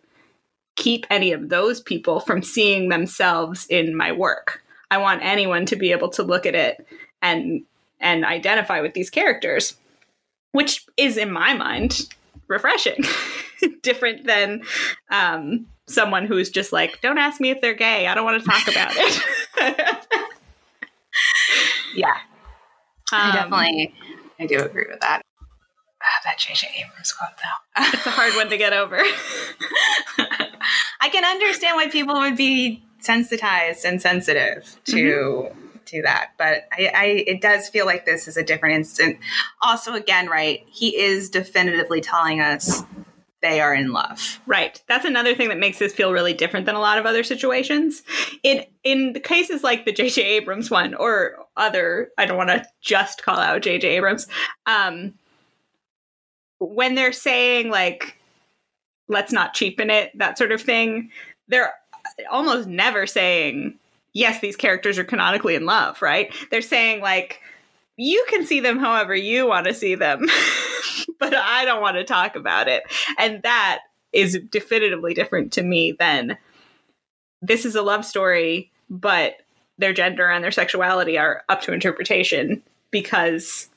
keep 0.76 1.06
any 1.10 1.32
of 1.32 1.50
those 1.50 1.80
people 1.80 2.20
from 2.20 2.42
seeing 2.42 2.88
themselves 2.88 3.66
in 3.66 3.96
my 3.96 4.12
work. 4.12 4.62
I 4.90 4.98
want 4.98 5.22
anyone 5.22 5.66
to 5.66 5.76
be 5.76 5.92
able 5.92 6.08
to 6.10 6.22
look 6.22 6.46
at 6.46 6.54
it 6.54 6.86
and 7.22 7.64
and 8.00 8.24
identify 8.24 8.80
with 8.80 8.92
these 8.92 9.08
characters 9.08 9.76
which 10.52 10.86
is 10.96 11.16
in 11.16 11.30
my 11.30 11.54
mind 11.54 12.06
refreshing 12.48 13.02
different 13.82 14.26
than 14.26 14.62
um 15.10 15.66
someone 15.86 16.26
who's 16.26 16.48
just 16.50 16.72
like, 16.72 17.00
don't 17.02 17.18
ask 17.18 17.40
me 17.40 17.50
if 17.50 17.60
they're 17.60 17.74
gay. 17.74 18.06
I 18.06 18.14
don't 18.14 18.24
want 18.24 18.42
to 18.42 18.48
talk 18.48 18.66
about 18.68 18.92
it. 18.94 19.22
yeah, 21.94 22.16
I 23.12 23.28
Um, 23.28 23.34
definitely, 23.34 23.94
I 24.40 24.46
do 24.46 24.58
agree 24.60 24.86
with 24.88 25.00
that. 25.00 25.22
Ah, 26.02 26.20
that 26.24 26.38
J.J. 26.38 26.68
Abrams 26.84 27.12
quote, 27.12 27.30
though. 27.36 27.82
It's 27.94 28.06
a 28.06 28.10
hard 28.10 28.34
one 28.34 28.48
to 28.50 28.56
get 28.58 28.72
over. 28.74 28.98
I 31.00 31.08
can 31.10 31.24
understand 31.24 31.76
why 31.76 31.88
people 31.88 32.14
would 32.16 32.36
be 32.36 32.82
sensitized 33.00 33.84
and 33.84 34.00
sensitive 34.02 34.76
to 34.86 35.48
to 35.86 36.02
that, 36.02 36.30
but 36.38 36.64
I, 36.72 36.90
I 36.94 37.04
it 37.26 37.40
does 37.40 37.68
feel 37.68 37.86
like 37.86 38.04
this 38.04 38.28
is 38.28 38.36
a 38.36 38.42
different 38.42 38.76
instant. 38.76 39.18
Also, 39.62 39.94
again, 39.94 40.28
right, 40.28 40.64
he 40.66 40.96
is 40.96 41.30
definitively 41.30 42.00
telling 42.00 42.40
us 42.40 42.82
they 43.44 43.60
are 43.60 43.74
in 43.74 43.92
love. 43.92 44.40
Right. 44.46 44.82
That's 44.88 45.04
another 45.04 45.34
thing 45.34 45.50
that 45.50 45.58
makes 45.58 45.78
this 45.78 45.92
feel 45.92 46.12
really 46.12 46.32
different 46.32 46.64
than 46.64 46.76
a 46.76 46.80
lot 46.80 46.96
of 46.96 47.04
other 47.04 47.22
situations. 47.22 48.02
In 48.42 48.64
in 48.82 49.12
the 49.12 49.20
cases 49.20 49.62
like 49.62 49.84
the 49.84 49.92
J.J. 49.92 50.22
Abrams 50.22 50.70
one 50.70 50.94
or 50.94 51.36
other, 51.56 52.08
I 52.16 52.24
don't 52.24 52.38
want 52.38 52.50
to 52.50 52.64
just 52.80 53.22
call 53.22 53.36
out 53.36 53.62
J.J. 53.62 53.86
Abrams. 53.86 54.26
Um, 54.66 55.12
when 56.58 56.94
they're 56.94 57.12
saying 57.12 57.68
like, 57.68 58.16
let's 59.08 59.32
not 59.32 59.52
cheapen 59.52 59.90
it, 59.90 60.10
that 60.18 60.38
sort 60.38 60.50
of 60.50 60.62
thing, 60.62 61.10
they're 61.48 61.74
almost 62.30 62.66
never 62.66 63.06
saying, 63.06 63.78
yes, 64.14 64.40
these 64.40 64.56
characters 64.56 64.98
are 64.98 65.04
canonically 65.04 65.54
in 65.54 65.66
love, 65.66 66.00
right? 66.00 66.32
They're 66.50 66.62
saying 66.62 67.00
like, 67.00 67.40
you 67.96 68.24
can 68.28 68.46
see 68.46 68.60
them 68.60 68.78
however 68.78 69.14
you 69.14 69.46
want 69.46 69.66
to 69.66 69.74
see 69.74 69.94
them, 69.94 70.26
but 71.20 71.34
I 71.34 71.64
don't 71.64 71.82
want 71.82 71.96
to 71.96 72.04
talk 72.04 72.36
about 72.36 72.68
it. 72.68 72.84
And 73.18 73.42
that 73.42 73.80
is 74.12 74.38
definitively 74.50 75.12
different 75.12 75.52
to 75.52 75.62
me 75.62 75.92
than 75.98 76.38
this 77.42 77.64
is 77.64 77.74
a 77.74 77.82
love 77.82 78.04
story, 78.04 78.72
but 78.88 79.36
their 79.76 79.92
gender 79.92 80.30
and 80.30 80.42
their 80.42 80.52
sexuality 80.52 81.18
are 81.18 81.42
up 81.48 81.60
to 81.62 81.72
interpretation 81.72 82.62
because 82.90 83.68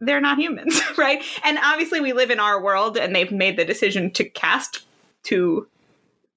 they're 0.00 0.20
not 0.20 0.38
humans, 0.38 0.80
right? 0.98 1.22
And 1.44 1.58
obviously, 1.62 2.00
we 2.00 2.12
live 2.12 2.30
in 2.30 2.40
our 2.40 2.62
world, 2.62 2.96
and 2.96 3.14
they've 3.14 3.30
made 3.30 3.56
the 3.56 3.64
decision 3.64 4.10
to 4.12 4.24
cast 4.24 4.84
two 5.22 5.68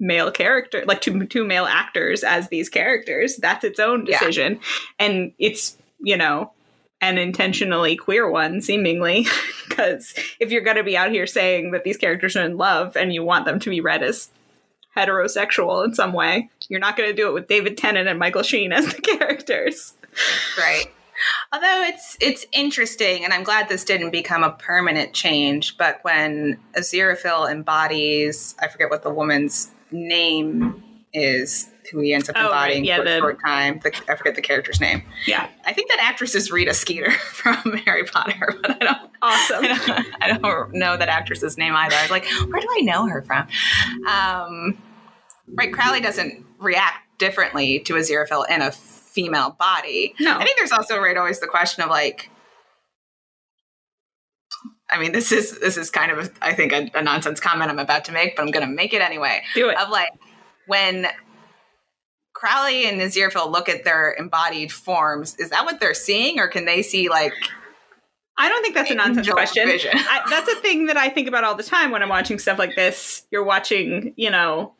male 0.01 0.31
character 0.31 0.83
like 0.87 0.99
two 0.99 1.25
two 1.27 1.45
male 1.45 1.65
actors 1.65 2.23
as 2.23 2.49
these 2.49 2.67
characters 2.69 3.37
that's 3.37 3.63
its 3.63 3.79
own 3.79 4.05
Yeah. 4.07 4.17
decision 4.19 4.59
and 4.99 5.31
it's 5.39 5.77
you 5.99 6.17
know 6.17 6.51
an 7.01 7.17
intentionally 7.17 7.95
queer 7.95 8.29
one 8.29 8.61
seemingly 8.61 9.27
because 9.69 10.13
if 10.39 10.51
you're 10.51 10.61
going 10.63 10.77
to 10.77 10.83
be 10.83 10.97
out 10.97 11.11
here 11.11 11.27
saying 11.27 11.71
that 11.71 11.83
these 11.83 11.97
characters 11.97 12.35
are 12.35 12.43
in 12.43 12.57
love 12.57 12.95
and 12.97 13.13
you 13.13 13.23
want 13.23 13.45
them 13.45 13.59
to 13.59 13.69
be 13.69 13.79
read 13.79 14.01
as 14.03 14.29
heterosexual 14.97 15.85
in 15.85 15.93
some 15.93 16.13
way 16.13 16.49
you're 16.67 16.79
not 16.79 16.97
going 16.97 17.09
to 17.09 17.15
do 17.15 17.27
it 17.27 17.33
with 17.33 17.47
david 17.47 17.77
tennant 17.77 18.09
and 18.09 18.19
michael 18.19 18.43
sheen 18.43 18.73
as 18.73 18.85
the 18.93 19.01
characters 19.17 19.93
Right. 20.57 20.87
Although 21.53 21.83
it's 21.83 22.17
it's 22.19 22.45
interesting, 22.51 23.23
and 23.23 23.31
I'm 23.31 23.43
glad 23.43 23.69
this 23.69 23.85
didn't 23.85 24.09
become 24.09 24.43
a 24.43 24.51
permanent 24.51 25.13
change. 25.13 25.77
But 25.77 25.99
when 26.01 26.57
Aziraphale 26.75 27.49
embodies, 27.49 28.55
I 28.59 28.67
forget 28.67 28.89
what 28.89 29.03
the 29.03 29.09
woman's 29.13 29.71
name 29.91 30.83
is, 31.13 31.69
who 31.91 31.99
he 31.99 32.13
ends 32.13 32.29
up 32.29 32.35
Oh, 32.37 32.43
right. 32.43 32.47
embodying 32.77 32.85
Yeah, 32.85 32.97
for 32.97 33.03
the- 33.03 33.15
a 33.17 33.19
short 33.19 33.39
time. 33.45 33.79
The, 33.83 33.91
I 34.09 34.15
forget 34.15 34.35
the 34.35 34.41
character's 34.41 34.79
name. 34.79 35.03
yeah 35.27 35.49
I 35.65 35.73
think 35.73 35.89
that 35.89 35.99
actress 36.01 36.35
is 36.35 36.51
Rita 36.51 36.73
Skeeter 36.73 37.11
from 37.33 37.55
Harry 37.85 38.03
Potter, 38.05 38.55
but 38.61 38.71
I 38.81 38.85
don't. 38.85 39.11
awesome 39.21 39.65
I 39.65 39.67
don't, 39.87 40.07
I 40.23 40.37
don't 40.37 40.73
know 40.73 40.95
that 40.97 41.09
actress's 41.09 41.57
name 41.57 41.75
either. 41.75 41.95
I 41.95 42.01
was 42.03 42.11
like, 42.11 42.25
where 42.49 42.61
do 42.61 42.67
I 42.71 42.81
know 42.81 43.07
her 43.07 43.21
from? 43.23 43.47
Um, 44.07 44.77
right, 45.53 45.71
Crowley 45.73 45.99
doesn't 46.01 46.45
react 46.59 46.99
differently 47.19 47.79
to 47.81 47.95
a 47.95 47.99
Aziraphale 47.99 48.49
in 48.49 48.61
a 48.61 48.71
female 48.71 49.55
body. 49.59 50.15
no 50.19 50.37
I 50.37 50.43
think 50.45 50.57
there's 50.57 50.71
also 50.71 50.97
right 50.97 51.17
always 51.17 51.39
the 51.41 51.47
question 51.47 51.83
of 51.83 51.89
like, 51.89 52.29
I 54.91 54.99
mean, 54.99 55.11
this 55.11 55.31
is 55.31 55.59
this 55.59 55.77
is 55.77 55.89
kind 55.89 56.11
of 56.11 56.31
I 56.41 56.53
think 56.53 56.73
a, 56.73 56.89
a 56.93 57.01
nonsense 57.01 57.39
comment 57.39 57.71
I'm 57.71 57.79
about 57.79 58.05
to 58.05 58.11
make, 58.11 58.35
but 58.35 58.43
I'm 58.43 58.51
going 58.51 58.67
to 58.67 58.71
make 58.71 58.93
it 58.93 59.01
anyway. 59.01 59.41
do 59.55 59.69
it 59.69 59.79
Of 59.79 59.89
like 59.89 60.09
when 60.67 61.07
Crowley 62.33 62.85
and 62.85 62.99
Aziraphale 62.99 63.51
look 63.51 63.69
at 63.69 63.83
their 63.83 64.13
embodied 64.13 64.71
forms, 64.71 65.35
is 65.35 65.49
that 65.51 65.65
what 65.65 65.79
they're 65.79 65.93
seeing, 65.93 66.39
or 66.39 66.47
can 66.47 66.65
they 66.65 66.81
see 66.81 67.09
like 67.09 67.33
I 68.37 68.49
don't 68.49 68.63
think 68.63 68.73
that's 68.73 68.89
a 68.89 68.95
nonsense 68.95 69.29
question. 69.29 69.69
I, 69.69 70.23
that's 70.29 70.51
a 70.51 70.55
thing 70.55 70.87
that 70.87 70.97
I 70.97 71.09
think 71.09 71.27
about 71.27 71.43
all 71.43 71.53
the 71.53 71.63
time 71.63 71.91
when 71.91 72.01
I'm 72.01 72.09
watching 72.09 72.39
stuff 72.39 72.57
like 72.57 72.75
this. 72.75 73.27
You're 73.29 73.43
watching, 73.43 74.13
you 74.17 74.31
know, 74.31 74.73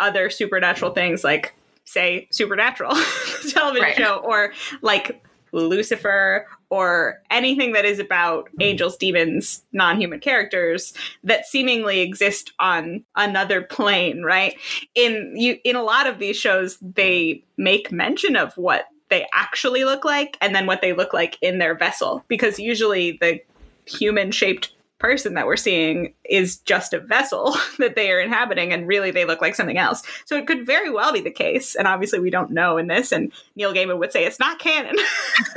other 0.00 0.28
supernatural 0.28 0.90
things 0.90 1.22
like, 1.22 1.54
say, 1.84 2.26
Supernatural 2.32 2.96
television 3.50 3.82
Right. 3.84 3.96
show, 3.96 4.16
or 4.16 4.52
like 4.82 5.24
Lucifer, 5.52 6.48
or 6.74 7.22
anything 7.30 7.70
that 7.70 7.84
is 7.84 8.00
about 8.00 8.48
angels, 8.58 8.96
demons, 8.96 9.62
non 9.72 10.00
human 10.00 10.18
characters 10.18 10.92
that 11.22 11.46
seemingly 11.46 12.00
exist 12.00 12.52
on 12.58 13.04
another 13.14 13.62
plane, 13.62 14.24
right? 14.24 14.56
In 14.96 15.34
you, 15.36 15.56
in 15.62 15.76
a 15.76 15.84
lot 15.84 16.08
of 16.08 16.18
these 16.18 16.36
shows, 16.36 16.76
they 16.80 17.44
make 17.56 17.92
mention 17.92 18.34
of 18.34 18.52
what 18.56 18.86
they 19.08 19.24
actually 19.32 19.84
look 19.84 20.04
like 20.04 20.36
and 20.40 20.52
then 20.52 20.66
what 20.66 20.80
they 20.80 20.92
look 20.92 21.12
like 21.12 21.38
in 21.40 21.58
their 21.58 21.76
vessel 21.76 22.24
because 22.26 22.58
usually 22.58 23.18
the 23.20 23.38
human 23.86 24.32
shaped 24.32 24.73
person 25.04 25.34
that 25.34 25.46
we're 25.46 25.54
seeing 25.54 26.14
is 26.24 26.56
just 26.60 26.94
a 26.94 26.98
vessel 26.98 27.54
that 27.78 27.94
they 27.94 28.10
are 28.10 28.18
inhabiting 28.18 28.72
and 28.72 28.88
really 28.88 29.10
they 29.10 29.26
look 29.26 29.42
like 29.42 29.54
something 29.54 29.76
else. 29.76 30.02
So 30.24 30.34
it 30.38 30.46
could 30.46 30.64
very 30.64 30.88
well 30.88 31.12
be 31.12 31.20
the 31.20 31.30
case. 31.30 31.74
And 31.74 31.86
obviously 31.86 32.20
we 32.20 32.30
don't 32.30 32.50
know 32.50 32.78
in 32.78 32.86
this 32.86 33.12
and 33.12 33.30
Neil 33.54 33.74
Gaiman 33.74 33.98
would 33.98 34.12
say 34.12 34.24
it's 34.24 34.40
not 34.40 34.58
canon. 34.58 34.96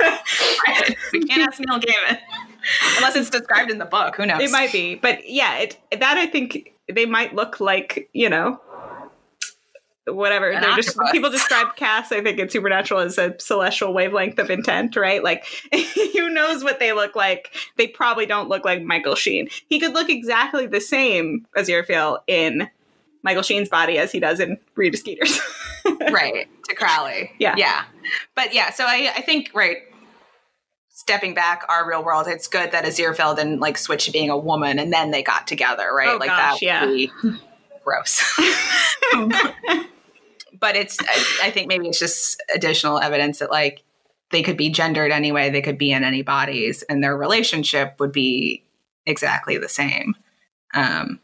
we 1.14 1.24
can't 1.24 1.48
ask 1.48 1.58
Neil 1.60 1.80
Gaiman. 1.80 2.18
Unless 2.98 3.16
it's 3.16 3.30
described 3.30 3.70
in 3.70 3.78
the 3.78 3.86
book, 3.86 4.16
who 4.16 4.26
knows? 4.26 4.42
It 4.42 4.50
might 4.50 4.70
be. 4.70 4.96
But 4.96 5.26
yeah, 5.26 5.56
it 5.56 5.78
that 5.98 6.18
I 6.18 6.26
think 6.26 6.74
they 6.86 7.06
might 7.06 7.34
look 7.34 7.58
like, 7.58 8.10
you 8.12 8.28
know, 8.28 8.60
whatever. 10.14 10.50
They're 10.52 10.76
just 10.76 10.98
people 11.12 11.30
describe 11.30 11.76
Cass 11.76 12.12
I 12.12 12.22
think 12.22 12.38
in 12.38 12.48
Supernatural 12.48 13.00
as 13.00 13.18
a 13.18 13.34
celestial 13.38 13.92
wavelength 13.92 14.38
of 14.38 14.50
intent 14.50 14.96
right? 14.96 15.22
Like 15.22 15.44
who 15.72 16.30
knows 16.30 16.64
what 16.64 16.78
they 16.78 16.92
look 16.92 17.16
like? 17.16 17.54
They 17.76 17.86
probably 17.86 18.26
don't 18.26 18.48
look 18.48 18.64
like 18.64 18.82
Michael 18.82 19.14
Sheen. 19.14 19.48
He 19.68 19.80
could 19.80 19.94
look 19.94 20.10
exactly 20.10 20.66
the 20.66 20.80
same 20.80 21.46
as 21.56 21.68
Aziraphale 21.68 22.18
in 22.26 22.68
Michael 23.22 23.42
Sheen's 23.42 23.68
body 23.68 23.98
as 23.98 24.12
he 24.12 24.20
does 24.20 24.40
in 24.40 24.58
Rita 24.74 24.96
Skeeter's. 24.96 25.40
Right 26.12 26.46
to 26.68 26.74
Crowley. 26.74 27.30
Yeah. 27.38 27.54
Yeah. 27.56 27.84
But 28.34 28.52
yeah 28.52 28.70
so 28.70 28.84
I 28.84 29.10
I 29.16 29.22
think 29.22 29.50
right 29.54 29.78
stepping 30.90 31.32
back 31.32 31.64
our 31.68 31.88
real 31.88 32.04
world 32.04 32.26
it's 32.26 32.48
good 32.48 32.72
that 32.72 32.84
Aziraphale 32.84 33.34
didn't 33.36 33.60
like 33.60 33.78
switch 33.78 34.06
to 34.06 34.10
being 34.10 34.28
a 34.28 34.36
woman 34.36 34.78
and 34.78 34.92
then 34.92 35.10
they 35.12 35.22
got 35.22 35.46
together 35.46 35.88
right? 35.94 36.08
Oh, 36.08 36.16
like 36.16 36.28
gosh, 36.28 36.60
that 36.60 36.90
yeah. 36.90 37.06
gross 37.84 38.22
but 40.58 40.76
it's 40.76 40.98
I, 41.00 41.46
I, 41.48 41.50
think 41.50 41.68
maybe 41.68 41.88
it's 41.88 41.98
just 41.98 42.42
additional 42.54 42.98
evidence 42.98 43.38
that 43.38 43.50
like 43.50 43.82
they 44.30 44.42
could 44.42 44.56
be 44.56 44.70
gendered 44.70 45.10
anyway 45.10 45.50
they 45.50 45.62
could 45.62 45.78
be 45.78 45.92
in 45.92 46.04
any 46.04 46.22
bodies 46.22 46.82
and 46.82 47.02
their 47.02 47.16
relationship 47.16 47.96
would 47.98 48.12
be 48.12 48.64
exactly 49.06 49.58
the 49.58 49.68
same. 49.68 50.14
Um 50.74 51.20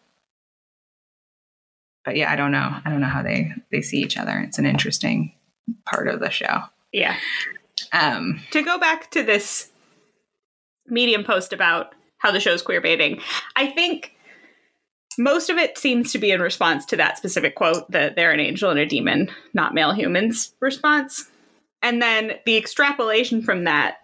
but 2.04 2.16
yeah 2.16 2.30
i 2.30 2.36
don't 2.36 2.52
know. 2.52 2.76
I 2.84 2.90
don't 2.90 3.00
know 3.00 3.06
how 3.06 3.22
they 3.22 3.52
they 3.70 3.82
see 3.82 3.98
each 3.98 4.16
other. 4.16 4.38
It's 4.40 4.58
an 4.58 4.66
interesting 4.66 5.34
part 5.86 6.08
of 6.08 6.20
the 6.20 6.30
show. 6.30 6.62
Yeah. 6.92 7.16
Um 7.92 8.40
to 8.52 8.62
go 8.62 8.78
back 8.78 9.10
to 9.12 9.22
this 9.22 9.70
medium 10.86 11.24
post 11.24 11.52
about 11.52 11.94
how 12.18 12.30
the 12.30 12.40
show's 12.40 12.62
queer 12.62 12.80
baiting 12.80 13.20
i 13.56 13.66
think 13.66 14.13
most 15.18 15.50
of 15.50 15.58
it 15.58 15.78
seems 15.78 16.12
to 16.12 16.18
be 16.18 16.30
in 16.30 16.40
response 16.40 16.84
to 16.86 16.96
that 16.96 17.16
specific 17.16 17.54
quote 17.54 17.90
that 17.90 18.16
they're 18.16 18.32
an 18.32 18.40
angel 18.40 18.70
and 18.70 18.78
a 18.78 18.86
demon, 18.86 19.30
not 19.52 19.74
male 19.74 19.92
humans 19.92 20.54
response. 20.60 21.30
And 21.82 22.00
then 22.00 22.32
the 22.46 22.56
extrapolation 22.56 23.42
from 23.42 23.64
that 23.64 23.98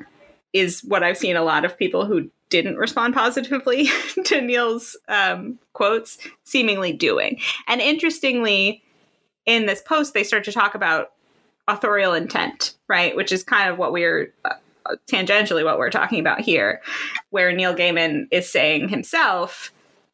is 0.53 0.83
what 0.83 1.03
I've 1.03 1.17
seen 1.19 1.37
a 1.37 1.43
lot 1.43 1.65
of 1.65 1.79
people 1.79 2.05
who 2.05 2.31
didn't 2.51 2.77
respond 2.77 3.15
positively 3.15 3.89
to 4.25 4.41
Neil's 4.41 4.97
um, 5.09 5.59
quotes 5.73 6.19
seemingly 6.45 6.93
doing. 6.93 7.41
And 7.69 7.81
interestingly, 7.81 8.83
in 9.47 9.67
this 9.67 9.81
post, 9.81 10.13
they 10.13 10.25
start 10.25 10.45
to 10.45 10.53
talk 10.53 10.75
about 10.75 11.13
authorial 11.69 12.13
intent, 12.13 12.75
right? 12.89 13.17
Which 13.17 13.33
is 13.33 13.45
kind 13.45 13.71
of 13.71 13.79
what 13.79 13.93
we're 13.93 14.35
uh, 14.45 14.55
tangentially 15.11 15.65
what 15.65 15.79
we're 15.79 15.91
talking 15.91 16.21
about 16.21 16.41
here, 16.41 16.83
where 17.31 17.53
Neil 17.53 17.75
Gaiman 17.75 18.27
is 18.31 18.51
saying 18.51 18.89
himself 18.89 19.73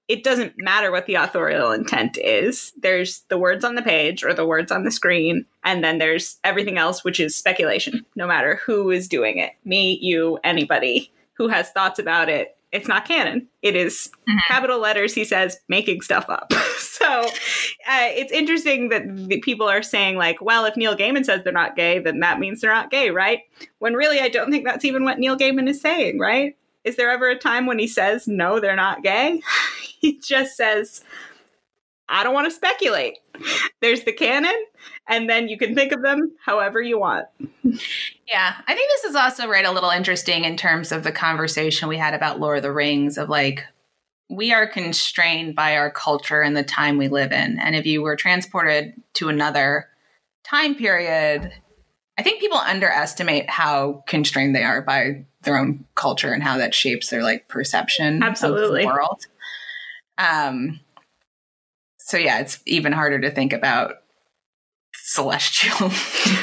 it 0.09 0.23
doesn't 0.23 0.55
matter 0.57 0.93
what 0.93 1.07
the 1.07 1.17
authorial 1.17 1.73
intent 1.73 2.17
is. 2.17 2.73
There's 2.81 3.21
the 3.29 3.39
words 3.39 3.65
on 3.65 3.75
the 3.75 3.83
page 3.83 4.25
or 4.25 4.33
the 4.33 4.47
words 4.47 4.71
on 4.71 4.85
the 4.85 4.91
screen, 4.91 5.45
and 5.65 5.83
then 5.83 5.99
there's 5.99 6.39
everything 6.45 6.79
else, 6.79 7.03
which 7.03 7.19
is 7.19 7.37
speculation, 7.37 8.07
no 8.15 8.27
matter 8.27 8.61
who 8.65 8.91
is 8.91 9.09
doing 9.09 9.39
it 9.39 9.53
me, 9.65 9.99
you, 10.01 10.39
anybody 10.45 11.11
who 11.35 11.49
has 11.49 11.71
thoughts 11.71 11.99
about 11.99 12.29
it. 12.29 12.57
It's 12.73 12.89
not 12.89 13.07
canon. 13.07 13.49
It 13.63 13.75
is 13.75 14.11
mm-hmm. 14.29 14.39
capital 14.49 14.79
letters, 14.79 15.15
he 15.15 15.25
says, 15.25 15.59
making 15.69 16.03
stuff 16.03 16.27
up. 16.29 16.53
so 16.79 17.23
uh, 17.23 18.09
it's 18.11 18.33
interesting 18.33 18.89
that 18.91 19.05
the 19.29 19.41
people 19.41 19.69
are 19.69 19.83
saying, 19.83 20.17
like, 20.17 20.43
well, 20.43 20.65
if 20.65 20.77
Neil 20.77 20.97
Gaiman 20.97 21.25
says 21.25 21.43
they're 21.43 21.53
not 21.53 21.77
gay, 21.77 21.99
then 21.99 22.21
that 22.21 22.39
means 22.39 22.61
they're 22.61 22.73
not 22.73 22.91
gay, 22.91 23.11
right? 23.11 23.41
When 23.79 23.95
really, 23.95 24.21
I 24.21 24.29
don't 24.29 24.51
think 24.51 24.65
that's 24.65 24.85
even 24.85 25.05
what 25.05 25.19
Neil 25.19 25.37
Gaiman 25.37 25.69
is 25.69 25.81
saying, 25.81 26.19
right? 26.19 26.57
Is 26.87 26.95
there 26.95 27.11
ever 27.11 27.29
a 27.29 27.37
time 27.37 27.67
when 27.67 27.81
he 27.81 27.89
says, 27.89 28.29
no, 28.29 28.61
they're 28.61 28.77
not 28.77 29.03
gay? 29.03 29.43
he 30.01 30.19
just 30.21 30.57
says, 30.57 31.03
I 32.09 32.23
don't 32.23 32.33
want 32.33 32.49
to 32.49 32.55
speculate. 32.55 33.19
There's 33.83 34.05
the 34.05 34.13
canon, 34.13 34.55
and 35.09 35.29
then 35.29 35.49
you 35.49 35.59
can 35.59 35.75
think 35.75 35.91
of 35.91 36.03
them 36.03 36.33
however 36.45 36.81
you 36.81 37.01
want. 37.01 37.27
Yeah, 37.65 38.55
I 38.67 38.75
think 38.75 38.91
this 38.91 39.05
is 39.05 39.17
also 39.17 39.49
right 39.49 39.65
a 39.65 39.73
little 39.73 39.91
interesting 39.91 40.45
in 40.45 40.57
terms 40.57 40.93
of 40.93 41.03
the 41.03 41.11
conversation 41.11 41.89
we 41.89 41.99
had 41.99 42.15
about 42.15 42.39
Lord 42.39 42.59
of 42.59 42.63
the 42.63 42.73
Rings 42.73 43.19
of 43.19 43.29
like 43.29 43.65
we 44.29 44.53
are 44.53 44.69
constrained 44.69 45.57
by 45.57 45.77
our 45.77 45.91
culture 45.91 46.41
and 46.41 46.57
the 46.57 46.63
time 46.63 46.99
we 46.99 47.09
live 47.09 47.33
in. 47.33 47.59
And 47.59 47.75
if 47.75 47.85
you 47.85 48.03
were 48.03 48.17
transported 48.17 48.95
to 49.15 49.29
another 49.29 49.89
time 50.45 50.77
period, 50.77 51.53
I 52.19 52.23
think 52.23 52.41
people 52.41 52.59
underestimate 52.59 53.51
how 53.51 54.05
constrained 54.07 54.55
they 54.55 54.63
are 54.63 54.83
by 54.83 55.25
their 55.47 55.57
own 55.57 55.87
culture 55.95 56.33
and 56.33 56.43
how 56.43 56.59
that 56.59 56.75
shapes 56.75 57.09
their 57.09 57.23
like 57.23 57.49
perception 57.49 58.23
Absolutely. 58.23 58.83
of 58.85 58.89
the 58.89 58.95
world. 58.95 59.27
Um, 60.19 60.81
so 61.99 62.19
yeah, 62.19 62.41
it's 62.41 62.61
even 62.67 62.93
harder 62.93 63.19
to 63.21 63.31
think 63.31 63.55
about 63.55 63.95
celestial 64.95 65.91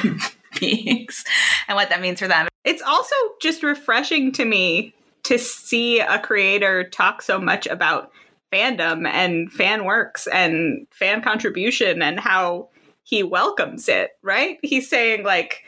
beings 0.60 1.24
and 1.68 1.76
what 1.76 1.89
that 1.89 2.01
means 2.01 2.20
for 2.20 2.28
them. 2.28 2.47
It's 2.64 2.82
also 2.82 3.16
just 3.41 3.62
refreshing 3.62 4.32
to 4.34 4.45
me 4.45 4.95
to 5.24 5.38
see 5.38 5.99
a 5.99 6.20
creator 6.20 6.89
talk 6.89 7.22
so 7.22 7.39
much 7.39 7.68
about 7.68 8.12
fandom 8.51 9.08
and 9.08 9.51
fan 9.51 9.86
works 9.86 10.28
and 10.28 10.88
fan 10.91 11.22
contribution 11.22 12.01
and 12.01 12.20
how 12.20 12.70
he 13.04 13.24
welcomes 13.24 13.89
it, 13.89 14.12
right? 14.22 14.60
He's 14.62 14.89
saying 14.89 15.24
like 15.24 15.64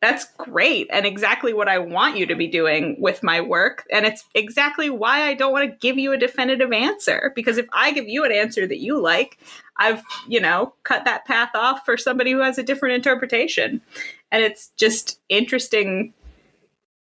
that's 0.00 0.26
great 0.36 0.86
and 0.92 1.04
exactly 1.04 1.52
what 1.52 1.68
I 1.68 1.78
want 1.78 2.16
you 2.16 2.26
to 2.26 2.36
be 2.36 2.46
doing 2.46 2.96
with 3.00 3.22
my 3.22 3.40
work. 3.40 3.84
And 3.90 4.06
it's 4.06 4.24
exactly 4.34 4.90
why 4.90 5.22
I 5.22 5.34
don't 5.34 5.52
want 5.52 5.68
to 5.68 5.76
give 5.76 5.98
you 5.98 6.12
a 6.12 6.18
definitive 6.18 6.72
answer. 6.72 7.32
Because 7.34 7.58
if 7.58 7.66
I 7.72 7.92
give 7.92 8.06
you 8.06 8.24
an 8.24 8.30
answer 8.30 8.66
that 8.66 8.78
you 8.78 9.00
like, 9.00 9.38
I've, 9.76 10.02
you 10.28 10.40
know, 10.40 10.74
cut 10.84 11.04
that 11.04 11.24
path 11.24 11.50
off 11.54 11.84
for 11.84 11.96
somebody 11.96 12.30
who 12.30 12.40
has 12.40 12.58
a 12.58 12.62
different 12.62 12.94
interpretation. 12.94 13.80
And 14.30 14.44
it's 14.44 14.70
just 14.76 15.18
interesting. 15.28 16.14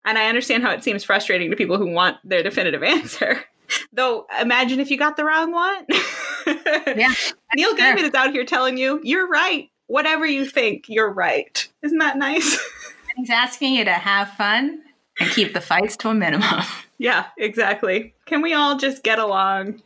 And 0.05 0.17
I 0.17 0.27
understand 0.27 0.63
how 0.63 0.71
it 0.71 0.83
seems 0.83 1.03
frustrating 1.03 1.49
to 1.51 1.57
people 1.57 1.77
who 1.77 1.91
want 1.91 2.17
their 2.23 2.43
definitive 2.43 2.83
answer. 2.83 3.43
Though, 3.91 4.25
imagine 4.39 4.79
if 4.79 4.89
you 4.89 4.97
got 4.97 5.17
the 5.17 5.25
wrong 5.25 5.51
one. 5.51 5.85
yeah. 6.95 7.13
Neil 7.55 7.75
Gaiman 7.75 8.03
is 8.03 8.13
out 8.13 8.31
here 8.31 8.45
telling 8.45 8.77
you, 8.77 9.01
you're 9.03 9.27
right 9.27 9.69
whatever 9.87 10.25
you 10.25 10.45
think, 10.45 10.85
you're 10.87 11.11
right. 11.11 11.67
Isn't 11.83 11.99
that 11.99 12.17
nice? 12.17 12.59
He's 13.15 13.29
asking 13.29 13.75
you 13.75 13.85
to 13.85 13.93
have 13.93 14.29
fun 14.31 14.81
and 15.19 15.29
keep 15.29 15.53
the 15.53 15.61
fights 15.61 15.97
to 15.97 16.09
a 16.09 16.13
minimum. 16.13 16.61
Yeah, 16.97 17.25
exactly. 17.37 18.13
Can 18.25 18.41
we 18.41 18.53
all 18.53 18.77
just 18.77 19.03
get 19.03 19.19
along? 19.19 19.81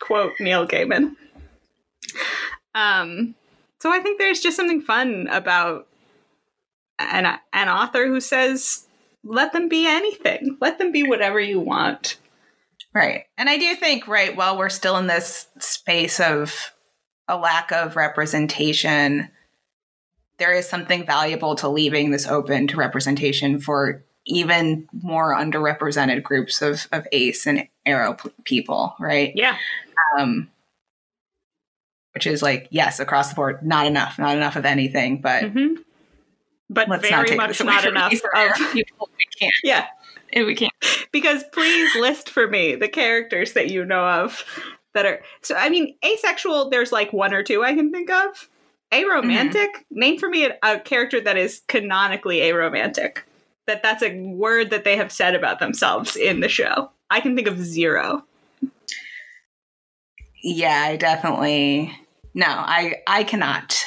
Quote 0.00 0.34
Neil 0.38 0.68
Gaiman. 0.68 1.16
Um, 2.76 3.34
so 3.80 3.92
I 3.92 3.98
think 3.98 4.18
there's 4.18 4.40
just 4.40 4.56
something 4.56 4.80
fun 4.80 5.28
about 5.32 5.88
an 6.98 7.38
an 7.52 7.68
author 7.68 8.06
who 8.06 8.20
says, 8.20 8.86
"Let 9.24 9.52
them 9.52 9.68
be 9.68 9.86
anything. 9.86 10.58
Let 10.60 10.78
them 10.78 10.92
be 10.92 11.02
whatever 11.02 11.40
you 11.40 11.58
want." 11.58 12.18
Right, 12.94 13.24
and 13.36 13.48
I 13.48 13.58
do 13.58 13.74
think 13.74 14.06
right 14.06 14.36
while 14.36 14.56
we're 14.56 14.68
still 14.68 14.96
in 14.98 15.08
this 15.08 15.48
space 15.58 16.20
of 16.20 16.72
a 17.26 17.36
lack 17.36 17.72
of 17.72 17.96
representation, 17.96 19.28
there 20.38 20.52
is 20.52 20.68
something 20.68 21.06
valuable 21.06 21.54
to 21.56 21.68
leaving 21.68 22.10
this 22.10 22.26
open 22.26 22.66
to 22.68 22.76
representation 22.76 23.60
for 23.60 24.04
even 24.24 24.88
more 24.92 25.34
underrepresented 25.34 26.22
groups 26.22 26.62
of, 26.62 26.86
of 26.92 27.06
ACE 27.12 27.46
and 27.46 27.68
Aro 27.86 28.20
p- 28.22 28.30
people, 28.44 28.94
right? 29.00 29.32
Yeah. 29.34 29.56
Um, 30.18 30.50
which 32.14 32.26
is 32.26 32.42
like, 32.42 32.68
yes, 32.70 33.00
across 33.00 33.30
the 33.30 33.34
board, 33.34 33.64
not 33.64 33.86
enough, 33.86 34.18
not 34.18 34.36
enough 34.36 34.56
of 34.56 34.64
anything, 34.64 35.20
but 35.20 35.44
mm-hmm. 35.44 35.74
but 36.68 36.88
very 37.00 37.34
not 37.34 37.48
much 37.48 37.64
not 37.64 37.86
enough 37.86 38.12
of 38.34 38.72
people. 38.72 39.08
We 39.16 39.26
can't. 39.38 39.54
Yeah. 39.64 39.86
We 40.34 40.54
can't. 40.54 40.72
Because 41.10 41.44
please 41.52 41.94
list 41.96 42.30
for 42.30 42.48
me 42.48 42.74
the 42.74 42.88
characters 42.88 43.52
that 43.52 43.70
you 43.70 43.84
know 43.84 44.06
of 44.06 44.44
that 44.94 45.06
are 45.06 45.20
so 45.42 45.54
I 45.56 45.68
mean 45.68 45.96
asexual 46.04 46.70
there's 46.70 46.92
like 46.92 47.12
one 47.12 47.34
or 47.34 47.42
two 47.42 47.64
I 47.64 47.74
can 47.74 47.90
think 47.90 48.10
of. 48.10 48.48
Aromantic, 48.92 49.54
mm-hmm. 49.54 49.98
name 49.98 50.18
for 50.18 50.28
me 50.28 50.44
a, 50.44 50.56
a, 50.62 50.78
character 50.78 51.20
that 51.20 51.38
is 51.38 51.62
canonically 51.66 52.40
aromantic. 52.40 53.18
That 53.66 53.82
that's 53.82 54.02
a 54.02 54.20
word 54.20 54.70
that 54.70 54.84
they 54.84 54.96
have 54.96 55.10
said 55.10 55.34
about 55.34 55.60
themselves 55.60 56.16
in 56.16 56.40
the 56.40 56.48
show. 56.48 56.90
I 57.10 57.20
can 57.20 57.34
think 57.34 57.48
of 57.48 57.58
zero. 57.58 58.24
Yeah, 60.42 60.84
I 60.88 60.96
definitely 60.96 61.96
no, 62.34 62.46
I 62.46 62.96
I 63.06 63.24
cannot. 63.24 63.82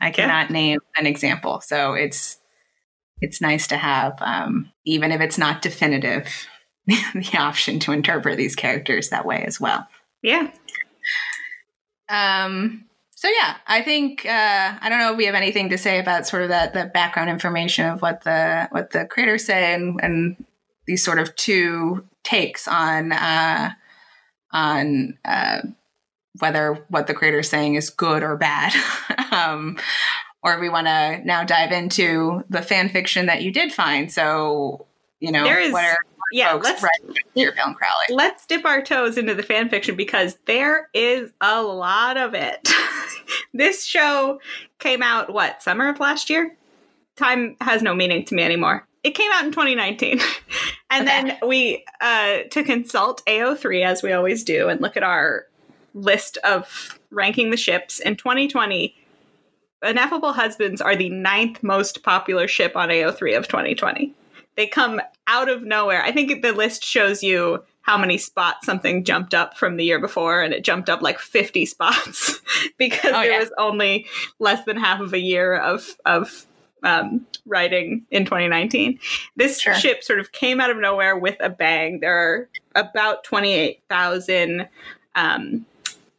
I 0.00 0.10
cannot 0.10 0.50
yeah. 0.50 0.52
name 0.52 0.78
an 0.96 1.06
example. 1.06 1.60
So 1.60 1.94
it's 1.94 2.38
it's 3.20 3.40
nice 3.40 3.66
to 3.68 3.76
have 3.76 4.18
um 4.20 4.70
even 4.84 5.12
if 5.12 5.20
it's 5.20 5.38
not 5.38 5.62
definitive 5.62 6.26
the 6.86 7.38
option 7.38 7.78
to 7.80 7.92
interpret 7.92 8.36
these 8.36 8.56
characters 8.56 9.10
that 9.10 9.24
way 9.24 9.44
as 9.46 9.60
well. 9.60 9.86
Yeah. 10.22 10.50
Um, 12.08 12.86
so 13.20 13.28
yeah, 13.28 13.56
I 13.66 13.82
think 13.82 14.24
uh, 14.24 14.78
I 14.80 14.88
don't 14.88 14.98
know 14.98 15.12
if 15.12 15.18
we 15.18 15.26
have 15.26 15.34
anything 15.34 15.68
to 15.68 15.76
say 15.76 15.98
about 15.98 16.26
sort 16.26 16.42
of 16.42 16.48
that 16.48 16.72
the 16.72 16.86
background 16.86 17.28
information 17.28 17.84
of 17.84 18.00
what 18.00 18.24
the 18.24 18.66
what 18.70 18.92
the 18.92 19.04
creators 19.04 19.44
say 19.44 19.74
and, 19.74 20.00
and 20.02 20.42
these 20.86 21.04
sort 21.04 21.18
of 21.18 21.36
two 21.36 22.08
takes 22.24 22.66
on 22.66 23.12
uh, 23.12 23.72
on 24.54 25.18
uh, 25.26 25.60
whether 26.38 26.86
what 26.88 27.08
the 27.08 27.12
creator 27.12 27.40
is 27.40 27.50
saying 27.50 27.74
is 27.74 27.90
good 27.90 28.22
or 28.22 28.38
bad. 28.38 28.72
um, 29.32 29.78
or 30.42 30.58
we 30.58 30.70
want 30.70 30.86
to 30.86 31.20
now 31.22 31.44
dive 31.44 31.72
into 31.72 32.42
the 32.48 32.62
fan 32.62 32.88
fiction 32.88 33.26
that 33.26 33.42
you 33.42 33.52
did 33.52 33.70
find. 33.70 34.10
So, 34.10 34.86
you 35.18 35.30
know, 35.30 35.44
there 35.44 35.60
is, 35.60 35.74
what 35.74 35.84
are 35.84 35.98
yeah, 36.32 36.52
let's, 36.52 36.80
film 36.80 37.74
Crowley? 37.74 38.04
let's 38.10 38.46
dip 38.46 38.64
our 38.64 38.82
toes 38.82 39.18
into 39.18 39.34
the 39.34 39.42
fan 39.42 39.68
fiction 39.68 39.96
because 39.96 40.38
there 40.46 40.88
is 40.94 41.30
a 41.40 41.62
lot 41.62 42.16
of 42.16 42.34
it. 42.34 42.68
this 43.54 43.84
show 43.84 44.40
came 44.78 45.02
out, 45.02 45.32
what, 45.32 45.62
summer 45.62 45.88
of 45.88 46.00
last 46.00 46.30
year? 46.30 46.56
Time 47.16 47.56
has 47.60 47.82
no 47.82 47.94
meaning 47.94 48.24
to 48.26 48.34
me 48.34 48.42
anymore. 48.42 48.86
It 49.02 49.12
came 49.14 49.30
out 49.32 49.44
in 49.44 49.52
2019. 49.52 50.20
and 50.90 51.08
Okay. 51.08 51.28
then 51.28 51.38
we, 51.48 51.84
uh, 52.00 52.38
to 52.50 52.62
consult 52.62 53.24
AO3 53.26 53.84
as 53.84 54.02
we 54.02 54.12
always 54.12 54.44
do 54.44 54.68
and 54.68 54.80
look 54.80 54.96
at 54.96 55.02
our 55.02 55.46
list 55.94 56.36
of 56.44 56.98
ranking 57.10 57.50
the 57.50 57.56
ships 57.56 57.98
in 57.98 58.16
2020. 58.16 58.94
Ineffable 59.82 60.34
Husbands 60.34 60.80
are 60.82 60.94
the 60.94 61.08
ninth 61.08 61.62
most 61.62 62.02
popular 62.02 62.46
ship 62.46 62.76
on 62.76 62.90
AO3 62.90 63.36
of 63.36 63.48
2020. 63.48 64.14
They 64.60 64.66
come 64.66 65.00
out 65.26 65.48
of 65.48 65.62
nowhere. 65.62 66.02
I 66.02 66.12
think 66.12 66.42
the 66.42 66.52
list 66.52 66.84
shows 66.84 67.22
you 67.22 67.64
how 67.80 67.96
many 67.96 68.18
spots 68.18 68.66
something 68.66 69.04
jumped 69.04 69.32
up 69.32 69.56
from 69.56 69.78
the 69.78 69.84
year 69.86 69.98
before, 69.98 70.42
and 70.42 70.52
it 70.52 70.64
jumped 70.64 70.90
up 70.90 71.00
like 71.00 71.18
50 71.18 71.64
spots 71.74 72.38
because 72.76 73.12
Oh, 73.14 73.22
there 73.22 73.32
yeah. 73.32 73.38
was 73.38 73.50
only 73.56 74.04
less 74.38 74.62
than 74.66 74.76
half 74.76 75.00
of 75.00 75.14
a 75.14 75.18
year 75.18 75.56
of 75.56 75.96
of 76.04 76.44
um, 76.82 77.26
writing 77.46 78.04
in 78.10 78.26
2019. 78.26 78.98
This 79.34 79.58
Sure. 79.62 79.72
ship 79.74 80.04
sort 80.04 80.20
of 80.20 80.32
came 80.32 80.60
out 80.60 80.68
of 80.70 80.76
nowhere 80.76 81.16
with 81.16 81.36
a 81.40 81.48
bang. 81.48 82.00
There 82.00 82.14
are 82.14 82.48
about 82.74 83.24
28,000 83.24 84.68
um, 85.14 85.64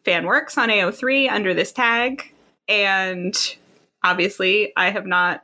fan 0.03 0.25
works 0.25 0.57
on 0.57 0.69
AO3 0.69 1.29
under 1.31 1.53
this 1.53 1.71
tag, 1.71 2.33
and 2.67 3.35
obviously, 4.03 4.73
I 4.75 4.89
have 4.89 5.05
not 5.05 5.43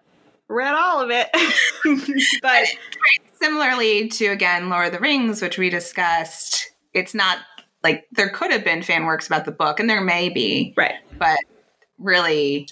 read 0.50 0.76
all 0.76 1.02
of 1.02 1.10
it, 1.12 1.28
but 2.42 2.68
Similarly 3.40 4.08
to 4.10 4.28
again 4.28 4.70
Lord 4.70 4.88
of 4.88 4.94
the 4.94 5.00
Rings, 5.00 5.44
which 5.44 5.60
we 5.60 5.70
discussed, 5.70 6.72
it's 6.94 7.14
not 7.14 7.40
like 7.84 8.08
there 8.12 8.30
could 8.30 8.52
have 8.52 8.64
been 8.64 8.82
fan 8.82 9.06
works 9.06 9.28
about 9.28 9.46
the 9.46 9.52
book, 9.52 9.80
and 9.80 9.88
there 9.88 10.02
may 10.02 10.30
be, 10.30 10.74
right. 10.76 10.96
but 11.20 11.38
really 12.00 12.68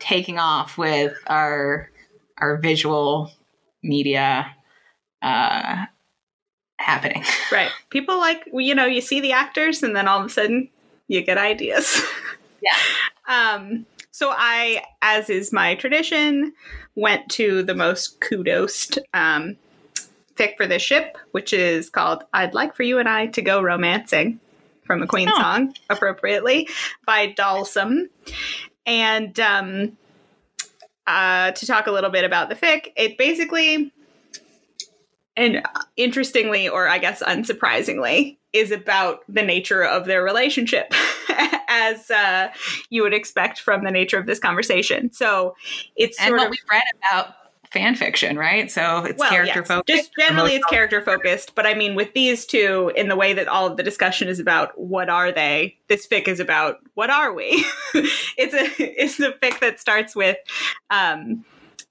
taking 0.00 0.38
off 0.38 0.76
with 0.76 1.16
our 1.28 1.90
our 2.38 2.56
visual 2.56 3.30
media 3.82 4.46
uh 5.22 5.86
happening. 6.78 7.24
Right. 7.52 7.70
People 7.90 8.18
like, 8.18 8.44
you 8.52 8.74
know, 8.74 8.84
you 8.84 9.00
see 9.00 9.20
the 9.20 9.32
actors 9.32 9.82
and 9.82 9.96
then 9.96 10.06
all 10.06 10.20
of 10.20 10.26
a 10.26 10.28
sudden 10.28 10.68
you 11.06 11.22
get 11.22 11.38
ideas. 11.38 12.02
Yeah. 12.62 12.76
Um, 13.28 13.84
so 14.18 14.30
I, 14.36 14.82
as 15.00 15.30
is 15.30 15.52
my 15.52 15.76
tradition, 15.76 16.52
went 16.96 17.28
to 17.30 17.62
the 17.62 17.74
most 17.76 18.20
kudos 18.20 18.90
um, 19.14 19.56
fic 20.34 20.56
for 20.56 20.66
this 20.66 20.82
ship, 20.82 21.16
which 21.30 21.52
is 21.52 21.88
called 21.88 22.24
I'd 22.32 22.52
Like 22.52 22.74
for 22.74 22.82
You 22.82 22.98
and 22.98 23.08
I 23.08 23.28
to 23.28 23.42
Go 23.42 23.62
Romancing 23.62 24.40
from 24.84 25.02
a 25.02 25.06
Queen 25.06 25.28
Oh. 25.32 25.38
song, 25.38 25.72
appropriately, 25.88 26.68
by 27.06 27.32
Dalsum. 27.32 28.08
And 28.86 29.38
um, 29.38 29.96
uh, 31.06 31.52
to 31.52 31.64
talk 31.64 31.86
a 31.86 31.92
little 31.92 32.10
bit 32.10 32.24
about 32.24 32.48
the 32.48 32.56
fic, 32.56 32.88
it 32.96 33.18
basically 33.18 33.92
and 35.36 35.62
interestingly, 35.96 36.68
or 36.68 36.88
I 36.88 36.98
guess 36.98 37.22
unsurprisingly, 37.22 38.37
is 38.52 38.70
about 38.70 39.20
the 39.28 39.42
nature 39.42 39.84
of 39.84 40.06
their 40.06 40.22
relationship, 40.22 40.92
as 41.68 42.10
uh, 42.10 42.48
you 42.90 43.02
would 43.02 43.14
expect 43.14 43.60
from 43.60 43.84
the 43.84 43.90
nature 43.90 44.18
of 44.18 44.26
this 44.26 44.38
conversation. 44.38 45.12
So 45.12 45.54
it's 45.96 46.18
and 46.18 46.28
sort 46.28 46.38
what 46.40 46.46
of 46.46 46.50
we've 46.50 46.70
read 46.70 46.82
about 47.10 47.34
fan 47.70 47.94
fiction, 47.94 48.36
right? 48.38 48.70
So 48.70 49.04
it's 49.04 49.18
well, 49.18 49.30
character 49.30 49.60
yes, 49.60 49.68
focused. 49.68 49.98
Just 49.98 50.10
generally, 50.18 50.54
it's 50.56 50.66
character 50.66 51.02
focused. 51.02 51.54
But 51.54 51.66
I 51.66 51.74
mean, 51.74 51.94
with 51.94 52.14
these 52.14 52.46
two, 52.46 52.92
in 52.96 53.08
the 53.08 53.16
way 53.16 53.32
that 53.34 53.48
all 53.48 53.66
of 53.66 53.76
the 53.76 53.82
discussion 53.82 54.28
is 54.28 54.40
about 54.40 54.78
what 54.78 55.08
are 55.08 55.30
they, 55.32 55.76
this 55.88 56.06
fic 56.06 56.28
is 56.28 56.40
about 56.40 56.78
what 56.94 57.10
are 57.10 57.32
we. 57.32 57.64
it's 57.94 58.54
a 58.54 58.82
it's 58.82 59.20
a 59.20 59.32
fic 59.32 59.60
that 59.60 59.80
starts 59.80 60.16
with 60.16 60.38
um, 60.90 61.44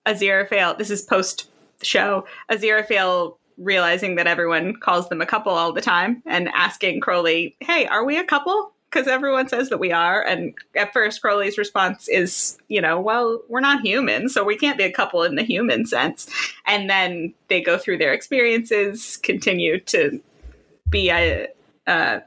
Aziraphale. 0.05 0.77
This 0.77 0.89
is 0.89 1.01
post 1.01 1.49
show. 1.83 2.25
Aziraphale 2.51 3.37
realizing 3.57 4.15
that 4.15 4.27
everyone 4.27 4.75
calls 4.75 5.09
them 5.09 5.21
a 5.21 5.25
couple 5.25 5.51
all 5.51 5.73
the 5.73 5.81
time 5.81 6.21
and 6.25 6.49
asking 6.49 6.99
Crowley, 6.99 7.55
"Hey, 7.59 7.85
are 7.87 8.03
we 8.03 8.17
a 8.17 8.23
couple?" 8.23 8.73
Because 8.89 9.07
everyone 9.07 9.49
says 9.49 9.69
that 9.69 9.79
we 9.79 9.91
are, 9.91 10.23
and 10.23 10.53
at 10.73 10.93
first 10.93 11.21
Crowley's 11.21 11.57
response 11.57 12.07
is, 12.07 12.57
you 12.69 12.79
know, 12.79 13.01
well, 13.01 13.41
we're 13.49 13.59
not 13.59 13.81
human, 13.81 14.29
so 14.29 14.45
we 14.45 14.57
can't 14.57 14.77
be 14.77 14.85
a 14.85 14.91
couple 14.91 15.23
in 15.23 15.35
the 15.35 15.43
human 15.43 15.85
sense. 15.85 16.29
And 16.65 16.89
then 16.89 17.33
they 17.49 17.61
go 17.61 17.77
through 17.77 17.97
their 17.97 18.13
experiences, 18.13 19.17
continue 19.17 19.81
to 19.81 20.21
be 20.89 21.11
uh, 21.11 21.47
uh, 21.85 22.21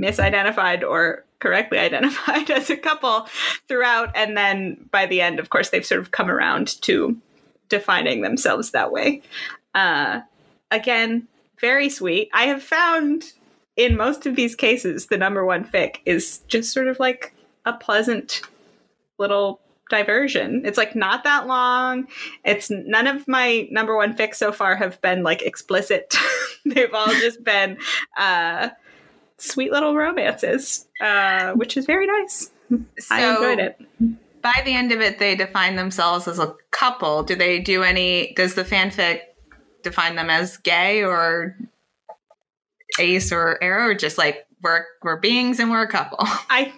misidentified 0.00 0.82
or 0.82 1.24
correctly 1.40 1.78
identified 1.88 2.50
as 2.50 2.70
a 2.70 2.76
couple 2.76 3.28
throughout, 3.68 4.10
and 4.16 4.36
then 4.36 4.88
by 4.90 5.06
the 5.06 5.20
end, 5.20 5.38
of 5.38 5.50
course, 5.50 5.70
they've 5.70 5.86
sort 5.86 6.00
of 6.00 6.10
come 6.10 6.30
around 6.30 6.80
to 6.82 7.16
defining 7.68 8.22
themselves 8.22 8.70
that 8.70 8.92
way. 8.92 9.22
Uh, 9.74 10.20
again, 10.70 11.28
very 11.60 11.88
sweet. 11.88 12.30
I 12.32 12.44
have 12.44 12.62
found 12.62 13.24
in 13.76 13.96
most 13.96 14.26
of 14.26 14.34
these 14.36 14.56
cases, 14.56 15.06
the 15.06 15.16
number 15.16 15.44
one 15.44 15.64
fic 15.64 15.98
is 16.04 16.38
just 16.48 16.72
sort 16.72 16.88
of 16.88 16.98
like 16.98 17.32
a 17.64 17.72
pleasant 17.72 18.42
little 19.18 19.60
diversion. 19.88 20.62
It's 20.64 20.76
like 20.76 20.96
not 20.96 21.24
that 21.24 21.46
long. 21.46 22.08
It's 22.44 22.70
none 22.70 23.06
of 23.06 23.26
my 23.28 23.68
number 23.70 23.96
one 23.96 24.14
fics 24.14 24.34
so 24.34 24.52
far 24.52 24.74
have 24.76 25.00
been 25.00 25.22
like 25.22 25.42
explicit. 25.42 26.14
They've 26.66 26.92
all 26.92 27.06
just 27.20 27.42
been 27.44 27.78
uh, 28.16 28.70
sweet 29.38 29.70
little 29.70 29.94
romances, 29.94 30.86
uh, 31.00 31.52
which 31.52 31.76
is 31.76 31.86
very 31.86 32.06
nice. 32.06 32.50
I 33.10 33.30
enjoyed 33.30 33.60
it. 33.60 33.80
by 34.42 34.60
the 34.64 34.74
end 34.74 34.92
of 34.92 35.00
it 35.00 35.18
they 35.18 35.34
define 35.34 35.76
themselves 35.76 36.28
as 36.28 36.38
a 36.38 36.54
couple 36.70 37.22
do 37.22 37.34
they 37.34 37.58
do 37.58 37.82
any 37.82 38.34
does 38.36 38.54
the 38.54 38.62
fanfic 38.62 39.20
define 39.88 40.16
them 40.16 40.30
as 40.30 40.56
gay 40.58 41.02
or 41.02 41.56
ace 42.98 43.32
or 43.32 43.58
aro 43.62 43.90
or 43.90 43.94
just 43.94 44.18
like 44.18 44.46
we're 44.62 44.84
we're 45.02 45.16
beings 45.16 45.60
and 45.60 45.70
we're 45.70 45.82
a 45.82 45.88
couple. 45.88 46.18
I 46.20 46.72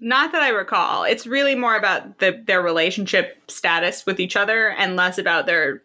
not 0.00 0.32
that 0.32 0.42
I 0.42 0.48
recall. 0.48 1.04
It's 1.04 1.26
really 1.26 1.54
more 1.54 1.76
about 1.76 2.18
the 2.18 2.42
their 2.46 2.62
relationship 2.62 3.38
status 3.48 4.04
with 4.04 4.20
each 4.20 4.36
other 4.36 4.70
and 4.70 4.96
less 4.96 5.18
about 5.18 5.46
their 5.46 5.82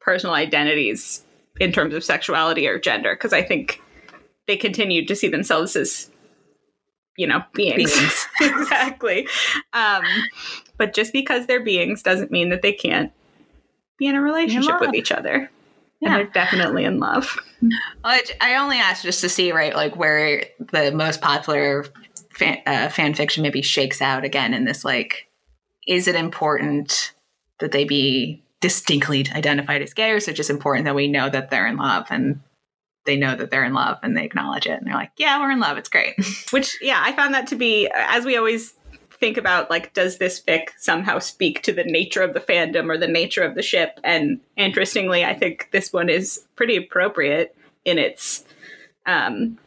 personal 0.00 0.34
identities 0.34 1.24
in 1.58 1.72
terms 1.72 1.94
of 1.94 2.02
sexuality 2.02 2.66
or 2.66 2.78
gender 2.78 3.14
because 3.14 3.32
I 3.32 3.42
think 3.42 3.82
they 4.46 4.56
continued 4.56 5.08
to 5.08 5.16
see 5.16 5.28
themselves 5.28 5.76
as 5.76 6.10
you 7.16 7.26
know 7.26 7.42
beings, 7.52 7.92
Beings. 7.92 8.28
exactly. 8.40 9.28
Um, 9.74 10.04
but 10.78 10.94
just 10.94 11.12
because 11.12 11.46
they're 11.46 11.62
beings 11.62 12.02
doesn't 12.02 12.30
mean 12.30 12.48
that 12.48 12.62
they 12.62 12.72
can't 12.72 13.12
be 13.98 14.06
in 14.06 14.16
a 14.16 14.22
relationship 14.22 14.80
with 14.80 14.94
each 14.94 15.12
other 15.12 15.50
Yeah. 16.00 16.08
and 16.08 16.16
they're 16.16 16.32
definitely 16.32 16.84
in 16.84 16.98
love. 16.98 17.36
Well, 17.62 17.70
I, 18.04 18.22
I 18.40 18.54
only 18.56 18.78
asked 18.78 19.02
just 19.02 19.20
to 19.20 19.28
see 19.28 19.52
right 19.52 19.74
like 19.74 19.96
where 19.96 20.44
the 20.72 20.92
most 20.92 21.20
popular 21.20 21.84
fan, 22.34 22.58
uh, 22.66 22.88
fan 22.88 23.12
fiction 23.14 23.42
maybe 23.42 23.60
shakes 23.62 24.00
out 24.00 24.24
again 24.24 24.54
in 24.54 24.64
this 24.64 24.84
like 24.84 25.28
is 25.86 26.08
it 26.08 26.14
important 26.14 27.12
that 27.58 27.72
they 27.72 27.84
be 27.84 28.42
distinctly 28.60 29.26
identified 29.34 29.82
as 29.82 29.92
gay 29.92 30.10
or 30.10 30.16
is 30.16 30.28
it 30.28 30.36
just 30.36 30.50
important 30.50 30.86
that 30.86 30.94
we 30.94 31.06
know 31.08 31.28
that 31.28 31.50
they're 31.50 31.66
in 31.66 31.76
love 31.76 32.06
and 32.10 32.40
they 33.06 33.16
know 33.16 33.34
that 33.36 33.50
they're 33.50 33.64
in 33.64 33.74
love 33.74 33.98
and 34.02 34.16
they 34.16 34.24
acknowledge 34.24 34.66
it 34.66 34.72
and 34.72 34.86
they're 34.86 34.94
like 34.94 35.10
yeah 35.18 35.38
we're 35.38 35.50
in 35.50 35.60
love. 35.60 35.76
It's 35.76 35.88
great. 35.90 36.14
Which 36.50 36.78
yeah 36.80 37.02
i 37.04 37.12
found 37.12 37.34
that 37.34 37.46
to 37.48 37.56
be 37.56 37.90
as 37.94 38.24
we 38.24 38.36
always 38.36 38.72
think 39.20 39.36
about 39.36 39.70
like 39.70 39.92
does 39.92 40.18
this 40.18 40.40
fic 40.40 40.68
somehow 40.78 41.18
speak 41.18 41.62
to 41.62 41.72
the 41.72 41.84
nature 41.84 42.22
of 42.22 42.34
the 42.34 42.40
fandom 42.40 42.88
or 42.88 42.98
the 42.98 43.06
nature 43.06 43.42
of 43.42 43.54
the 43.54 43.62
ship 43.62 44.00
and 44.02 44.40
interestingly 44.56 45.24
i 45.24 45.34
think 45.34 45.68
this 45.72 45.92
one 45.92 46.08
is 46.08 46.46
pretty 46.56 46.76
appropriate 46.76 47.54
in 47.84 47.98
its 47.98 48.44
um 49.06 49.58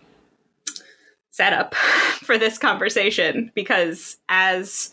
setup 1.29 1.75
for 2.21 2.37
this 2.37 2.57
conversation 2.57 3.51
because 3.55 4.17
as 4.29 4.91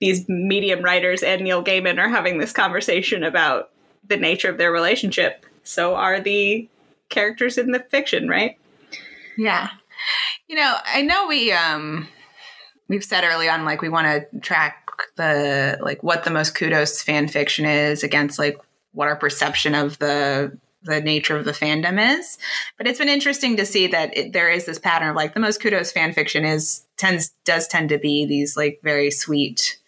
these 0.00 0.28
medium 0.28 0.82
writers 0.82 1.22
and 1.22 1.42
neil 1.42 1.62
gaiman 1.62 1.98
are 1.98 2.08
having 2.08 2.38
this 2.38 2.52
conversation 2.52 3.22
about 3.22 3.70
the 4.08 4.16
nature 4.16 4.50
of 4.50 4.58
their 4.58 4.72
relationship 4.72 5.44
so 5.62 5.96
are 5.96 6.20
the 6.20 6.68
characters 7.08 7.58
in 7.58 7.72
the 7.72 7.80
fiction, 7.90 8.28
right? 8.28 8.58
Yeah. 9.36 9.68
You 10.48 10.56
know, 10.56 10.76
I 10.86 11.02
know 11.02 11.26
we 11.26 11.52
um 11.52 12.08
we've 12.88 13.04
said 13.04 13.24
early 13.24 13.48
on 13.48 13.64
like 13.64 13.82
we 13.82 13.88
want 13.88 14.06
to 14.32 14.40
track 14.40 14.88
the 15.16 15.78
like 15.82 16.02
what 16.02 16.24
the 16.24 16.30
most 16.30 16.54
kudos 16.54 17.02
fan 17.02 17.28
fiction 17.28 17.64
is 17.66 18.02
against 18.02 18.38
like 18.38 18.56
what 18.92 19.08
our 19.08 19.16
perception 19.16 19.74
of 19.74 19.98
the 19.98 20.56
the 20.82 21.00
nature 21.00 21.36
of 21.36 21.44
the 21.44 21.52
fandom 21.52 22.18
is. 22.18 22.38
But 22.78 22.86
it's 22.86 22.98
been 22.98 23.08
interesting 23.08 23.56
to 23.56 23.66
see 23.66 23.88
that 23.88 24.16
it, 24.16 24.32
there 24.32 24.48
is 24.48 24.66
this 24.66 24.78
pattern 24.78 25.08
of 25.10 25.16
like 25.16 25.34
the 25.34 25.40
most 25.40 25.60
kudos 25.60 25.90
fan 25.92 26.12
fiction 26.12 26.44
is 26.44 26.84
tends 26.96 27.30
does 27.44 27.66
tend 27.66 27.88
to 27.88 27.98
be 27.98 28.24
these 28.24 28.56
like 28.56 28.80
very 28.82 29.10
sweet, 29.10 29.78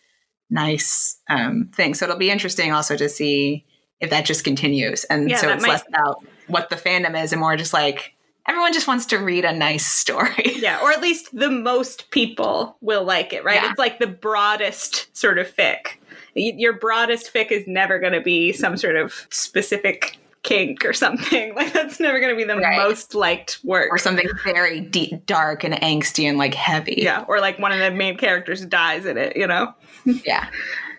nice 0.50 1.18
um, 1.30 1.70
things. 1.74 1.98
So 1.98 2.04
it'll 2.06 2.18
be 2.18 2.30
interesting 2.30 2.72
also 2.72 2.96
to 2.96 3.08
see 3.08 3.64
if 4.00 4.10
that 4.10 4.26
just 4.26 4.44
continues, 4.44 5.04
and 5.04 5.30
Yeah, 5.30 5.36
so 5.38 5.48
it's 5.50 5.62
might- 5.62 5.70
less 5.70 5.84
about 5.88 6.24
what 6.48 6.70
the 6.70 6.76
fandom 6.76 7.20
is 7.22 7.32
and 7.32 7.40
more 7.40 7.56
just 7.56 7.72
like 7.72 8.14
everyone 8.48 8.72
just 8.72 8.88
wants 8.88 9.06
to 9.06 9.18
read 9.18 9.44
a 9.44 9.52
nice 9.52 9.86
story. 9.86 10.34
Yeah, 10.58 10.80
or 10.82 10.90
at 10.90 11.00
least 11.00 11.28
the 11.36 11.50
most 11.50 12.10
people 12.10 12.76
will 12.80 13.04
like 13.04 13.32
it, 13.32 13.44
right? 13.44 13.62
Yeah. 13.62 13.70
It's 13.70 13.78
like 13.78 13.98
the 14.00 14.06
broadest 14.08 15.14
sort 15.16 15.38
of 15.38 15.46
fic. 15.54 15.98
Your 16.34 16.72
broadest 16.72 17.32
fic 17.32 17.50
is 17.52 17.64
never 17.66 17.98
going 18.00 18.12
to 18.12 18.20
be 18.20 18.52
some 18.52 18.76
sort 18.76 18.96
of 18.96 19.26
specific 19.30 20.18
kink 20.42 20.84
or 20.84 20.92
something. 20.92 21.54
Like 21.56 21.72
that's 21.72 22.00
never 22.00 22.18
going 22.20 22.30
to 22.32 22.36
be 22.36 22.44
the 22.44 22.56
Right. 22.56 22.76
most 22.78 23.14
liked 23.14 23.58
work. 23.64 23.88
or 23.90 23.98
something 23.98 24.28
very 24.44 24.80
deep, 24.80 25.26
dark 25.26 25.62
and 25.64 25.74
angsty 25.74 26.24
and 26.28 26.38
like 26.38 26.54
heavy. 26.54 26.94
Yeah, 26.98 27.24
or 27.28 27.40
like 27.40 27.58
one 27.58 27.72
of 27.72 27.78
the 27.78 27.90
main 27.90 28.16
characters 28.16 28.64
dies 28.64 29.04
in 29.06 29.16
it, 29.18 29.36
you 29.36 29.46
know? 29.46 29.74
yeah. 30.24 30.48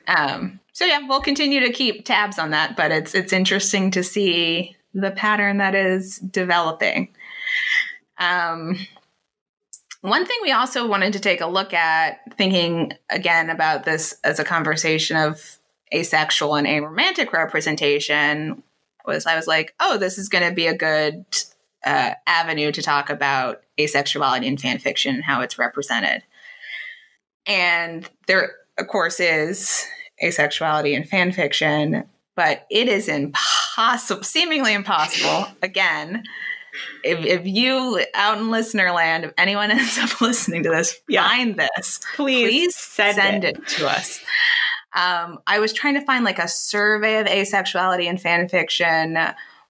Um, 0.08 0.60
so 0.74 0.86
yeah, 0.86 1.00
we'll 1.08 1.22
continue 1.22 1.60
to 1.62 1.72
keep 1.72 2.06
tabs 2.06 2.40
on 2.40 2.52
that, 2.52 2.76
but 2.78 2.92
it's 2.92 3.14
it's 3.14 3.34
interesting 3.34 3.92
to 3.92 4.04
see 4.04 4.76
the 4.94 5.12
pattern 5.12 5.58
that 5.58 5.76
is 5.76 6.18
developing. 6.20 7.10
Um, 8.18 8.78
one 10.02 10.26
thing 10.26 10.38
we 10.42 10.52
also 10.52 10.88
wanted 10.88 11.14
to 11.14 11.20
take 11.20 11.42
a 11.42 11.48
look 11.48 11.74
at, 11.74 12.20
thinking 12.38 12.94
again 13.10 13.50
about 13.50 13.84
this 13.84 14.16
as 14.24 14.40
a 14.40 14.46
conversation 14.46 15.18
of 15.18 15.58
asexual 15.94 16.56
and 16.56 16.68
aromantic 16.68 17.34
representation, 17.34 18.64
was 19.06 19.26
I 19.26 19.36
was 19.36 19.48
like, 19.48 19.74
oh, 19.80 19.98
this 19.98 20.18
is 20.18 20.30
going 20.30 20.48
to 20.48 20.56
be 20.56 20.68
a 20.68 20.78
good 20.78 21.26
uh, 21.86 22.12
avenue 22.28 22.72
to 22.72 22.82
talk 22.82 23.10
about 23.10 23.62
asexuality 23.78 24.46
in 24.46 24.58
fan 24.58 24.80
fiction 24.80 25.16
and 25.16 25.24
how 25.24 25.42
it's 25.42 25.58
represented. 25.58 26.24
And 27.46 28.08
there, 28.28 28.52
of 28.78 28.88
course, 28.88 29.20
is 29.20 29.86
asexuality 30.24 30.94
in 30.96 31.04
fan 31.04 31.32
fiction, 31.32 32.04
but 32.36 32.66
it 32.70 32.88
is 32.88 33.08
impossible, 33.08 34.24
seemingly 34.24 34.74
impossible. 34.74 35.48
Again, 35.62 36.24
if, 37.04 37.26
if 37.26 37.46
you 37.46 38.04
out 38.14 38.38
in 38.38 38.50
listener 38.50 38.92
land, 38.92 39.26
if 39.26 39.34
anyone 39.38 39.72
ends 39.72 39.98
up 39.98 40.22
listening 40.22 40.64
to 40.64 40.70
this, 40.70 41.00
Yeah. 41.08 41.28
find 41.28 41.56
this, 41.58 42.00
Please, 42.16 42.48
please 42.48 42.76
send, 42.76 43.16
send, 43.16 43.44
it. 43.44 43.58
it. 43.58 43.68
to 43.70 43.88
us. 43.90 44.20
Um, 44.96 45.40
I 45.46 45.60
was 45.60 45.72
trying 45.74 45.94
to 45.96 46.02
find 46.02 46.26
like 46.26 46.40
a 46.40 46.48
survey 46.48 47.20
of 47.20 47.28
asexuality 47.28 48.06
in 48.06 48.18
fan 48.18 48.50
fiction 48.50 49.18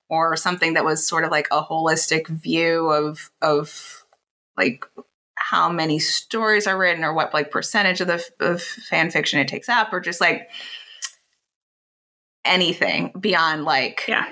or 0.10 0.36
something 0.38 0.74
that 0.76 0.86
was 0.86 1.06
sort 1.06 1.24
of 1.26 1.32
like 1.32 1.48
a 1.52 1.62
holistic 1.62 2.28
view 2.28 2.90
of 2.90 3.30
of 3.42 4.04
like 4.58 4.86
how 5.36 5.70
many 5.70 6.00
stories 6.00 6.68
are 6.68 6.78
written 6.78 7.04
or 7.04 7.14
what 7.14 7.34
like 7.34 7.52
percentage 7.52 8.00
of 8.02 8.08
the 8.08 8.26
of 8.40 8.62
fan 8.62 9.12
fiction 9.12 9.40
it 9.40 9.48
takes 9.48 9.68
up 9.70 9.92
or 9.94 10.00
just 10.00 10.20
like 10.22 10.48
anything 12.46 13.12
beyond 13.20 13.64
like 13.66 14.04
Yeah. 14.08 14.26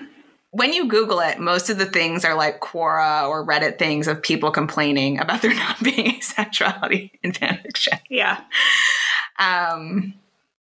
When 0.58 0.74
you 0.74 0.88
Google 0.88 1.20
it, 1.20 1.40
most 1.40 1.70
of 1.70 1.78
the 1.78 1.86
things 1.86 2.26
are 2.26 2.34
like 2.34 2.62
Quora 2.62 3.30
or 3.30 3.46
Reddit 3.46 3.78
things 3.78 4.08
of 4.08 4.24
people 4.24 4.50
complaining 4.50 5.20
about 5.20 5.42
there 5.44 5.54
not 5.54 5.82
being 5.84 6.20
asexuality 6.20 7.12
in 7.22 7.32
fan 7.34 7.60
fiction. 7.62 8.00
Yeah. 8.10 8.42
Um, 9.38 10.16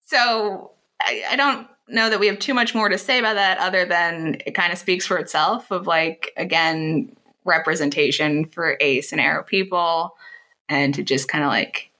so 0.07 0.71
I, 1.01 1.25
I 1.31 1.37
don't 1.37 1.67
know 1.89 2.09
that 2.09 2.21
we 2.21 2.29
have 2.29 2.39
too 2.39 2.55
much 2.55 2.77
more 2.77 2.89
to 2.89 2.97
say 2.97 3.19
about 3.19 3.35
that 3.35 3.59
other 3.59 3.85
than 3.85 4.37
it 4.47 4.53
kind 4.55 4.73
of 4.73 4.79
speaks 4.79 5.05
for 5.05 5.19
itself 5.19 5.73
of 5.73 5.89
like, 5.89 6.31
again, 6.37 7.17
representation 7.45 8.45
for 8.45 8.77
ace 8.79 9.11
and 9.11 9.21
aro 9.21 9.45
people 9.45 10.15
and 10.69 10.95
to 10.95 11.03
just 11.03 11.27
kind 11.27 11.43
of 11.43 11.49
like 11.49 11.91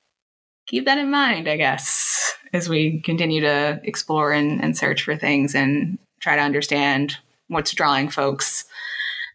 keep 0.69 0.85
that 0.85 0.99
in 0.99 1.11
mind, 1.11 1.49
I 1.49 1.57
guess, 1.57 2.33
as 2.53 2.69
we 2.69 3.01
continue 3.01 3.41
to 3.41 3.81
explore 3.83 4.31
and, 4.31 4.63
and 4.63 4.79
search 4.79 5.03
for 5.03 5.17
things 5.17 5.57
and 5.57 5.99
try 6.21 6.37
to 6.37 6.43
understand 6.43 7.17
what's 7.53 7.73
drawing 7.73 8.09
folks 8.09 8.65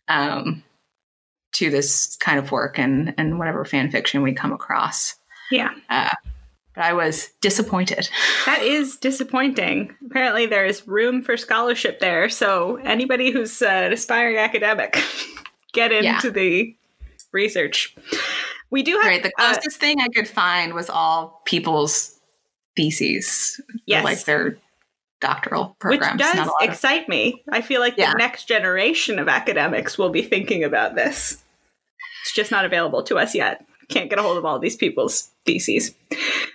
um, 0.07 0.63
to 1.53 1.69
this 1.69 2.15
kind 2.17 2.39
of 2.39 2.51
work 2.51 2.77
and, 2.77 3.13
and 3.17 3.39
whatever 3.39 3.63
fan 3.65 3.89
fiction 3.91 4.21
we 4.21 4.33
come 4.33 4.51
across. 4.51 5.15
Yeah. 5.51 5.69
Uh, 5.89 6.09
but 6.75 6.83
I 6.83 6.93
was 6.93 7.29
disappointed. 7.41 8.09
That 8.45 8.61
is 8.61 8.95
disappointing. 8.95 9.93
Apparently, 10.05 10.45
there 10.45 10.65
is 10.65 10.87
room 10.87 11.21
for 11.21 11.35
scholarship 11.35 11.99
there. 11.99 12.29
So, 12.29 12.77
anybody 12.77 13.29
who's 13.31 13.61
uh, 13.61 13.65
an 13.65 13.91
aspiring 13.93 14.37
academic, 14.37 14.97
get 15.73 15.91
into 15.91 16.05
Yeah. 16.27 16.29
the 16.29 16.75
research. 17.33 17.93
We 18.71 18.83
do 18.83 18.93
have 18.93 19.03
Right. 19.05 19.21
The 19.23 19.33
uh, 19.37 19.51
closest 19.53 19.79
thing 19.81 19.99
I 19.99 20.07
could 20.07 20.27
find 20.29 20.73
was 20.73 20.89
all 20.89 21.41
people's 21.45 22.17
theses, 22.77 23.59
yes, 23.85 24.03
like 24.05 24.23
their 24.23 24.57
doctoral 25.19 25.75
which 25.83 25.99
does 25.99 26.35
not 26.35 26.47
a 26.47 26.51
of- 26.51 26.55
excite 26.61 27.09
me. 27.09 27.43
I 27.51 27.61
feel 27.61 27.81
like 27.81 27.95
Yeah. 27.97 28.11
the 28.11 28.17
next 28.17 28.47
generation 28.47 29.17
of 29.19 29.27
academics 29.27 29.97
will 29.97 30.09
be 30.09 30.21
thinking 30.21 30.63
about 30.63 30.95
this. 30.95 31.43
It's 32.23 32.33
just 32.33 32.51
not 32.51 32.65
available 32.65 33.03
to 33.03 33.17
us 33.17 33.33
yet. 33.33 33.65
Can't 33.89 34.09
get 34.09 34.19
a 34.19 34.21
hold 34.21 34.37
of 34.37 34.45
all 34.45 34.59
these 34.59 34.75
people's 34.75 35.29
theses. 35.45 35.95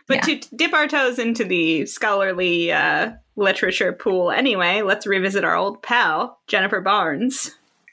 But 0.06 0.28
Yeah. 0.28 0.36
to 0.38 0.40
dip 0.56 0.74
our 0.74 0.86
toes 0.86 1.18
into 1.18 1.44
the 1.44 1.86
scholarly 1.86 2.70
uh, 2.72 3.12
literature 3.36 3.92
pool 3.92 4.30
anyway, 4.30 4.82
let's 4.82 5.06
revisit 5.06 5.42
our 5.44 5.56
old 5.56 5.82
pal, 5.82 6.38
Jennifer 6.46 6.80
Barnes, 6.80 7.52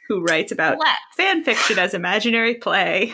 who 0.10 0.22
writes 0.24 0.52
about 0.52 0.78
Let- 0.80 0.96
fan 1.16 1.44
fiction 1.44 1.80
as 1.80 1.94
imaginary 1.94 2.56
play. 2.56 3.14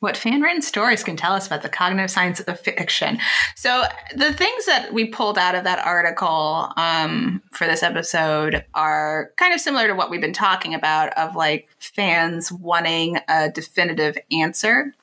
What 0.00 0.16
fan 0.16 0.40
written 0.40 0.62
stories 0.62 1.02
can 1.02 1.16
tell 1.16 1.32
us 1.32 1.46
about 1.46 1.62
the 1.62 1.68
cognitive 1.68 2.10
science 2.10 2.40
of 2.40 2.60
fiction. 2.60 3.18
So, 3.54 3.84
the 4.14 4.32
things 4.32 4.66
that 4.66 4.92
we 4.92 5.06
pulled 5.06 5.38
out 5.38 5.54
of 5.54 5.64
that 5.64 5.84
article 5.84 6.72
um, 6.76 7.42
for 7.52 7.66
this 7.66 7.82
episode 7.82 8.64
are 8.74 9.32
kind 9.36 9.54
of 9.54 9.60
similar 9.60 9.86
to 9.86 9.94
what 9.94 10.10
we've 10.10 10.20
been 10.20 10.32
talking 10.32 10.74
about 10.74 11.16
of 11.16 11.34
like 11.34 11.68
fans 11.78 12.52
wanting 12.52 13.18
a 13.28 13.50
definitive 13.50 14.18
answer. 14.30 14.94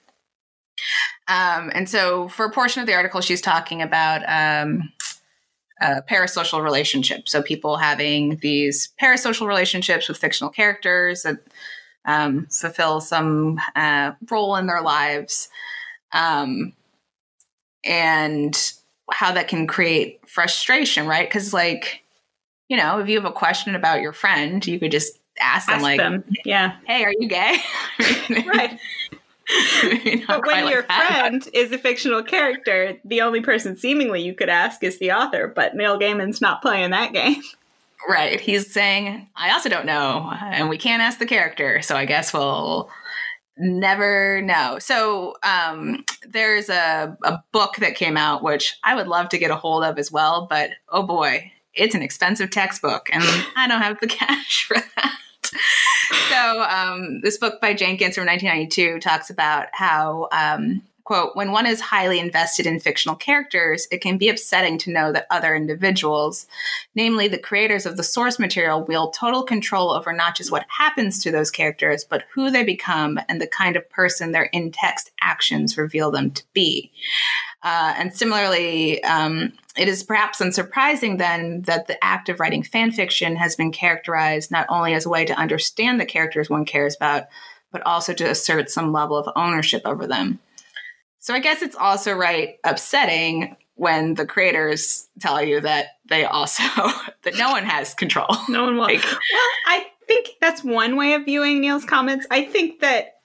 Um, 1.27 1.71
and 1.73 1.89
so, 1.89 2.27
for 2.27 2.45
a 2.45 2.51
portion 2.51 2.81
of 2.81 2.87
the 2.87 2.93
article, 2.93 3.21
she's 3.21 3.41
talking 3.41 3.81
about 3.81 4.21
um, 4.27 4.91
parasocial 5.81 6.63
relationships. 6.63 7.31
So, 7.31 7.41
people 7.41 7.77
having 7.77 8.37
these 8.37 8.93
parasocial 9.01 9.47
relationships 9.47 10.07
with 10.07 10.17
fictional 10.17 10.51
characters 10.51 11.23
that 11.23 11.37
um, 12.05 12.47
fulfill 12.47 13.01
some 13.01 13.59
uh, 13.75 14.11
role 14.29 14.55
in 14.55 14.67
their 14.67 14.81
lives, 14.81 15.49
um, 16.11 16.73
and 17.83 18.73
how 19.11 19.31
that 19.33 19.47
can 19.47 19.67
create 19.67 20.19
frustration, 20.27 21.07
right? 21.07 21.27
Because, 21.27 21.53
like, 21.53 22.03
you 22.69 22.77
know, 22.77 22.99
if 22.99 23.07
you 23.07 23.15
have 23.15 23.29
a 23.29 23.33
question 23.33 23.75
about 23.75 24.01
your 24.01 24.13
friend, 24.13 24.65
you 24.65 24.79
could 24.79 24.91
just 24.91 25.19
ask 25.39 25.67
them, 25.67 25.75
Ask 25.75 25.83
like, 25.83 25.97
them. 25.99 26.23
Yeah. 26.45 26.75
"Hey, 26.85 27.03
are 27.03 27.13
you 27.17 27.27
gay?" 27.27 27.57
Right. 28.45 28.79
But 30.27 30.45
when 30.45 30.67
your 30.67 30.83
friend 30.83 31.47
is 31.53 31.71
a 31.73 31.77
fictional 31.77 32.23
character, 32.23 32.97
the 33.03 33.21
only 33.21 33.41
person 33.41 33.75
seemingly 33.75 34.21
you 34.21 34.33
could 34.33 34.49
ask 34.49 34.83
is 34.83 34.99
the 34.99 35.11
author, 35.11 35.51
but 35.53 35.75
Neil 35.75 35.99
Gaiman's 35.99 36.39
not 36.41 36.61
playing 36.61 36.91
that 36.91 37.11
game. 37.11 37.41
Right. 38.07 38.39
He's 38.39 38.71
saying, 38.71 39.29
I 39.35 39.51
also 39.51 39.69
don't 39.69 39.85
know. 39.85 40.29
And 40.41 40.69
we 40.69 40.77
can't 40.77 41.01
ask 41.01 41.19
the 41.19 41.25
character. 41.25 41.81
So 41.81 41.95
I 41.95 42.05
guess 42.05 42.33
we'll 42.33 42.89
never 43.57 44.41
know. 44.41 44.77
So 44.79 45.35
um, 45.43 46.03
there's 46.27 46.69
a, 46.69 47.17
a 47.23 47.43
book 47.51 47.77
that 47.77 47.95
came 47.95 48.17
out, 48.17 48.43
which 48.43 48.75
I 48.83 48.95
would 48.95 49.07
love 49.07 49.29
to 49.29 49.37
get 49.37 49.51
a 49.51 49.55
hold 49.55 49.83
of 49.83 49.97
as 49.97 50.11
well. 50.11 50.47
But 50.49 50.71
oh 50.89 51.03
boy, 51.03 51.51
it's 51.73 51.95
an 51.95 52.01
expensive 52.01 52.49
textbook. 52.49 53.09
And 53.11 53.23
I 53.55 53.67
don't 53.67 53.81
have 53.81 53.99
the 53.99 54.07
cash 54.07 54.65
for 54.65 54.77
that. 54.95 55.17
so 56.29 56.63
um, 56.63 57.21
this 57.21 57.37
book 57.37 57.61
by 57.61 57.73
Jenkins 57.73 58.15
from 58.15 58.25
1992 58.25 58.99
talks 58.99 59.29
about 59.29 59.67
how 59.71 60.27
um, 60.31 60.81
quote 61.03 61.35
when 61.35 61.51
one 61.51 61.65
is 61.65 61.81
highly 61.81 62.19
invested 62.19 62.65
in 62.65 62.79
fictional 62.79 63.15
characters 63.15 63.87
it 63.91 63.99
can 63.99 64.17
be 64.17 64.29
upsetting 64.29 64.77
to 64.77 64.91
know 64.91 65.11
that 65.11 65.27
other 65.29 65.55
individuals 65.55 66.47
namely 66.95 67.27
the 67.27 67.37
creators 67.37 67.85
of 67.85 67.97
the 67.97 68.03
source 68.03 68.39
material 68.39 68.83
wield 68.83 69.13
total 69.13 69.43
control 69.43 69.91
over 69.91 70.13
not 70.13 70.35
just 70.35 70.51
what 70.51 70.65
happens 70.77 71.19
to 71.19 71.31
those 71.31 71.51
characters 71.51 72.03
but 72.03 72.23
who 72.33 72.49
they 72.49 72.63
become 72.63 73.19
and 73.27 73.41
the 73.41 73.47
kind 73.47 73.75
of 73.75 73.89
person 73.89 74.31
their 74.31 74.45
in-text 74.45 75.11
actions 75.21 75.77
reveal 75.77 76.11
them 76.11 76.31
to 76.31 76.43
be 76.53 76.91
Uh, 77.63 77.93
and 77.97 78.13
similarly, 78.13 79.01
um, 79.05 79.53
it 79.77 79.87
is 79.87 80.03
perhaps 80.03 80.39
unsurprising 80.39 81.17
then 81.17 81.61
that 81.61 81.87
the 81.87 82.03
act 82.03 82.27
of 82.27 82.39
writing 82.39 82.61
fan 82.61 82.91
fiction 82.91 83.37
has 83.37 83.55
been 83.55 83.71
characterized 83.71 84.51
not 84.51 84.65
only 84.69 84.93
as 84.93 85.05
a 85.05 85.09
way 85.09 85.23
to 85.25 85.33
understand 85.39 85.99
the 85.99 86.05
characters 86.05 86.49
one 86.49 86.65
cares 86.65 86.95
about, 86.95 87.27
but 87.71 87.81
also 87.85 88.13
to 88.13 88.29
assert 88.29 88.69
some 88.69 88.91
level 88.91 89.17
of 89.17 89.31
ownership 89.35 89.81
over 89.85 90.05
them. 90.05 90.39
So 91.23 91.33
I 91.33 91.39
guess 91.39 91.61
it's 91.61 91.77
also 91.77 92.11
right 92.11 92.59
upsetting 92.65 93.55
when 93.75 94.15
the 94.15 94.25
creators 94.25 95.07
tell 95.21 95.41
you 95.41 95.61
that 95.61 95.85
they 96.09 96.25
also 96.25 96.63
that 97.23 97.37
no 97.37 97.49
one 97.49 97.63
has 97.63 97.93
control. 97.93 98.27
No 98.49 98.65
one 98.65 98.75
will. 98.75 98.83
Like- 98.83 99.01
well, 99.05 99.49
I 99.67 99.85
think 100.05 100.31
that's 100.41 100.65
one 100.65 100.97
way 100.97 101.13
of 101.13 101.23
viewing 101.23 101.61
Neil's 101.61 101.85
comments. 101.85 102.27
I 102.29 102.43
think 102.43 102.81
that 102.81 103.19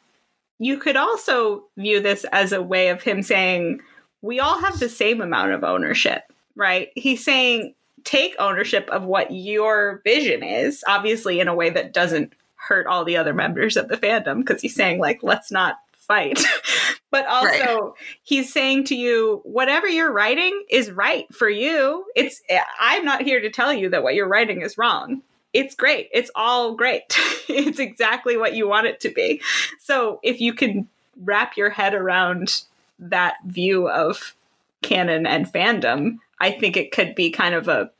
you 0.60 0.78
could 0.78 0.94
also 0.94 1.64
view 1.76 2.00
this 2.00 2.24
as 2.30 2.52
a 2.52 2.62
way 2.62 2.90
of 2.90 3.02
him 3.02 3.20
saying 3.20 3.80
we 4.22 4.38
all 4.38 4.60
have 4.60 4.78
the 4.78 4.88
same 4.88 5.20
amount 5.20 5.50
of 5.50 5.64
ownership, 5.64 6.22
right? 6.54 6.90
He's 6.94 7.24
saying 7.24 7.74
take 8.04 8.36
ownership 8.38 8.88
of 8.90 9.02
what 9.02 9.32
your 9.32 10.02
vision 10.04 10.44
is, 10.44 10.84
obviously 10.86 11.40
in 11.40 11.48
a 11.48 11.54
way 11.54 11.70
that 11.70 11.92
doesn't 11.92 12.32
hurt 12.54 12.86
all 12.86 13.04
the 13.04 13.16
other 13.16 13.34
members 13.34 13.76
of 13.76 13.88
the 13.88 13.96
fandom 13.96 14.38
because 14.38 14.62
he's 14.62 14.76
saying 14.76 15.00
like 15.00 15.20
let's 15.24 15.50
not 15.50 15.78
fight. 16.08 16.42
but 17.10 17.26
also 17.26 17.94
he's 18.24 18.52
saying 18.52 18.84
to 18.84 18.96
you 18.96 19.40
whatever 19.44 19.86
you're 19.86 20.12
writing 20.12 20.64
is 20.68 20.90
right 20.90 21.32
for 21.32 21.48
you. 21.48 22.04
It's 22.16 22.42
eh, 22.48 22.60
I'm 22.80 23.04
not 23.04 23.22
here 23.22 23.40
to 23.40 23.50
tell 23.50 23.72
you 23.72 23.90
that 23.90 24.02
what 24.02 24.14
you're 24.14 24.28
writing 24.28 24.62
is 24.62 24.76
wrong. 24.76 25.22
It's 25.52 25.74
great. 25.74 26.08
It's 26.12 26.30
all 26.34 26.74
great. 26.74 27.04
it's 27.48 27.78
exactly 27.78 28.36
what 28.36 28.54
you 28.54 28.68
want 28.68 28.86
it 28.86 29.00
to 29.00 29.10
be. 29.10 29.40
So 29.78 30.20
if 30.22 30.40
you 30.40 30.52
can 30.52 30.88
wrap 31.22 31.56
your 31.56 31.70
head 31.70 31.94
around 31.94 32.62
that 32.98 33.36
view 33.44 33.88
of 33.88 34.34
canon 34.82 35.26
and 35.26 35.50
fandom, 35.50 36.18
I 36.40 36.50
think 36.50 36.76
it 36.76 36.92
could 36.92 37.14
be 37.14 37.30
kind 37.30 37.54
of 37.54 37.68
a 37.68 37.90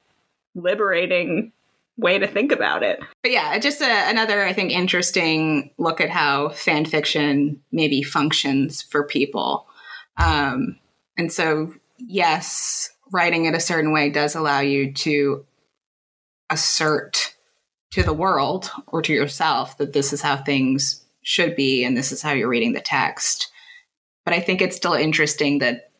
liberating 0.54 1.52
way 1.98 2.18
to 2.18 2.26
think 2.26 2.52
about 2.52 2.82
it. 2.82 3.00
But 3.22 3.32
yeah, 3.32 3.58
just 3.58 3.82
a, 3.82 4.08
another, 4.08 4.44
I 4.44 4.52
think, 4.52 4.70
interesting 4.70 5.72
look 5.76 6.00
at 6.00 6.10
how 6.10 6.50
fan 6.50 6.84
fiction 6.84 7.60
maybe 7.72 8.02
functions 8.02 8.82
for 8.82 9.04
people. 9.04 9.66
Um, 10.16 10.78
and 11.16 11.32
so, 11.32 11.74
yes, 11.98 12.90
writing 13.10 13.44
it 13.44 13.54
a 13.54 13.60
certain 13.60 13.92
way 13.92 14.10
does 14.10 14.34
allow 14.34 14.60
you 14.60 14.92
to 14.92 15.44
assert 16.50 17.34
to 17.90 18.02
the 18.02 18.12
world 18.12 18.70
or 18.86 19.02
to 19.02 19.12
yourself 19.12 19.76
that 19.78 19.92
this 19.92 20.12
is 20.12 20.22
how 20.22 20.36
things 20.36 21.04
should 21.22 21.56
be 21.56 21.84
and 21.84 21.96
this 21.96 22.12
is 22.12 22.22
how 22.22 22.32
you're 22.32 22.48
reading 22.48 22.72
the 22.72 22.80
text. 22.80 23.50
But 24.24 24.34
I 24.34 24.40
think 24.40 24.62
it's 24.62 24.76
still 24.76 24.94
interesting 24.94 25.58
that 25.58 25.90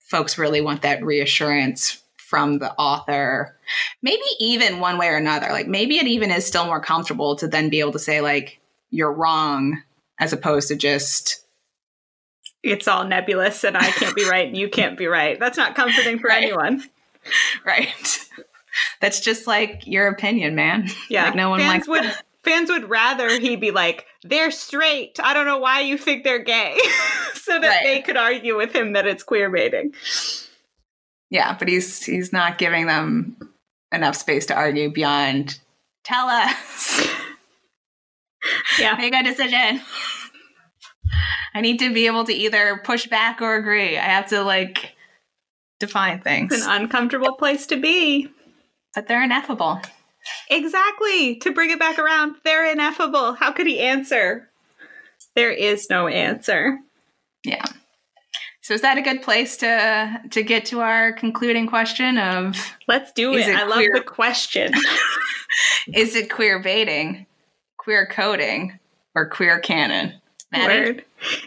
folks 0.00 0.38
really 0.38 0.60
want 0.60 0.82
that 0.82 1.04
reassurance 1.04 2.01
from 2.32 2.60
the 2.60 2.72
author 2.76 3.54
maybe 4.00 4.22
even 4.40 4.80
one 4.80 4.96
way 4.96 5.06
or 5.08 5.16
another 5.16 5.48
like 5.50 5.66
maybe 5.68 5.98
it 5.98 6.06
even 6.06 6.30
is 6.30 6.46
still 6.46 6.64
more 6.64 6.80
comfortable 6.80 7.36
to 7.36 7.46
then 7.46 7.68
be 7.68 7.78
able 7.78 7.92
to 7.92 7.98
say 7.98 8.22
like 8.22 8.58
you're 8.90 9.12
wrong 9.12 9.82
as 10.18 10.32
opposed 10.32 10.68
to 10.68 10.74
just 10.74 11.44
it's 12.62 12.88
all 12.88 13.04
nebulous 13.04 13.64
and 13.64 13.76
i 13.76 13.90
can't 13.90 14.16
be 14.16 14.24
right 14.26 14.48
and 14.48 14.56
you 14.56 14.66
can't 14.70 14.96
be 14.96 15.06
right. 15.06 15.38
That's 15.38 15.58
not 15.58 15.74
comforting 15.74 16.18
for 16.18 16.28
Right. 16.30 16.44
anyone. 16.44 16.82
Right. 17.66 18.18
That's 19.02 19.20
just 19.20 19.46
like 19.46 19.86
your 19.86 20.06
opinion 20.08 20.54
man. 20.54 20.88
Yeah. 21.10 21.26
Like 21.26 21.34
no 21.34 21.50
one 21.50 21.60
fans 21.60 21.86
likes 21.86 21.88
would 21.88 22.04
that. 22.04 22.24
fans 22.44 22.70
would 22.70 22.88
rather 22.88 23.38
he 23.38 23.56
be 23.56 23.72
like 23.72 24.06
they're 24.24 24.50
straight. 24.50 25.20
I 25.22 25.34
don't 25.34 25.44
know 25.44 25.58
why 25.58 25.80
you 25.80 25.98
think 25.98 26.24
they're 26.24 26.38
gay. 26.42 26.78
So 27.34 27.58
that 27.58 27.66
Right. 27.68 27.80
they 27.82 28.00
could 28.02 28.16
argue 28.16 28.56
with 28.56 28.72
him 28.72 28.92
that 28.92 29.04
it's 29.04 29.24
queer 29.24 29.50
baiting 29.50 29.92
yeah 31.32 31.56
but 31.58 31.66
he's 31.66 32.04
he's 32.04 32.32
not 32.32 32.58
giving 32.58 32.86
them 32.86 33.36
enough 33.90 34.14
space 34.14 34.46
to 34.46 34.54
argue 34.54 34.92
beyond 34.92 35.58
tell 36.04 36.28
us 36.28 37.08
yeah 38.78 38.94
make 38.94 39.14
a 39.14 39.24
decision 39.24 39.80
i 41.54 41.60
need 41.60 41.78
to 41.78 41.92
be 41.92 42.06
able 42.06 42.24
to 42.24 42.32
either 42.32 42.80
push 42.84 43.06
back 43.08 43.42
or 43.42 43.56
agree 43.56 43.98
i 43.98 44.02
have 44.02 44.28
to 44.28 44.42
like 44.42 44.94
define 45.80 46.20
things 46.20 46.52
it's 46.52 46.64
an 46.64 46.82
uncomfortable 46.82 47.34
place 47.34 47.66
to 47.66 47.76
be 47.76 48.30
but 48.94 49.08
they're 49.08 49.24
ineffable 49.24 49.80
Exactly. 50.50 51.36
To 51.36 51.52
bring 51.52 51.70
it 51.70 51.78
back 51.78 51.98
around, 51.98 52.36
they're 52.44 52.70
ineffable. 52.70 53.34
How 53.34 53.52
could 53.52 53.66
he 53.66 53.80
answer? 53.80 54.48
There 55.34 55.50
is 55.50 55.88
no 55.88 56.08
answer. 56.08 56.78
Yeah. 57.44 57.64
So 58.62 58.74
is 58.74 58.80
that 58.82 58.96
a 58.96 59.02
good 59.02 59.22
place 59.22 59.56
to 59.58 60.20
to 60.30 60.42
get 60.42 60.64
to 60.66 60.80
our 60.80 61.12
concluding 61.12 61.66
question 61.66 62.16
of 62.16 62.56
Let's 62.86 63.12
do 63.12 63.34
it. 63.34 63.48
it 63.48 63.56
I 63.56 63.64
love 63.64 63.84
the 63.92 64.02
question. 64.06 64.72
is 65.94 66.14
it 66.14 66.30
queer 66.30 66.60
baiting, 66.60 67.26
queer 67.76 68.06
coding, 68.06 68.78
or 69.14 69.28
queer 69.28 69.58
canon? 69.58 70.14
Word. 70.54 71.04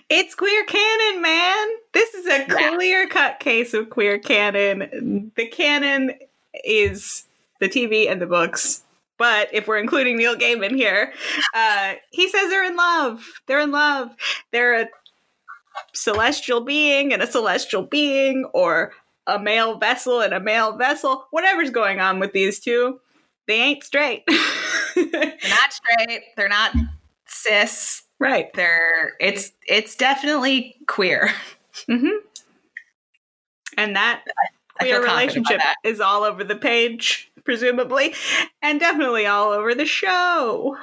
It's 0.09 0.33
queer 0.33 0.65
canon, 0.65 1.21
man. 1.21 1.67
This 1.93 2.13
is 2.15 2.25
a 2.25 2.45
clear 2.45 3.07
cut 3.07 3.39
case 3.39 3.73
of 3.73 3.89
queer 3.89 4.17
canon. 4.17 5.31
The 5.35 5.47
canon 5.47 6.11
is 6.63 7.25
the 7.59 7.69
TV 7.69 8.11
and 8.11 8.21
the 8.21 8.25
books. 8.25 8.83
But 9.17 9.53
if 9.53 9.67
we're 9.67 9.77
including 9.77 10.17
Neil 10.17 10.35
Gaiman 10.35 10.75
here, 10.75 11.13
uh, 11.53 11.93
he 12.11 12.27
says 12.29 12.49
they're 12.49 12.65
in 12.65 12.75
love. 12.75 13.25
They're 13.45 13.61
in 13.61 13.71
love. 13.71 14.09
They're 14.51 14.81
a 14.81 14.87
celestial 15.93 16.61
being 16.61 17.13
and 17.13 17.21
a 17.21 17.27
celestial 17.27 17.83
being, 17.83 18.45
or 18.53 18.93
a 19.27 19.39
male 19.39 19.77
vessel 19.77 20.21
and 20.21 20.33
a 20.33 20.39
male 20.39 20.77
vessel. 20.77 21.25
Whatever's 21.31 21.71
going 21.71 21.99
on 21.99 22.19
with 22.19 22.33
these 22.33 22.59
two, 22.59 22.99
they 23.47 23.55
ain't 23.55 23.83
straight. 23.83 24.23
They're 24.95 25.11
not 25.49 25.73
straight. 25.73 26.21
They're 26.35 26.49
not 26.49 26.71
cis. 27.27 28.03
right. 28.19 28.51
They're 28.53 29.13
it's 29.19 29.51
it's 29.67 29.95
definitely 29.95 30.75
queer. 30.87 31.31
Mm-hmm. 31.89 32.17
And 33.77 33.95
that 33.95 34.23
I 34.79 34.83
queer 34.83 35.03
relationship 35.03 35.57
that. 35.57 35.75
is 35.83 35.99
all 35.99 36.23
over 36.23 36.43
the 36.43 36.55
page, 36.55 37.31
presumably, 37.43 38.13
and 38.61 38.79
definitely 38.79 39.25
all 39.25 39.51
over 39.51 39.75
the 39.75 39.85
show. 39.85 40.77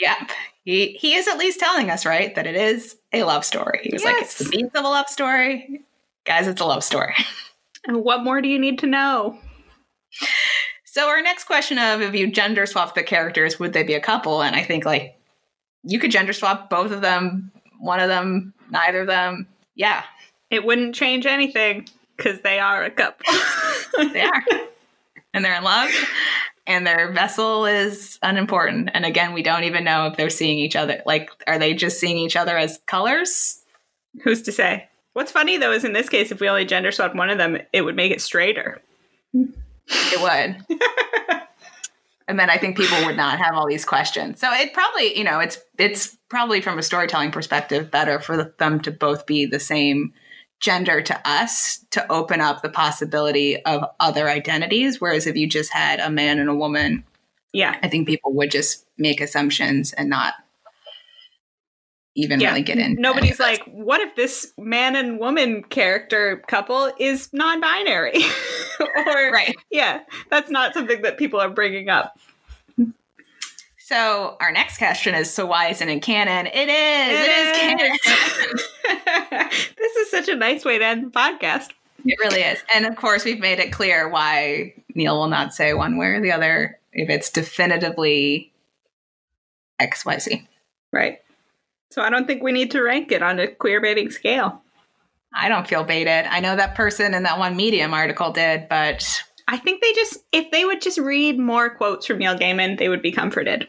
Yep. 0.00 0.30
He 0.68 0.88
he 1.00 1.14
is 1.14 1.26
at 1.28 1.38
least 1.38 1.58
telling 1.58 1.88
us, 1.90 2.04
right, 2.04 2.34
that 2.34 2.46
it 2.46 2.54
is 2.54 2.98
a 3.14 3.22
love 3.22 3.42
story. 3.42 3.80
He 3.84 3.90
was 3.90 4.04
like, 4.04 4.16
it's 4.18 4.36
the 4.36 4.44
Yes. 4.44 4.50
beats 4.50 4.74
of 4.74 4.84
a 4.84 4.88
love 4.88 5.08
story. 5.08 5.80
Guys, 6.26 6.46
it's 6.46 6.60
a 6.60 6.66
love 6.66 6.84
story. 6.84 7.14
And 7.86 8.04
what 8.04 8.22
more 8.22 8.42
do 8.42 8.48
you 8.48 8.58
need 8.58 8.80
to 8.80 8.86
know? 8.86 9.38
So 10.84 11.08
our 11.08 11.22
next 11.22 11.44
question 11.44 11.78
of 11.78 12.02
if 12.02 12.14
you 12.14 12.30
gender 12.30 12.66
swap 12.66 12.94
the 12.94 13.02
characters, 13.02 13.58
would 13.58 13.72
they 13.72 13.82
be 13.82 13.94
a 13.94 14.00
couple? 14.00 14.42
And 14.42 14.54
I 14.54 14.62
think 14.62 14.84
like 14.84 15.16
you 15.84 15.98
could 15.98 16.10
gender 16.10 16.34
swap 16.34 16.68
both 16.68 16.90
of 16.90 17.00
them, 17.00 17.50
one 17.78 18.00
of 18.00 18.08
them, 18.08 18.52
neither 18.70 19.02
of 19.02 19.06
them. 19.06 19.46
Yeah, 19.74 20.02
It 20.50 20.66
wouldn't 20.66 20.94
change 20.96 21.24
anything 21.24 21.88
because 22.16 22.40
they 22.42 22.58
are 22.58 22.82
a 22.84 22.90
couple. 22.90 23.24
they 24.12 24.20
are. 24.22 24.42
and 25.32 25.42
they're 25.42 25.56
in 25.56 25.64
love. 25.64 25.88
And 26.68 26.86
their 26.86 27.10
vessel 27.10 27.64
is 27.64 28.18
unimportant. 28.22 28.90
And 28.92 29.06
again, 29.06 29.32
we 29.32 29.42
don't 29.42 29.64
even 29.64 29.84
know 29.84 30.06
if 30.06 30.16
they're 30.16 30.28
seeing 30.28 30.58
each 30.58 30.76
other. 30.76 31.02
Like, 31.06 31.30
are 31.46 31.58
they 31.58 31.72
just 31.72 31.98
seeing 31.98 32.18
each 32.18 32.36
other 32.36 32.58
as 32.58 32.78
colors? 32.86 33.64
Who's 34.22 34.42
to 34.42 34.52
say? 34.52 34.88
What's 35.14 35.32
funny 35.32 35.56
though 35.56 35.72
is 35.72 35.84
in 35.84 35.94
this 35.94 36.08
case, 36.08 36.30
if 36.30 36.40
we 36.40 36.48
only 36.48 36.66
gender 36.66 36.92
swapped 36.92 37.16
one 37.16 37.30
of 37.30 37.38
them, 37.38 37.58
it 37.72 37.82
would 37.82 37.96
make 37.96 38.12
it 38.12 38.20
straighter. 38.20 38.82
It 39.34 40.20
would. 40.20 40.78
and 42.28 42.38
then 42.38 42.50
I 42.50 42.58
think 42.58 42.76
people 42.76 43.04
would 43.06 43.16
not 43.16 43.38
have 43.38 43.54
all 43.54 43.66
these 43.66 43.86
questions. 43.86 44.38
So 44.38 44.52
it 44.52 44.74
probably, 44.74 45.16
you 45.16 45.24
know, 45.24 45.40
it's 45.40 45.58
it's 45.78 46.16
probably 46.28 46.60
from 46.60 46.78
a 46.78 46.82
storytelling 46.82 47.30
perspective 47.30 47.90
better 47.90 48.20
for 48.20 48.54
them 48.58 48.80
to 48.80 48.90
both 48.90 49.26
be 49.26 49.46
the 49.46 49.58
same 49.58 50.12
gender 50.60 51.00
to 51.00 51.20
us 51.28 51.84
to 51.90 52.10
open 52.12 52.40
up 52.40 52.62
the 52.62 52.68
possibility 52.68 53.62
of 53.64 53.84
other 54.00 54.28
identities. 54.28 55.00
Whereas 55.00 55.26
if 55.26 55.36
you 55.36 55.46
just 55.46 55.72
had 55.72 56.00
a 56.00 56.10
man 56.10 56.38
and 56.38 56.48
a 56.50 56.54
woman, 56.54 57.04
Yeah. 57.52 57.76
I 57.82 57.88
think 57.88 58.06
people 58.08 58.32
would 58.34 58.50
just 58.50 58.84
make 58.98 59.20
assumptions 59.20 59.92
and 59.92 60.10
not 60.10 60.34
even 62.14 62.40
Yeah. 62.40 62.48
really 62.50 62.62
get 62.62 62.78
in. 62.78 62.96
Nobody's 62.96 63.38
like, 63.38 63.62
what 63.66 64.00
if 64.00 64.16
this 64.16 64.52
man 64.58 64.96
and 64.96 65.20
woman 65.20 65.62
character 65.62 66.42
couple 66.48 66.90
is 66.98 67.32
non 67.32 67.60
binary? 67.60 68.20
or, 68.80 69.30
right. 69.30 69.54
yeah, 69.70 70.00
that's 70.28 70.50
not 70.50 70.74
something 70.74 71.02
that 71.02 71.16
people 71.18 71.40
are 71.40 71.48
bringing 71.50 71.88
up. 71.88 72.18
So 73.88 74.36
our 74.38 74.52
next 74.52 74.76
question 74.76 75.14
is: 75.14 75.32
So 75.32 75.46
why 75.46 75.68
isn't 75.68 75.88
it 75.88 76.02
canon? 76.02 76.46
It 76.46 76.68
is. 76.68 77.20
It 77.20 77.28
it 77.30 78.00
is 78.44 78.60
canon. 78.84 79.50
this 79.78 79.96
is 79.96 80.10
such 80.10 80.28
a 80.28 80.36
nice 80.36 80.62
way 80.62 80.76
to 80.76 80.84
end 80.84 81.06
the 81.06 81.10
podcast. 81.10 81.70
It 82.04 82.18
really 82.18 82.42
is. 82.42 82.62
And 82.74 82.84
of 82.84 82.96
course, 82.96 83.24
we've 83.24 83.40
made 83.40 83.60
it 83.60 83.72
clear 83.72 84.06
why 84.06 84.74
Neil 84.94 85.18
will 85.18 85.28
not 85.28 85.54
say 85.54 85.72
one 85.72 85.96
way 85.96 86.08
or 86.08 86.20
the 86.20 86.32
other 86.32 86.78
if 86.92 87.08
it's 87.08 87.30
definitively 87.30 88.52
XYZ. 89.80 90.46
Right. 90.92 91.20
So 91.90 92.02
I 92.02 92.10
don't 92.10 92.26
think 92.26 92.42
we 92.42 92.52
need 92.52 92.70
to 92.72 92.82
rank 92.82 93.10
it 93.10 93.22
on 93.22 93.40
a 93.40 93.46
queer 93.46 93.80
baiting 93.80 94.10
scale. 94.10 94.60
I 95.34 95.48
don't 95.48 95.66
feel 95.66 95.84
baited. 95.84 96.26
I 96.26 96.40
know 96.40 96.56
that 96.56 96.74
person 96.74 97.14
in 97.14 97.22
that 97.22 97.38
one 97.38 97.56
Medium 97.56 97.94
article 97.94 98.32
did, 98.32 98.68
but 98.68 99.22
I 99.46 99.56
think 99.56 99.80
they 99.80 99.94
just, 99.94 100.18
if 100.30 100.50
they 100.50 100.66
would 100.66 100.82
just 100.82 100.98
read 100.98 101.38
more 101.38 101.70
quotes 101.70 102.04
from 102.04 102.18
Neil 102.18 102.36
Gaiman, 102.36 102.78
they 102.78 102.90
would 102.90 103.00
be 103.00 103.12
comforted. 103.12 103.66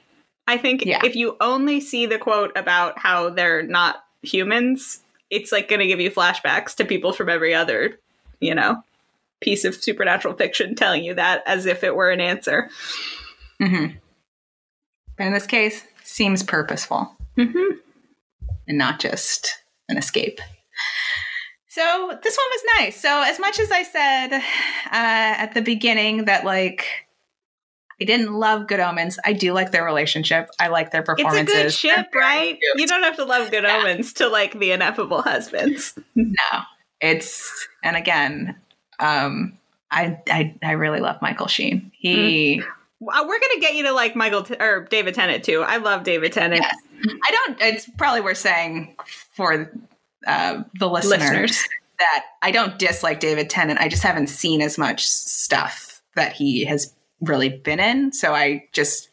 I 0.49 0.57
think 0.57 0.83
Yeah. 0.85 1.01
if 1.05 1.15
you 1.15 1.37
only 1.39 1.79
see 1.79 2.05
the 2.05 2.17
quote 2.17 2.51
about 2.57 2.97
how 2.99 3.29
they're 3.29 3.63
not 3.63 4.03
humans, 4.23 5.01
it's 5.29 5.51
like 5.51 5.69
going 5.69 5.79
to 5.79 5.87
give 5.87 5.99
you 5.99 6.09
flashbacks 6.11 6.75
to 6.75 6.85
people 6.85 7.13
from 7.13 7.29
every 7.29 7.53
other, 7.53 7.99
you 8.39 8.55
know, 8.55 8.83
piece 9.41 9.63
of 9.63 9.75
supernatural 9.75 10.33
fiction 10.33 10.75
telling 10.75 11.03
you 11.03 11.13
that 11.13 11.43
as 11.45 11.65
if 11.65 11.83
it 11.83 11.95
were 11.95 12.09
an 12.09 12.19
answer. 12.21 12.69
Mhm. 13.61 13.97
but 15.17 15.27
in 15.27 15.33
this 15.33 15.45
case, 15.47 15.83
seems 16.03 16.43
purposeful 16.43 17.15
Mm-hmm. 17.37 17.77
and 18.67 18.77
not 18.77 18.99
just 18.99 19.61
an 19.89 19.97
escape. 19.97 20.39
So 21.67 22.17
this 22.23 22.37
one 22.37 22.47
was 22.49 22.63
nice. 22.79 22.99
So 22.99 23.21
as 23.21 23.39
much 23.39 23.59
as 23.59 23.69
I 23.71 23.83
said 23.83 24.33
uh, 24.33 24.41
at 24.91 25.53
the 25.53 25.61
beginning 25.61 26.25
that 26.25 26.43
like 26.45 26.85
I 28.01 28.05
didn't 28.05 28.33
love 28.33 28.67
Good 28.67 28.79
Omens, 28.79 29.19
I 29.25 29.33
do 29.33 29.51
like 29.53 29.71
their 29.71 29.83
relationship. 29.83 30.49
I 30.59 30.67
like 30.69 30.91
their 30.91 31.03
performances. 31.03 31.53
It's 31.53 31.53
a 31.53 31.63
good 31.63 31.73
ship, 31.95 32.15
right? 32.15 32.57
You 32.75 32.87
don't 32.87 33.03
have 33.03 33.17
to 33.17 33.25
love 33.25 33.51
good 33.51 33.63
Yeah. 33.63 33.77
omens 33.81 34.13
to 34.13 34.27
like 34.29 34.57
the 34.57 34.71
ineffable 34.71 35.21
husbands. 35.21 35.97
No, 36.15 36.61
it's 37.01 37.67
and 37.83 37.95
again, 37.97 38.55
um, 38.99 39.53
I 39.91 40.19
I 40.29 40.55
I 40.63 40.71
really 40.73 40.99
love 40.99 41.21
Michael 41.21 41.47
Sheen. 41.47 41.91
He, 41.93 42.61
Well, 43.01 43.27
We're 43.27 43.39
gonna 43.39 43.59
get 43.59 43.75
you 43.75 43.83
to 43.83 43.91
like 43.91 44.15
Michael 44.15 44.43
T- 44.43 44.55
or 44.59 44.87
David 44.89 45.15
Tennant 45.15 45.43
too. 45.43 45.61
I 45.61 45.77
love 45.77 46.03
David 46.03 46.31
Tennant. 46.33 46.61
Yes. 46.61 46.75
I 47.25 47.31
don't. 47.31 47.61
It's 47.61 47.89
probably 47.97 48.21
worth 48.21 48.37
saying 48.37 48.95
for 49.31 49.71
uh, 50.27 50.63
the 50.79 50.89
listeners, 50.89 51.21
Listeners. 51.21 51.63
that 51.99 52.25
I 52.41 52.51
don't 52.51 52.77
dislike 52.77 53.19
David 53.21 53.49
Tennant. 53.49 53.79
I 53.79 53.87
just 53.87 54.03
haven't 54.03 54.27
seen 54.27 54.61
as 54.61 54.77
much 54.77 55.07
stuff 55.07 56.01
that 56.15 56.33
he 56.33 56.65
has 56.65 56.93
really 57.21 57.49
been 57.49 57.79
in, 57.79 58.13
so 58.13 58.33
I 58.33 58.65
just 58.71 59.09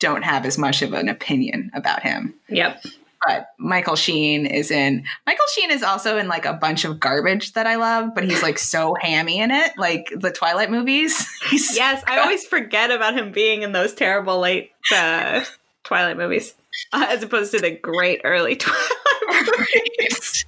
don't 0.00 0.22
have 0.22 0.44
as 0.44 0.58
much 0.58 0.82
of 0.82 0.92
an 0.92 1.08
opinion 1.08 1.70
about 1.74 2.02
him. 2.02 2.34
Yep. 2.48 2.84
But 3.26 3.48
Michael 3.58 3.96
Sheen 3.96 4.44
is 4.44 4.70
in. 4.70 5.04
Michael 5.26 5.46
Sheen 5.54 5.70
is 5.70 5.82
also 5.82 6.18
in 6.18 6.28
like 6.28 6.44
a 6.44 6.52
bunch 6.52 6.84
of 6.84 7.00
garbage 7.00 7.54
that 7.54 7.66
I 7.66 7.76
love, 7.76 8.14
but 8.14 8.24
he's 8.24 8.42
like 8.42 8.58
so 8.58 8.94
hammy 9.00 9.40
in 9.40 9.50
it, 9.50 9.72
like 9.78 10.12
the 10.14 10.30
Twilight 10.30 10.70
movies. 10.70 11.26
Yes, 11.74 12.02
I 12.06 12.18
always 12.18 12.44
forget 12.44 12.90
about 12.90 13.16
him 13.16 13.32
being 13.32 13.62
in 13.62 13.72
those 13.72 13.94
terrible 13.94 14.40
late 14.40 14.72
uh, 14.92 15.44
Twilight 15.84 16.16
movies, 16.16 16.54
uh, 16.92 17.06
as 17.08 17.22
opposed 17.22 17.52
to 17.52 17.60
the 17.60 17.70
great 17.70 18.20
early 18.24 18.56
Twilight 18.56 19.48
movies. 19.58 20.44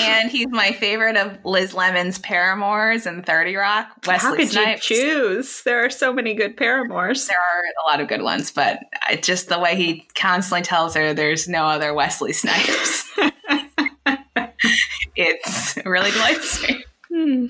And 0.00 0.30
he's 0.30 0.48
my 0.50 0.72
favorite 0.72 1.16
of 1.16 1.38
Liz 1.44 1.74
Lemon's 1.74 2.18
paramours 2.18 3.06
and 3.06 3.24
Thirty 3.24 3.56
Rock. 3.56 3.88
Wesley 4.06 4.28
How 4.28 4.36
could 4.36 4.48
Snipes. 4.48 4.90
you 4.90 4.96
choose? 4.96 5.62
There 5.62 5.84
are 5.84 5.90
so 5.90 6.12
many 6.12 6.34
good 6.34 6.56
paramours. 6.56 7.26
There 7.26 7.38
are 7.38 7.62
a 7.84 7.90
lot 7.90 8.00
of 8.00 8.08
good 8.08 8.22
ones, 8.22 8.50
but 8.50 8.80
I, 9.02 9.16
just 9.16 9.48
the 9.48 9.58
way 9.58 9.76
he 9.76 10.06
constantly 10.14 10.62
tells 10.62 10.94
her 10.94 11.14
there's 11.14 11.48
no 11.48 11.66
other 11.66 11.94
Wesley 11.94 12.32
Snipes. 12.32 13.10
it's 15.16 15.76
it 15.76 15.86
really 15.86 16.10
delights 16.10 16.62
me. 16.62 16.84
Hmm. 17.12 17.46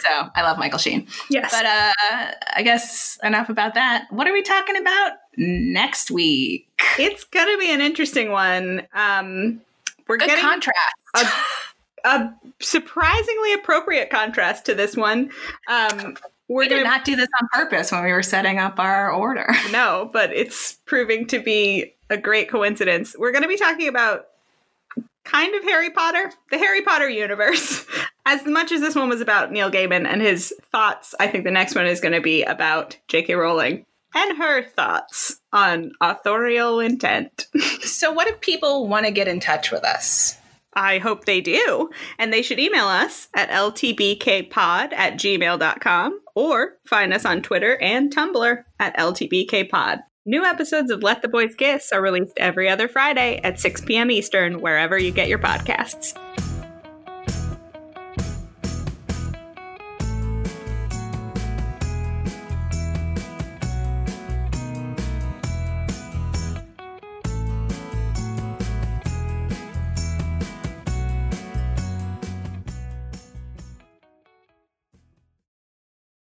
So 0.00 0.30
I 0.34 0.42
love 0.42 0.58
Michael 0.58 0.78
Sheen. 0.78 1.06
Yes. 1.30 1.50
But 1.50 1.64
uh, 1.64 2.34
I 2.54 2.62
guess 2.62 3.18
enough 3.22 3.48
about 3.48 3.74
that. 3.74 4.06
What 4.10 4.26
are 4.26 4.32
we 4.32 4.42
talking 4.42 4.76
about 4.76 5.12
next 5.36 6.10
week? 6.10 6.68
it's 6.98 7.24
gonna 7.24 7.56
be 7.58 7.72
an 7.72 7.80
interesting 7.80 8.30
one. 8.30 8.86
Um, 8.92 9.60
we're 10.06 10.18
Good 10.18 10.28
getting 10.28 10.44
contrast. 10.44 10.76
A, 11.14 11.26
a 12.04 12.34
surprisingly 12.60 13.52
appropriate 13.54 14.10
contrast 14.10 14.66
to 14.66 14.74
this 14.74 14.96
one. 14.96 15.30
Um, 15.68 16.16
we're 16.48 16.62
we 16.62 16.68
did 16.68 16.78
gonna 16.78 16.96
not 16.96 17.04
do 17.04 17.16
this 17.16 17.28
on 17.40 17.48
purpose 17.52 17.92
when 17.92 18.02
we 18.04 18.12
were 18.12 18.22
setting 18.22 18.58
up 18.58 18.78
our 18.80 19.12
order. 19.12 19.46
no, 19.72 20.10
but 20.12 20.32
it's 20.32 20.78
proving 20.84 21.26
to 21.28 21.38
be 21.38 21.94
a 22.10 22.16
great 22.16 22.50
coincidence. 22.50 23.14
We're 23.16 23.32
going 23.32 23.42
to 23.42 23.48
be 23.48 23.56
talking 23.56 23.88
about 23.88 24.26
kind 25.24 25.54
of 25.54 25.62
Harry 25.62 25.90
Potter, 25.90 26.32
the 26.50 26.58
Harry 26.58 26.82
Potter 26.82 27.08
universe. 27.08 27.86
As 28.26 28.44
much 28.46 28.70
as 28.70 28.80
this 28.80 28.94
one 28.94 29.08
was 29.08 29.20
about 29.20 29.50
Neil 29.50 29.70
Gaiman 29.70 30.06
and 30.06 30.20
his 30.20 30.52
thoughts, 30.70 31.14
I 31.18 31.26
think 31.26 31.44
the 31.44 31.50
next 31.50 31.74
one 31.74 31.86
is 31.86 32.00
going 32.00 32.12
to 32.12 32.20
be 32.20 32.42
about 32.44 32.96
J.K. 33.08 33.34
Rowling 33.34 33.86
and 34.14 34.38
her 34.38 34.62
thoughts 34.62 35.40
on 35.52 35.92
authorial 36.00 36.80
intent. 36.80 37.46
So, 37.80 38.12
what 38.12 38.28
if 38.28 38.40
people 38.40 38.88
want 38.88 39.06
to 39.06 39.10
get 39.12 39.26
in 39.26 39.40
touch 39.40 39.72
with 39.72 39.84
us? 39.84 40.38
I 40.74 40.98
hope 40.98 41.24
they 41.24 41.40
do. 41.40 41.90
And 42.18 42.32
they 42.32 42.42
should 42.42 42.58
email 42.58 42.86
us 42.86 43.28
at 43.34 43.50
ltbkpod 43.50 44.92
at 44.92 45.14
gmail.com 45.14 46.20
or 46.34 46.76
find 46.86 47.12
us 47.12 47.24
on 47.24 47.42
Twitter 47.42 47.76
and 47.80 48.14
Tumblr 48.14 48.64
at 48.78 48.96
ltbkpod. 48.96 50.02
New 50.26 50.44
episodes 50.44 50.90
of 50.90 51.02
Let 51.02 51.22
the 51.22 51.28
Boys 51.28 51.54
Kiss 51.54 51.92
are 51.92 52.02
released 52.02 52.34
every 52.36 52.68
other 52.68 52.88
Friday 52.88 53.40
at 53.42 53.58
6 53.58 53.80
p.m. 53.82 54.10
Eastern, 54.10 54.60
wherever 54.60 54.98
you 54.98 55.10
get 55.10 55.28
your 55.28 55.38
podcasts. 55.38 56.14